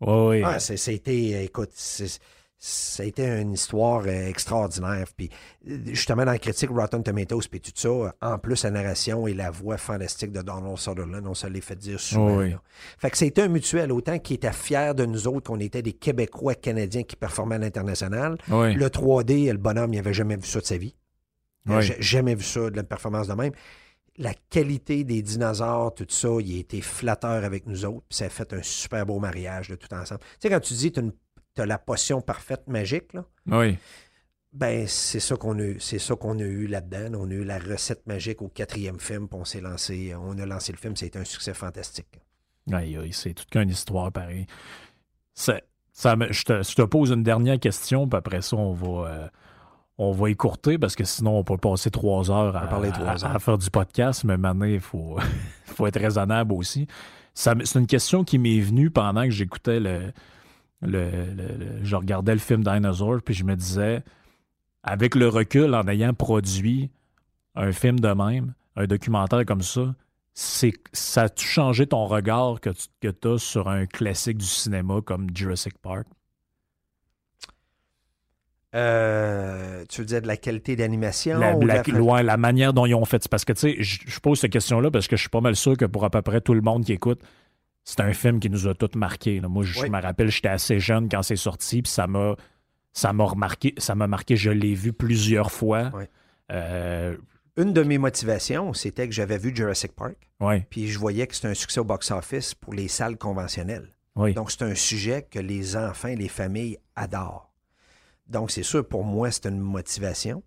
Ouais, 0.00 0.28
oui. 0.28 0.42
Ah, 0.44 0.58
c'était, 0.60 1.44
écoute, 1.44 1.70
c'est- 1.72 2.20
ça 2.58 3.02
a 3.02 3.06
été 3.06 3.26
une 3.26 3.52
histoire 3.52 4.02
euh, 4.06 4.28
extraordinaire. 4.28 5.06
Puis, 5.16 5.28
euh, 5.68 5.78
justement, 5.86 6.24
dans 6.24 6.32
la 6.32 6.38
critique 6.38 6.70
Rotten 6.70 7.02
Tomatoes, 7.02 7.42
puis 7.50 7.60
tout 7.60 7.70
ça, 7.74 7.88
euh, 7.88 8.10
en 8.22 8.38
plus, 8.38 8.64
la 8.64 8.70
narration 8.70 9.26
et 9.26 9.34
la 9.34 9.50
voix 9.50 9.76
fantastique 9.76 10.32
de 10.32 10.40
Donald 10.40 10.78
Sutherland, 10.78 11.26
on 11.26 11.34
se 11.34 11.46
l'est 11.46 11.60
fait 11.60 11.76
dire 11.76 12.00
souvent. 12.00 12.36
Oh 12.36 12.40
oui. 12.40 12.54
Fait 12.98 13.10
que 13.10 13.18
c'était 13.18 13.42
un 13.42 13.48
mutuel, 13.48 13.92
autant 13.92 14.18
qu'il 14.18 14.36
était 14.36 14.52
fier 14.52 14.94
de 14.94 15.04
nous 15.04 15.28
autres, 15.28 15.48
qu'on 15.50 15.60
était 15.60 15.82
des 15.82 15.92
Québécois 15.92 16.54
canadiens 16.54 17.02
qui 17.02 17.14
performaient 17.16 17.56
à 17.56 17.58
l'international. 17.58 18.38
Oui. 18.48 18.74
Le 18.74 18.88
3D, 18.88 19.52
le 19.52 19.58
bonhomme, 19.58 19.92
il 19.92 19.96
n'avait 19.96 20.14
jamais 20.14 20.36
vu 20.36 20.46
ça 20.46 20.60
de 20.60 20.64
sa 20.66 20.78
vie. 20.78 20.96
Il 21.66 21.72
Oui. 21.72 21.78
n'avait 21.78 22.00
jamais 22.02 22.34
vu 22.34 22.44
ça, 22.44 22.70
de 22.70 22.76
la 22.76 22.84
performance 22.84 23.28
de 23.28 23.34
même. 23.34 23.52
La 24.16 24.32
qualité 24.48 25.04
des 25.04 25.20
dinosaures, 25.20 25.92
tout 25.94 26.06
ça, 26.08 26.28
il 26.40 26.56
a 26.56 26.60
été 26.60 26.80
flatteur 26.80 27.44
avec 27.44 27.66
nous 27.66 27.84
autres. 27.84 28.06
Puis 28.08 28.16
ça 28.16 28.24
a 28.24 28.28
fait 28.30 28.50
un 28.54 28.62
super 28.62 29.04
beau 29.04 29.18
mariage 29.18 29.68
de 29.68 29.74
tout 29.74 29.92
ensemble. 29.92 30.20
Tu 30.20 30.26
sais, 30.40 30.48
quand 30.48 30.60
tu 30.60 30.72
dis 30.72 30.90
que 30.90 31.00
tu 31.56 31.62
as 31.62 31.66
la 31.66 31.78
potion 31.78 32.20
parfaite 32.20 32.68
magique, 32.68 33.12
là, 33.14 33.24
Oui. 33.46 33.76
ben 34.52 34.86
c'est 34.86 35.20
ça 35.20 35.36
qu'on 35.36 35.58
a 35.58 35.62
eu. 35.62 35.76
C'est 35.80 35.98
ça 35.98 36.14
qu'on 36.14 36.38
a 36.38 36.42
eu 36.42 36.66
là-dedans. 36.66 37.18
On 37.20 37.30
a 37.30 37.34
eu 37.34 37.44
la 37.44 37.58
recette 37.58 38.06
magique 38.06 38.42
au 38.42 38.48
quatrième 38.48 39.00
film, 39.00 39.28
puis 39.28 39.38
on 39.40 39.44
s'est 39.44 39.60
lancé. 39.60 40.14
On 40.14 40.38
a 40.38 40.46
lancé 40.46 40.72
le 40.72 40.78
film, 40.78 40.94
c'était 40.96 41.18
un 41.18 41.24
succès 41.24 41.54
fantastique. 41.54 42.20
Aïe, 42.72 42.96
aïe, 42.96 43.12
c'est 43.12 43.32
toute 43.34 43.48
qu'une 43.50 43.70
histoire 43.70 44.10
pareil. 44.12 44.46
Ça, 45.34 45.60
ça 45.92 46.16
je, 46.30 46.42
te, 46.44 46.62
je 46.62 46.74
te 46.74 46.82
pose 46.82 47.10
une 47.10 47.22
dernière 47.22 47.58
question, 47.60 48.08
puis 48.08 48.16
après 48.18 48.42
ça, 48.42 48.56
on 48.56 48.72
va, 48.72 49.08
euh, 49.08 49.28
on 49.98 50.12
va 50.12 50.30
écourter 50.30 50.78
parce 50.78 50.96
que 50.96 51.04
sinon, 51.04 51.38
on 51.38 51.44
peut 51.44 51.58
passer 51.58 51.90
trois 51.90 52.30
heures 52.30 52.56
à, 52.56 52.66
parler 52.66 52.90
trois 52.90 53.06
à- 53.24 53.26
à 53.28 53.34
heures. 53.34 53.42
faire 53.42 53.58
du 53.58 53.70
podcast, 53.70 54.24
mais 54.24 54.36
maintenant, 54.36 54.64
il 54.66 54.80
faut, 54.80 55.16
faut 55.66 55.86
être 55.86 56.00
raisonnable 56.00 56.52
aussi. 56.54 56.86
Ça 57.34 57.54
C'est 57.64 57.78
une 57.78 57.86
question 57.86 58.24
qui 58.24 58.38
m'est 58.38 58.60
venue 58.60 58.90
pendant 58.90 59.24
que 59.24 59.30
j'écoutais 59.30 59.78
le, 59.78 60.12
le, 60.86 61.10
le- 61.10 61.58
le- 61.58 61.84
Je 61.84 61.96
regardais 61.96 62.32
le 62.32 62.38
film 62.40 62.62
Dinosaur, 62.64 63.18
puis 63.24 63.34
je 63.34 63.44
me 63.44 63.54
disais, 63.56 64.02
avec 64.82 65.14
le 65.14 65.28
recul, 65.28 65.74
en 65.74 65.86
ayant 65.88 66.14
produit 66.14 66.90
un 67.54 67.72
film 67.72 68.00
de 68.00 68.08
même, 68.08 68.54
un 68.76 68.86
documentaire 68.86 69.44
comme 69.46 69.62
ça, 69.62 69.94
c'est 70.34 70.74
ça 70.92 71.22
a-tu 71.22 71.46
changé 71.46 71.86
ton 71.86 72.04
regard 72.06 72.60
que 72.60 72.70
tu 72.70 73.28
as 73.28 73.38
sur 73.38 73.68
un 73.68 73.86
classique 73.86 74.38
du 74.38 74.46
cinéma 74.46 75.00
comme 75.04 75.28
Jurassic 75.34 75.78
Park? 75.78 76.06
Euh, 78.74 79.84
tu 79.88 80.02
veux 80.02 80.06
dire 80.06 80.20
de 80.20 80.26
la 80.26 80.36
qualité 80.36 80.76
d'animation? 80.76 81.38
La, 81.38 81.54
ou 81.54 81.60
la- 81.66 81.76
la 81.76 81.84
fa- 81.84 81.98
ouais, 81.98 82.22
la 82.22 82.36
manière 82.36 82.74
dont 82.74 82.84
ils 82.84 82.94
ont 82.94 83.04
fait. 83.06 83.26
Parce 83.28 83.44
que, 83.46 83.54
tu 83.54 83.60
sais, 83.60 83.76
je 83.80 84.20
pose 84.20 84.38
cette 84.40 84.52
question-là 84.52 84.90
parce 84.90 85.08
que 85.08 85.16
je 85.16 85.22
suis 85.22 85.30
pas 85.30 85.40
mal 85.40 85.56
sûr 85.56 85.76
que 85.76 85.86
pour 85.86 86.04
à 86.04 86.10
peu 86.10 86.20
près 86.20 86.42
tout 86.42 86.52
le 86.52 86.60
monde 86.60 86.84
qui 86.84 86.92
écoute, 86.92 87.20
c'est 87.88 88.00
un 88.00 88.12
film 88.12 88.40
qui 88.40 88.50
nous 88.50 88.66
a 88.66 88.74
tous 88.74 88.98
marqués. 88.98 89.40
là. 89.40 89.48
Moi, 89.48 89.62
je 89.64 89.80
Oui. 89.80 89.88
me 89.88 90.02
rappelle, 90.02 90.28
j'étais 90.28 90.48
assez 90.48 90.78
jeune 90.80 91.08
quand 91.08 91.22
c'est 91.22 91.36
sorti, 91.36 91.80
puis 91.82 91.90
ça 91.90 92.06
m'a 92.06 92.34
ça 92.92 93.12
m'a 93.12 93.24
remarqué, 93.24 93.74
ça 93.78 93.94
m'a 93.94 94.06
marqué, 94.06 94.36
je 94.36 94.50
l'ai 94.50 94.74
vu 94.74 94.92
plusieurs 94.92 95.52
fois. 95.52 95.90
Oui. 95.94 96.04
Euh, 96.50 97.14
Une 97.58 97.72
de 97.74 97.82
mes 97.82 97.98
motivations, 97.98 98.72
c'était 98.72 99.06
que 99.06 99.14
j'avais 99.14 99.36
vu 99.38 99.54
Jurassic 99.54 99.92
Park, 99.92 100.16
puis 100.70 100.88
je 100.88 100.98
voyais 100.98 101.26
que 101.26 101.34
c'était 101.34 101.48
un 101.48 101.54
succès 101.54 101.78
au 101.80 101.84
box-office 101.84 102.54
pour 102.54 102.72
les 102.74 102.88
salles 102.88 103.16
conventionnelles. 103.18 103.88
oui. 104.16 104.32
Donc, 104.34 104.50
c'est 104.50 104.62
un 104.62 104.74
sujet 104.74 105.22
que 105.30 105.38
les 105.38 105.76
enfants 105.76 106.08
et 106.08 106.16
les 106.16 106.28
familles 106.28 106.78
adorent. 106.96 107.52
Donc, 108.28 108.50
c'est 108.50 108.62
sûr, 108.62 108.86
pour 108.86 109.04
moi, 109.04 109.30
c'est 109.30 109.46
une 109.46 109.60
motivation. 109.60 110.42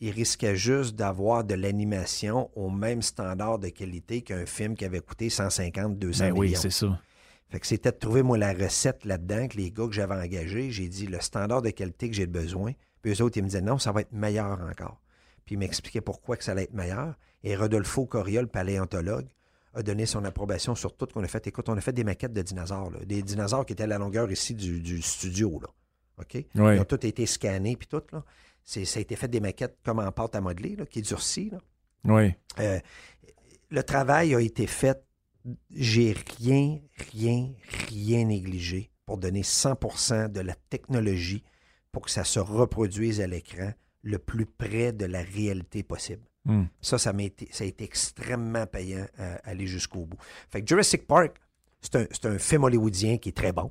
Il 0.00 0.10
risquait 0.10 0.56
juste 0.56 0.94
d'avoir 0.94 1.44
de 1.44 1.54
l'animation 1.54 2.50
au 2.54 2.68
même 2.68 3.00
standard 3.00 3.58
de 3.58 3.68
qualité 3.68 4.20
qu'un 4.22 4.44
film 4.44 4.76
qui 4.76 4.84
avait 4.84 5.00
coûté 5.00 5.30
150, 5.30 5.98
200 5.98 6.24
Ben 6.24 6.32
oui, 6.32 6.48
millions. 6.48 6.60
c'est 6.60 6.70
ça. 6.70 6.98
Fait 7.48 7.60
que 7.60 7.66
c'était 7.66 7.92
de 7.92 7.96
trouver, 7.96 8.22
moi, 8.22 8.36
la 8.36 8.52
recette 8.52 9.04
là-dedans, 9.04 9.48
que 9.48 9.56
les 9.56 9.70
gars 9.70 9.86
que 9.86 9.92
j'avais 9.92 10.16
engagés, 10.16 10.70
j'ai 10.70 10.88
dit 10.88 11.06
le 11.06 11.20
standard 11.20 11.62
de 11.62 11.70
qualité 11.70 12.10
que 12.10 12.14
j'ai 12.16 12.26
besoin. 12.26 12.72
Puis 13.02 13.12
eux 13.12 13.22
autres, 13.22 13.38
ils 13.38 13.42
me 13.42 13.48
disaient 13.48 13.60
non, 13.62 13.78
ça 13.78 13.92
va 13.92 14.00
être 14.02 14.12
meilleur 14.12 14.60
encore. 14.60 15.00
Puis 15.44 15.54
ils 15.54 15.58
m'expliquaient 15.58 16.00
pourquoi 16.00 16.36
que 16.36 16.44
ça 16.44 16.52
allait 16.52 16.64
être 16.64 16.74
meilleur. 16.74 17.14
Et 17.44 17.54
Rodolfo 17.56 18.04
Coria, 18.04 18.42
le 18.42 18.48
paléontologue, 18.48 19.28
a 19.74 19.82
donné 19.82 20.06
son 20.06 20.24
approbation 20.24 20.74
sur 20.74 20.96
tout 20.96 21.06
ce 21.08 21.14
qu'on 21.14 21.22
a 21.22 21.28
fait. 21.28 21.46
Écoute, 21.46 21.68
on 21.68 21.76
a 21.76 21.80
fait 21.80 21.92
des 21.92 22.02
maquettes 22.02 22.32
de 22.32 22.42
dinosaures, 22.42 22.90
là. 22.90 22.98
des 23.04 23.22
dinosaures 23.22 23.64
qui 23.64 23.74
étaient 23.74 23.84
à 23.84 23.86
la 23.86 23.98
longueur 23.98 24.30
ici 24.32 24.54
du, 24.54 24.80
du 24.80 25.00
studio. 25.00 25.60
Là. 25.60 25.68
OK? 26.18 26.34
Oui. 26.34 26.74
Ils 26.74 26.80
ont 26.80 26.84
tous 26.84 27.06
été 27.06 27.26
scannés, 27.26 27.76
puis 27.76 27.86
tout. 27.86 28.02
Là. 28.12 28.24
C'est, 28.66 28.84
ça 28.84 28.98
a 28.98 29.02
été 29.02 29.14
fait 29.14 29.28
des 29.28 29.40
maquettes 29.40 29.78
comme 29.84 30.00
en 30.00 30.10
pâte 30.10 30.34
à 30.34 30.40
modeler, 30.40 30.74
là, 30.74 30.84
qui 30.84 30.98
est 30.98 31.02
durcie. 31.02 31.50
Là. 31.50 31.58
Oui. 32.04 32.34
Euh, 32.58 32.80
le 33.70 33.82
travail 33.82 34.34
a 34.34 34.40
été 34.40 34.66
fait. 34.66 35.02
J'ai 35.70 36.16
rien, 36.40 36.80
rien, 37.12 37.52
rien 37.88 38.24
négligé 38.24 38.90
pour 39.06 39.18
donner 39.18 39.42
100% 39.42 40.32
de 40.32 40.40
la 40.40 40.56
technologie 40.68 41.44
pour 41.92 42.02
que 42.02 42.10
ça 42.10 42.24
se 42.24 42.40
reproduise 42.40 43.20
à 43.20 43.28
l'écran 43.28 43.72
le 44.02 44.18
plus 44.18 44.46
près 44.46 44.92
de 44.92 45.06
la 45.06 45.22
réalité 45.22 45.84
possible. 45.84 46.24
Hmm. 46.44 46.64
Ça, 46.80 46.98
ça, 46.98 47.12
m'a 47.12 47.22
été, 47.22 47.48
ça 47.52 47.62
a 47.62 47.66
été 47.68 47.84
extrêmement 47.84 48.66
payant 48.66 49.06
à 49.18 49.34
aller 49.48 49.68
jusqu'au 49.68 50.06
bout. 50.06 50.18
Fait 50.50 50.60
que 50.60 50.66
Jurassic 50.66 51.06
Park, 51.06 51.40
c'est 51.80 51.94
un, 51.94 52.06
c'est 52.10 52.26
un 52.26 52.38
film 52.38 52.64
hollywoodien 52.64 53.18
qui 53.18 53.28
est 53.28 53.36
très 53.36 53.52
bon. 53.52 53.70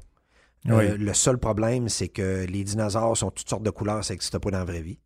Euh, 0.74 0.97
le 0.97 1.13
seul 1.13 1.38
problème, 1.38 1.89
c'est 1.89 2.07
que 2.07 2.45
les 2.45 2.63
dinosaures 2.63 3.16
sont 3.16 3.30
toutes 3.32 3.49
sortes 3.49 3.63
de 3.63 3.70
couleurs, 3.70 4.03
ça 4.03 4.13
n'existe 4.13 4.38
pas 4.39 4.49
dans 4.51 4.57
la 4.59 4.66
vraie 4.66 4.82
vie. 4.82 4.99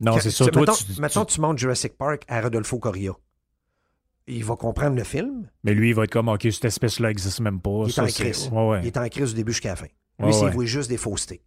Non, 0.00 0.18
c'est 0.18 0.30
tu- 0.30 0.36
Toi, 0.50 0.60
mettons, 0.60 0.72
tu- 0.74 0.84
tu- 0.94 1.00
mettons, 1.00 1.24
tu 1.24 1.40
montes 1.40 1.58
Jurassic 1.58 1.96
Park 1.96 2.24
à 2.28 2.40
Rodolfo 2.40 2.78
Coria. 2.78 3.12
Il 4.26 4.44
va 4.44 4.56
comprendre 4.56 4.96
le 4.96 5.04
film. 5.04 5.48
Mais 5.64 5.74
lui, 5.74 5.90
il 5.90 5.94
va 5.94 6.04
être 6.04 6.12
comme, 6.12 6.28
OK, 6.28 6.46
cette 6.50 6.64
espèce-là 6.64 7.08
n'existe 7.08 7.40
même 7.40 7.60
pas. 7.60 7.82
Il 7.84 7.88
est 7.88 7.92
Ça, 7.92 8.04
en 8.04 8.06
crise. 8.06 8.48
Ouais, 8.52 8.68
ouais. 8.68 8.80
Il 8.82 8.86
est 8.86 8.96
en 8.96 9.08
crise 9.08 9.30
du 9.30 9.34
début 9.36 9.52
jusqu'à 9.52 9.70
la 9.70 9.76
fin. 9.76 9.86
Lui, 10.18 10.26
Ouais, 10.26 10.32
c'est 10.32 10.66
juste 10.66 10.88
des 10.88 10.96
faussetés. 10.96 11.42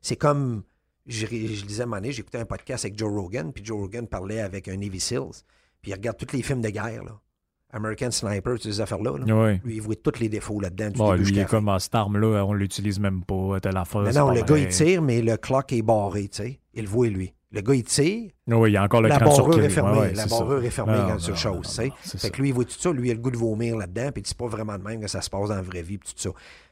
C'est 0.00 0.16
comme, 0.16 0.62
je, 1.06 1.26
je 1.26 1.32
le 1.32 1.66
disais 1.66 1.80
à 1.80 1.84
un 1.84 1.86
moment 1.86 1.96
donné, 2.00 2.12
j'écoutais 2.12 2.38
un 2.38 2.44
podcast 2.44 2.84
avec 2.84 2.96
Joe 2.98 3.10
Rogan, 3.12 3.52
puis 3.52 3.64
Joe 3.64 3.78
Rogan 3.80 4.06
parlait 4.06 4.40
avec 4.40 4.68
un 4.68 4.76
Navy 4.76 5.00
Seals, 5.00 5.42
puis 5.82 5.90
il 5.90 5.94
regarde 5.94 6.16
tous 6.16 6.34
les 6.36 6.42
films 6.42 6.60
de 6.60 6.68
guerre, 6.70 7.02
là. 7.04 7.20
American 7.72 8.10
Sniper, 8.10 8.54
toutes 8.54 8.62
ces 8.62 8.80
affaires-là. 8.80 9.18
là. 9.18 9.34
Ouais. 9.34 9.60
Lui, 9.64 9.76
il 9.76 9.82
voit 9.82 9.94
tous 9.94 10.18
les 10.20 10.28
défauts 10.28 10.60
là-dedans 10.60 10.90
Bon, 10.96 11.12
lui, 11.12 11.28
il 11.28 11.38
est 11.38 11.42
la 11.42 11.48
comme 11.48 11.70
cette 11.78 11.94
arme-là, 11.94 12.44
on 12.44 12.52
l'utilise 12.52 12.98
même 12.98 13.24
pas, 13.24 13.56
affaire. 13.74 14.02
Mais 14.02 14.12
c'est 14.12 14.18
non, 14.18 14.30
le 14.30 14.42
gars, 14.42 14.58
il 14.58 14.68
tire, 14.68 15.02
mais 15.02 15.22
le 15.22 15.36
clock 15.36 15.72
est 15.72 15.82
barré, 15.82 16.28
tu 16.28 16.42
sais. 16.42 16.60
Il 16.74 16.84
le 16.84 16.88
voit, 16.88 17.08
lui. 17.08 17.32
Le 17.52 17.60
gars, 17.62 17.74
il 17.74 17.82
tire, 17.82 18.30
Oui, 18.46 18.70
il 18.70 18.72
y 18.74 18.76
a 18.76 18.84
encore 18.84 19.02
le 19.02 19.08
la 19.08 19.18
barrure 19.18 19.60
est 19.60 19.68
fermée. 19.68 19.98
Ouais, 19.98 20.12
la 20.12 20.26
barrure 20.26 20.64
est 20.64 20.70
fermée 20.70 20.98
quand 21.08 21.16
tu 21.16 21.30
non, 21.30 21.60
tu 21.60 21.68
sais. 21.68 21.92
Fait 22.18 22.30
que 22.30 22.40
lui, 22.40 22.48
il 22.50 22.54
voit 22.54 22.64
tout 22.64 22.78
ça. 22.78 22.92
Lui, 22.92 23.08
il 23.08 23.10
a 23.10 23.14
le 23.14 23.20
goût 23.20 23.30
de 23.30 23.36
vomir 23.36 23.76
là-dedans, 23.76 24.10
puis 24.12 24.22
c'est 24.24 24.36
pas 24.36 24.46
vraiment 24.46 24.78
de 24.78 24.84
même 24.84 25.00
que 25.00 25.08
ça 25.08 25.20
se 25.20 25.28
passe 25.30 25.48
dans 25.48 25.56
la 25.56 25.62
vraie 25.62 25.82
vie, 25.82 25.98
puis 25.98 26.08
tout 26.14 26.20
ça. 26.20 26.30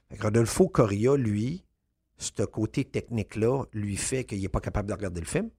Fait 0.08 0.16
que 0.16 0.22
Rodolfo 0.22 0.68
Coria, 0.68 1.16
lui, 1.16 1.64
ce 2.16 2.42
côté 2.44 2.84
technique-là, 2.84 3.64
lui 3.72 3.96
fait 3.96 4.24
qu'il 4.24 4.40
n'est 4.40 4.48
pas 4.48 4.60
capable 4.60 4.88
de 4.88 4.94
regarder 4.94 5.20
le 5.20 5.26
film. 5.26 5.50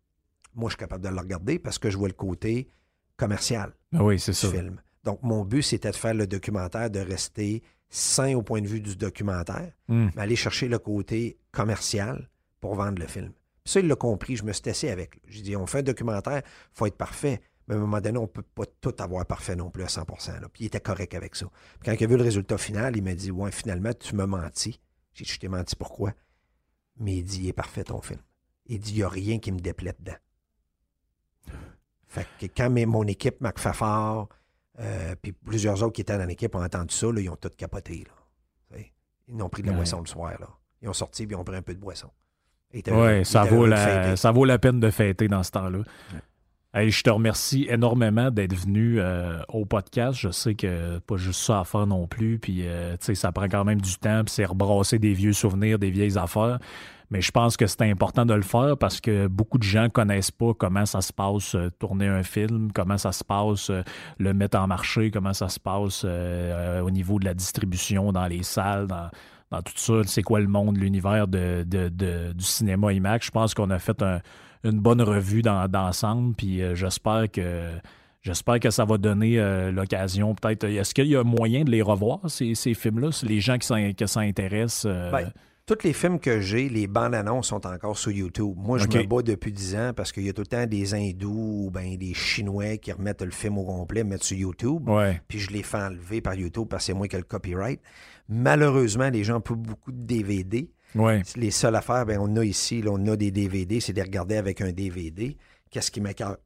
Moi, 0.55 0.69
je 0.69 0.73
suis 0.73 0.79
capable 0.79 1.03
de 1.03 1.09
le 1.09 1.19
regarder 1.19 1.59
parce 1.59 1.77
que 1.79 1.89
je 1.89 1.97
vois 1.97 2.07
le 2.07 2.13
côté 2.13 2.67
commercial 3.17 3.73
Ah 3.93 4.03
Oui, 4.03 4.19
c'est 4.19 4.31
du 4.31 4.37
ça. 4.37 4.49
film. 4.49 4.81
Donc, 5.03 5.21
mon 5.23 5.45
but, 5.45 5.61
c'était 5.61 5.91
de 5.91 5.95
faire 5.95 6.13
le 6.13 6.27
documentaire, 6.27 6.89
de 6.89 6.99
rester 6.99 7.63
sain 7.89 8.35
au 8.35 8.41
point 8.43 8.61
de 8.61 8.67
vue 8.67 8.81
du 8.81 8.95
documentaire, 8.95 9.71
Hmm. 9.87 10.09
mais 10.15 10.21
aller 10.21 10.35
chercher 10.35 10.67
le 10.67 10.77
côté 10.79 11.37
commercial 11.51 12.29
pour 12.59 12.75
vendre 12.75 12.99
le 12.99 13.07
film. 13.07 13.31
Puis 13.63 13.73
ça, 13.73 13.79
il 13.79 13.87
l'a 13.87 13.95
compris. 13.95 14.35
Je 14.35 14.43
me 14.43 14.51
suis 14.53 14.87
avec. 14.89 15.19
J'ai 15.27 15.41
dit, 15.41 15.55
on 15.55 15.65
fait 15.65 15.79
un 15.79 15.83
documentaire, 15.83 16.41
il 16.45 16.77
faut 16.77 16.85
être 16.85 16.97
parfait. 16.97 17.41
Mais 17.67 17.75
à 17.75 17.77
un 17.77 17.81
moment 17.81 18.01
donné, 18.01 18.17
on 18.17 18.23
ne 18.23 18.27
peut 18.27 18.41
pas 18.41 18.65
tout 18.81 18.93
avoir 18.99 19.25
parfait 19.25 19.55
non 19.55 19.69
plus 19.69 19.83
à 19.83 19.87
100 19.87 20.05
là. 20.41 20.49
Puis 20.51 20.63
il 20.63 20.67
était 20.67 20.79
correct 20.79 21.13
avec 21.13 21.35
ça. 21.35 21.45
Puis 21.79 21.85
quand 21.85 21.93
il 21.93 22.03
a 22.03 22.07
vu 22.07 22.17
le 22.17 22.23
résultat 22.23 22.57
final, 22.57 22.97
il 22.97 23.03
m'a 23.03 23.13
dit, 23.13 23.31
ouais, 23.31 23.51
finalement, 23.51 23.93
tu 23.93 24.15
m'as 24.15 24.25
menti. 24.27 24.79
J'ai 25.13 25.23
dit, 25.25 25.31
je 25.31 25.39
t'ai 25.39 25.47
menti 25.47 25.75
pourquoi? 25.75 26.13
Mais 26.97 27.17
il 27.17 27.23
dit, 27.23 27.43
il 27.43 27.47
est 27.49 27.53
parfait 27.53 27.83
ton 27.83 28.01
film. 28.01 28.19
Il 28.65 28.79
dit, 28.79 28.91
il 28.93 28.97
n'y 28.97 29.03
a 29.03 29.09
rien 29.09 29.39
qui 29.39 29.51
me 29.51 29.59
déplaît 29.59 29.95
dedans. 29.99 30.17
Fait 32.07 32.27
que 32.39 32.45
quand 32.47 32.69
mes- 32.69 32.85
mon 32.85 33.05
équipe, 33.05 33.39
Mac 33.41 33.59
Fafard, 33.59 34.27
Euh, 34.79 35.15
puis 35.21 35.31
plusieurs 35.33 35.83
autres 35.83 35.93
qui 35.93 36.01
étaient 36.01 36.17
dans 36.17 36.25
l'équipe 36.25 36.53
ont 36.55 36.63
entendu 36.63 36.95
ça, 36.95 37.07
là, 37.07 37.19
ils 37.19 37.29
ont 37.29 37.35
tout 37.35 37.49
capoté. 37.57 38.05
Là. 38.05 38.79
Ils 39.31 39.43
ont 39.43 39.49
pris 39.49 39.61
de 39.61 39.67
la 39.67 39.73
boisson 39.73 39.99
le 39.99 40.07
soir. 40.07 40.33
Là. 40.39 40.47
Ils 40.81 40.89
ont 40.89 40.93
sorti 40.93 41.27
puis 41.27 41.35
ils 41.35 41.39
ont 41.39 41.43
pris 41.43 41.55
un 41.55 41.61
peu 41.61 41.73
de 41.73 41.79
boisson. 41.79 42.09
Oui, 42.73 43.25
ça, 43.25 43.43
vaut 43.43 43.65
la, 43.65 44.15
ça 44.15 44.31
vaut 44.31 44.45
la 44.45 44.59
peine 44.59 44.79
de 44.79 44.89
fêter 44.91 45.27
dans 45.27 45.41
ce 45.43 45.51
temps-là. 45.51 45.79
je 46.75 47.01
te 47.01 47.09
remercie 47.09 47.67
énormément 47.69 48.29
d'être 48.29 48.55
venu 48.55 48.99
euh, 48.99 49.39
au 49.49 49.65
podcast. 49.65 50.19
Je 50.19 50.29
sais 50.29 50.55
que 50.55 50.99
pas 50.99 51.17
juste 51.17 51.41
ça 51.41 51.61
à 51.61 51.63
faire 51.63 51.87
non 51.87 52.07
plus. 52.07 52.37
Puis, 52.37 52.67
euh, 52.67 52.95
ça 52.99 53.31
prend 53.31 53.47
quand 53.47 53.65
même 53.65 53.81
du 53.81 53.95
temps. 53.95 54.23
Puis, 54.23 54.33
c'est 54.35 54.45
rebrasser 54.45 54.99
des 54.99 55.13
vieux 55.13 55.33
souvenirs, 55.33 55.79
des 55.79 55.89
vieilles 55.89 56.17
affaires. 56.17 56.59
Mais 57.11 57.21
je 57.21 57.31
pense 57.31 57.57
que 57.57 57.65
c'est 57.67 57.81
important 57.81 58.25
de 58.25 58.33
le 58.33 58.41
faire 58.41 58.77
parce 58.77 59.01
que 59.01 59.27
beaucoup 59.27 59.57
de 59.57 59.63
gens 59.63 59.89
connaissent 59.89 60.31
pas 60.31 60.53
comment 60.53 60.85
ça 60.85 61.01
se 61.01 61.11
passe 61.11 61.55
euh, 61.55 61.69
tourner 61.79 62.07
un 62.07 62.23
film, 62.23 62.71
comment 62.73 62.97
ça 62.97 63.11
se 63.11 63.23
passe 63.23 63.71
le 64.17 64.33
mettre 64.33 64.57
en 64.57 64.67
marché, 64.67 65.11
comment 65.11 65.33
ça 65.33 65.49
se 65.49 65.59
passe 65.59 66.03
au 66.03 66.91
niveau 66.91 67.19
de 67.19 67.25
la 67.25 67.33
distribution 67.33 68.11
dans 68.11 68.27
les 68.27 68.43
salles, 68.43 68.87
dans, 68.87 69.61
tout 69.61 69.73
ça, 69.75 70.01
c'est 70.05 70.21
quoi 70.21 70.39
le 70.39 70.47
monde, 70.47 70.77
l'univers 70.77 71.27
de, 71.27 71.63
du 71.63 72.43
cinéma 72.43 72.93
IMAX? 72.93 73.25
Je 73.25 73.31
pense 73.31 73.53
qu'on 73.53 73.71
a 73.71 73.79
fait 73.79 74.03
une 74.63 74.79
bonne 74.79 75.01
revue 75.01 75.41
d'ensemble, 75.41 76.35
puis 76.35 76.61
euh, 76.61 76.75
j'espère 76.75 77.25
que 77.31 77.71
j'espère 78.21 78.59
que 78.59 78.69
ça 78.69 78.85
va 78.85 78.97
donner 78.97 79.39
euh, 79.39 79.71
l'occasion, 79.71 80.35
peut-être. 80.35 80.65
Est-ce 80.65 80.93
qu'il 80.93 81.07
y 81.07 81.15
a 81.15 81.23
moyen 81.23 81.63
de 81.63 81.71
les 81.71 81.81
revoir, 81.81 82.19
ces, 82.27 82.55
films-là, 82.55 83.09
les 83.23 83.39
gens 83.39 83.57
qui 83.57 83.67
ça 83.67 84.19
intéresse? 84.19 84.83
Euh? 84.85 85.11
Tous 85.69 85.83
les 85.83 85.93
films 85.93 86.19
que 86.19 86.41
j'ai, 86.41 86.67
les 86.67 86.87
bandes 86.87 87.13
annonces 87.13 87.49
sont 87.49 87.67
encore 87.67 87.95
sur 87.95 88.09
YouTube. 88.09 88.55
Moi, 88.57 88.79
je 88.79 88.87
me 88.87 89.03
bats 89.05 89.21
depuis 89.21 89.51
10 89.51 89.75
ans 89.75 89.93
parce 89.95 90.11
qu'il 90.11 90.25
y 90.25 90.29
a 90.29 90.33
tout 90.33 90.41
le 90.41 90.47
temps 90.47 90.65
des 90.65 90.95
hindous 90.95 91.65
ou 91.67 91.69
ben, 91.69 91.95
des 91.95 92.15
chinois 92.15 92.77
qui 92.77 92.91
remettent 92.91 93.21
le 93.21 93.29
film 93.29 93.59
au 93.59 93.65
complet, 93.65 94.03
mettent 94.03 94.23
sur 94.23 94.35
YouTube. 94.35 94.89
Puis 95.27 95.37
je 95.37 95.51
les 95.51 95.61
fais 95.61 95.77
enlever 95.77 96.21
par 96.21 96.33
YouTube 96.33 96.65
parce 96.67 96.81
que 96.81 96.85
c'est 96.87 96.93
moi 96.95 97.07
qui 97.07 97.17
ai 97.17 97.19
le 97.19 97.25
copyright. 97.25 97.79
Malheureusement, 98.29 99.11
les 99.11 99.23
gens 99.23 99.37
ont 99.37 99.55
beaucoup 99.55 99.91
de 99.91 100.01
DVD. 100.01 100.71
Les 101.35 101.51
seules 101.51 101.75
affaires, 101.75 102.07
ben, 102.07 102.17
on 102.19 102.35
a 102.37 102.43
ici, 102.43 102.83
on 102.87 103.05
a 103.05 103.15
des 103.15 103.29
DVD, 103.29 103.79
c'est 103.79 103.93
de 103.93 104.01
regarder 104.01 104.37
avec 104.37 104.61
un 104.61 104.71
DVD. 104.71 105.37
Qu'est-ce 105.69 105.91
qui 105.91 106.01
m'écarte? 106.01 106.39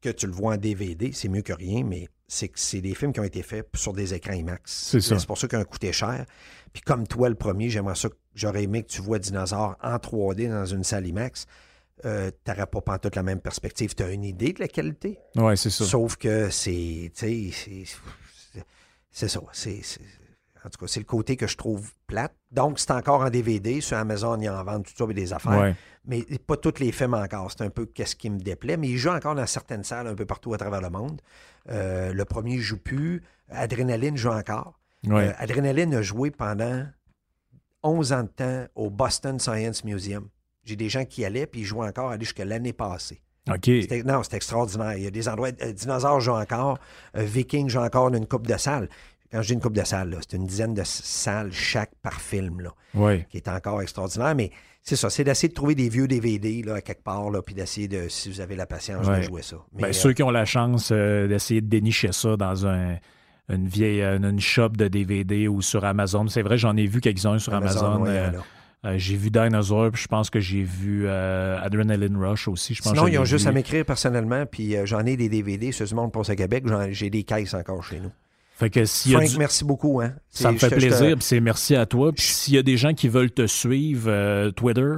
Que 0.00 0.10
tu 0.10 0.28
le 0.28 0.32
vois 0.32 0.54
en 0.54 0.56
DVD, 0.56 1.10
c'est 1.10 1.28
mieux 1.28 1.42
que 1.42 1.52
rien, 1.52 1.82
mais 1.82 2.06
c'est 2.28 2.46
que 2.46 2.60
c'est 2.60 2.80
des 2.80 2.94
films 2.94 3.12
qui 3.12 3.18
ont 3.18 3.24
été 3.24 3.42
faits 3.42 3.66
sur 3.74 3.92
des 3.92 4.14
écrans 4.14 4.34
IMAX. 4.34 4.70
C'est 4.70 5.00
ça. 5.00 5.18
C'est 5.18 5.26
pour 5.26 5.36
ça 5.36 5.48
qu'ils 5.48 5.58
ont 5.58 5.64
coûté 5.64 5.92
cher. 5.92 6.24
Puis 6.72 6.82
comme 6.82 7.06
toi, 7.08 7.28
le 7.28 7.34
premier, 7.34 7.70
j'aimerais 7.70 7.96
ça, 7.96 8.08
j'aurais 8.38 8.64
aimé 8.64 8.82
que 8.82 8.88
tu 8.88 9.02
vois 9.02 9.18
Dinosaure 9.18 9.76
en 9.82 9.96
3D 9.96 10.48
dans 10.48 10.66
une 10.66 10.84
salle 10.84 11.06
IMAX. 11.06 11.46
Euh, 12.04 12.30
tu 12.44 12.50
n'aurais 12.50 12.66
pas 12.66 12.98
toute 12.98 13.16
la 13.16 13.22
même 13.22 13.40
perspective. 13.40 13.94
Tu 13.94 14.02
as 14.02 14.10
une 14.10 14.24
idée 14.24 14.52
de 14.52 14.60
la 14.60 14.68
qualité? 14.68 15.18
Oui, 15.36 15.56
c'est 15.56 15.70
ça. 15.70 15.84
Sauf 15.84 16.16
que 16.16 16.48
c'est. 16.50 17.10
C'est 19.10 19.28
ça. 19.28 19.40
C'est 19.52 19.82
en 20.64 20.70
tout 20.70 20.78
cas, 20.80 20.86
c'est 20.86 21.00
le 21.00 21.06
côté 21.06 21.36
que 21.36 21.46
je 21.46 21.56
trouve 21.56 21.92
plate. 22.06 22.34
Donc, 22.50 22.78
c'est 22.78 22.90
encore 22.90 23.22
en 23.22 23.30
DVD. 23.30 23.80
Sur 23.80 23.96
Amazon, 23.96 24.36
il 24.38 24.44
y 24.44 24.48
en 24.48 24.62
vend 24.64 24.80
tout 24.80 24.92
ça, 24.96 25.06
des 25.06 25.32
affaires. 25.32 25.74
Mais 26.04 26.22
pas 26.46 26.56
toutes 26.56 26.80
les 26.80 26.92
films 26.92 27.14
encore. 27.14 27.50
C'est 27.50 27.64
un 27.64 27.70
peu 27.70 27.86
qu'est-ce 27.86 28.16
qui 28.16 28.28
me 28.28 28.38
déplaît. 28.38 28.76
Mais 28.76 28.88
il 28.88 28.98
joue 28.98 29.10
encore 29.10 29.34
dans 29.34 29.46
certaines 29.46 29.84
salles 29.84 30.08
un 30.08 30.14
peu 30.14 30.26
partout 30.26 30.54
à 30.54 30.58
travers 30.58 30.80
le 30.80 30.90
monde. 30.90 31.20
Euh, 31.70 32.12
le 32.12 32.24
premier 32.24 32.56
ne 32.56 32.60
joue 32.60 32.78
plus. 32.78 33.22
Adrénaline 33.50 34.16
joue 34.16 34.30
encore. 34.30 34.78
Euh, 35.06 35.32
Adrénaline 35.38 35.94
a 35.94 36.02
joué 36.02 36.30
pendant 36.30 36.86
11 37.82 38.12
ans 38.12 38.22
de 38.22 38.28
temps 38.28 38.66
au 38.74 38.90
Boston 38.90 39.38
Science 39.38 39.84
Museum. 39.84 40.28
J'ai 40.64 40.76
des 40.76 40.88
gens 40.88 41.04
qui 41.04 41.24
allaient, 41.24 41.46
puis 41.46 41.60
ils 41.62 41.64
jouent 41.64 41.82
encore, 41.82 42.10
aller 42.10 42.24
jusqu'à 42.24 42.44
l'année 42.44 42.72
passée. 42.72 43.20
OK. 43.48 43.68
Non, 44.04 44.22
c'est 44.22 44.34
extraordinaire. 44.34 44.94
Il 44.96 45.04
y 45.04 45.06
a 45.06 45.10
des 45.10 45.28
endroits. 45.28 45.48
Euh, 45.62 45.72
dinosaures 45.72 46.20
jouent 46.20 46.32
encore. 46.32 46.78
Vikings 47.14 47.70
jouent 47.70 47.80
encore 47.80 48.10
dans 48.10 48.18
une 48.18 48.26
coupe 48.26 48.46
de 48.46 48.56
salles. 48.58 48.88
Quand 49.30 49.42
je 49.42 49.48
dis 49.48 49.54
une 49.54 49.60
coupe 49.60 49.76
de 49.76 49.84
salles, 49.84 50.16
c'est 50.20 50.36
une 50.36 50.46
dizaine 50.46 50.74
de 50.74 50.82
salles 50.84 51.52
chaque 51.52 51.94
par 52.02 52.20
film, 52.20 52.60
là, 52.60 52.72
qui 53.28 53.36
est 53.36 53.48
encore 53.48 53.82
extraordinaire. 53.82 54.34
Mais 54.34 54.50
c'est 54.82 54.96
ça, 54.96 55.10
c'est 55.10 55.24
d'essayer 55.24 55.50
de 55.50 55.54
trouver 55.54 55.74
des 55.74 55.90
vieux 55.90 56.08
DVD 56.08 56.62
là, 56.62 56.76
à 56.76 56.80
quelque 56.80 57.02
part, 57.02 57.30
là, 57.30 57.42
puis 57.42 57.54
d'essayer 57.54 57.88
de, 57.88 58.08
si 58.08 58.30
vous 58.30 58.40
avez 58.40 58.56
la 58.56 58.64
patience, 58.64 59.06
de 59.06 59.20
jouer 59.20 59.42
ça. 59.42 59.56
Ben, 59.72 59.92
ceux 59.92 60.14
qui 60.14 60.22
ont 60.22 60.30
la 60.30 60.46
chance 60.46 60.90
euh, 60.92 61.28
d'essayer 61.28 61.60
de 61.60 61.66
dénicher 61.66 62.12
ça 62.12 62.38
dans 62.38 62.66
un, 62.66 62.96
une 63.48 63.66
vieille 63.66 64.02
une 64.02 64.40
shop 64.40 64.70
de 64.70 64.88
DVD 64.88 65.48
ou 65.48 65.62
sur 65.62 65.84
Amazon, 65.84 66.28
c'est 66.28 66.42
vrai, 66.42 66.58
j'en 66.58 66.76
ai 66.76 66.86
vu 66.86 67.00
quelques-uns 67.00 67.38
sur 67.38 67.54
Amazon. 67.54 68.04
Euh, 68.06 68.30
euh, 68.84 68.94
j'ai 68.96 69.16
vu 69.16 69.30
Dinosaur, 69.30 69.90
puis 69.90 70.02
je 70.02 70.08
pense 70.08 70.30
que 70.30 70.38
j'ai 70.38 70.62
vu 70.62 71.08
Adrenaline 71.08 72.16
Rush 72.16 72.48
aussi. 72.48 72.74
Je 72.74 72.82
pense 72.82 72.92
Sinon, 72.92 73.08
ils 73.08 73.18
ont 73.18 73.24
juste 73.24 73.46
à 73.46 73.52
m'écrire 73.52 73.84
personnellement, 73.84 74.44
puis 74.46 74.76
j'en 74.84 75.04
ai 75.06 75.16
des 75.16 75.28
DVD 75.28 75.72
ce 75.72 75.94
monde 75.94 76.12
pour 76.12 76.24
ce 76.24 76.32
Québec. 76.32 76.64
J'ai 76.90 77.10
des 77.10 77.24
caisses 77.24 77.54
encore 77.54 77.82
chez 77.82 78.00
nous. 78.00 78.12
Fait 78.58 78.70
que 78.70 78.84
Frank, 78.84 79.38
merci 79.38 79.64
beaucoup. 79.64 80.00
Hein. 80.00 80.14
Ça 80.30 80.50
me 80.50 80.58
fait 80.58 80.68
plaisir, 80.70 81.14
puis 81.14 81.24
c'est 81.24 81.38
merci 81.38 81.76
à 81.76 81.86
toi. 81.86 82.12
Puis 82.12 82.24
s'il 82.24 82.54
y 82.54 82.58
a 82.58 82.64
des 82.64 82.76
gens 82.76 82.92
qui 82.92 83.08
veulent 83.08 83.30
te 83.30 83.46
suivre, 83.46 84.10
euh, 84.10 84.50
Twitter? 84.50 84.94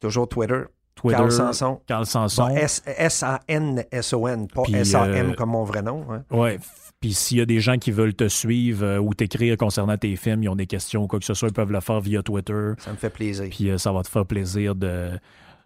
Toujours 0.00 0.28
Twitter. 0.28 0.62
Twitter. 0.96 1.16
Carl 1.16 1.30
Sanson. 1.30 1.80
Carl 1.86 2.04
Sanson. 2.04 2.48
S-A-N-S-O-N, 2.56 4.48
pas 4.48 4.62
S-A-M 4.72 5.36
comme 5.36 5.50
mon 5.50 5.62
vrai 5.62 5.82
nom. 5.82 6.04
Hein. 6.10 6.24
Ouais. 6.32 6.58
Puis 7.06 7.14
s'il 7.14 7.38
y 7.38 7.40
a 7.40 7.46
des 7.46 7.60
gens 7.60 7.78
qui 7.78 7.92
veulent 7.92 8.14
te 8.14 8.26
suivre 8.26 8.84
euh, 8.84 8.98
ou 8.98 9.14
t'écrire 9.14 9.56
concernant 9.56 9.96
tes 9.96 10.16
films, 10.16 10.42
ils 10.42 10.48
ont 10.48 10.56
des 10.56 10.66
questions 10.66 11.04
ou 11.04 11.06
quoi 11.06 11.20
que 11.20 11.24
ce 11.24 11.34
soit, 11.34 11.50
ils 11.50 11.54
peuvent 11.54 11.70
le 11.70 11.78
faire 11.78 12.00
via 12.00 12.20
Twitter. 12.20 12.72
Ça 12.78 12.90
me 12.90 12.96
fait 12.96 13.10
plaisir. 13.10 13.46
Puis 13.48 13.70
euh, 13.70 13.78
ça 13.78 13.92
va 13.92 14.02
te 14.02 14.08
faire 14.08 14.26
plaisir 14.26 14.74
de 14.74 15.12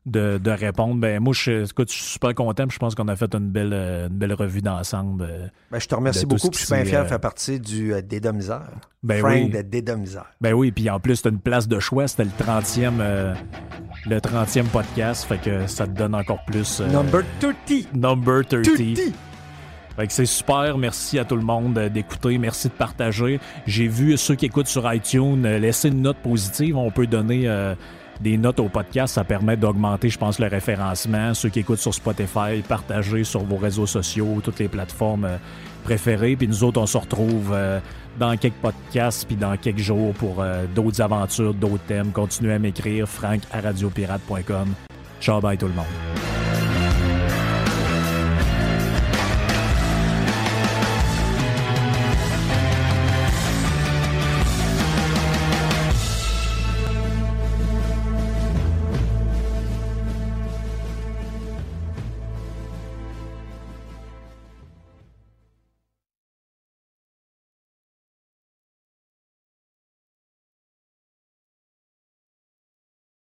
de, 0.07 0.51
répondre. 0.51 0.97
Ben, 0.97 1.21
moi, 1.21 1.33
je, 1.35 1.65
écoute, 1.65 1.91
je 1.91 1.97
suis 1.97 2.13
super 2.13 2.35
content. 2.35 2.65
Je 2.69 2.79
pense 2.79 2.95
qu'on 2.95 3.09
a 3.09 3.17
fait 3.17 3.35
une 3.35 3.51
belle, 3.51 3.73
une 3.73 4.17
belle 4.17 4.33
revue 4.33 4.63
d'ensemble. 4.63 5.23
Euh, 5.29 5.47
ben, 5.71 5.79
je 5.79 5.87
te 5.87 5.95
remercie 5.95 6.27
beaucoup. 6.27 6.51
je 6.53 6.59
suis 6.59 6.75
bien 6.75 6.85
fier 6.85 7.03
de 7.03 7.09
faire 7.09 7.21
partie 7.21 7.61
du 7.61 7.93
euh, 7.93 8.03
Dédomiseur. 8.03 8.69
Ben 9.03 9.21
Frank 9.21 9.33
oui. 9.35 9.49
de 9.49 9.63
Dédomiseur. 9.63 10.27
Ben 10.41 10.53
oui, 10.53 10.73
puis 10.73 10.89
en 10.91 11.01
plus, 11.01 11.23
tu 11.23 11.29
as 11.29 11.31
une 11.31 11.41
place 11.41 11.69
de 11.69 11.79
choix. 11.79 12.09
C'était 12.09 12.25
le 12.25 12.31
30e, 12.31 13.01
euh, 13.01 13.35
le 14.07 14.19
30e 14.19 14.65
podcast. 14.65 15.25
Fait 15.25 15.39
que 15.39 15.67
ça 15.67 15.87
te 15.87 15.93
donne 15.93 16.15
encore 16.15 16.45
plus. 16.45 16.81
Number 16.81 17.23
30. 17.41 17.95
Number 17.95 18.45
30. 18.47 18.63
30. 18.65 19.30
C'est 20.09 20.27
super. 20.27 20.79
Merci 20.79 21.19
à 21.19 21.25
tout 21.25 21.37
le 21.37 21.43
monde 21.43 21.79
d'écouter. 21.93 22.39
Merci 22.39 22.69
de 22.69 22.73
partager. 22.73 23.41
J'ai 23.67 23.89
vu 23.89 24.17
ceux 24.17 24.35
qui 24.35 24.47
écoutent 24.47 24.67
sur 24.67 24.93
iTunes 24.93 25.43
laisser 25.43 25.89
une 25.89 26.03
note 26.03 26.19
positive. 26.19 26.77
On 26.77 26.91
peut 26.91 27.07
donner 27.07 27.49
des 28.21 28.37
notes 28.37 28.61
au 28.61 28.69
podcast, 28.69 29.15
ça 29.15 29.25
permet 29.25 29.57
d'augmenter, 29.57 30.11
je 30.11 30.19
pense, 30.19 30.39
le 30.39 30.47
référencement. 30.47 31.35
Ceux 31.35 31.49
qui 31.49 31.61
écoutent 31.61 31.79
sur 31.79 31.95
Spotify, 31.95 32.63
partagez 32.67 33.25
sur 33.25 33.43
vos 33.43 33.57
réseaux 33.57 33.87
sociaux, 33.87 34.41
toutes 34.43 34.59
les 34.59 34.69
plateformes 34.69 35.25
euh, 35.25 35.37
préférées. 35.85 36.37
Puis 36.37 36.47
nous 36.47 36.63
autres, 36.65 36.81
on 36.81 36.87
se 36.87 36.99
retrouve 36.99 37.51
euh, 37.53 37.81
dans 38.19 38.37
quelques 38.37 38.55
podcasts, 38.55 39.27
puis 39.27 39.37
dans 39.37 39.57
quelques 39.57 39.79
jours 39.79 40.13
pour 40.15 40.37
euh, 40.41 40.67
d'autres 40.75 41.01
aventures, 41.01 41.55
d'autres 41.55 41.85
thèmes. 41.87 42.13
Continuez 42.13 42.55
à 42.55 42.59
m'écrire, 42.59 43.09
frank 43.09 43.41
à 43.53 43.61
radiopirate.com. 43.61 44.75
Ciao, 45.21 45.41
bye 45.41 45.57
tout 45.57 45.67
le 45.67 45.75
monde. 45.75 46.40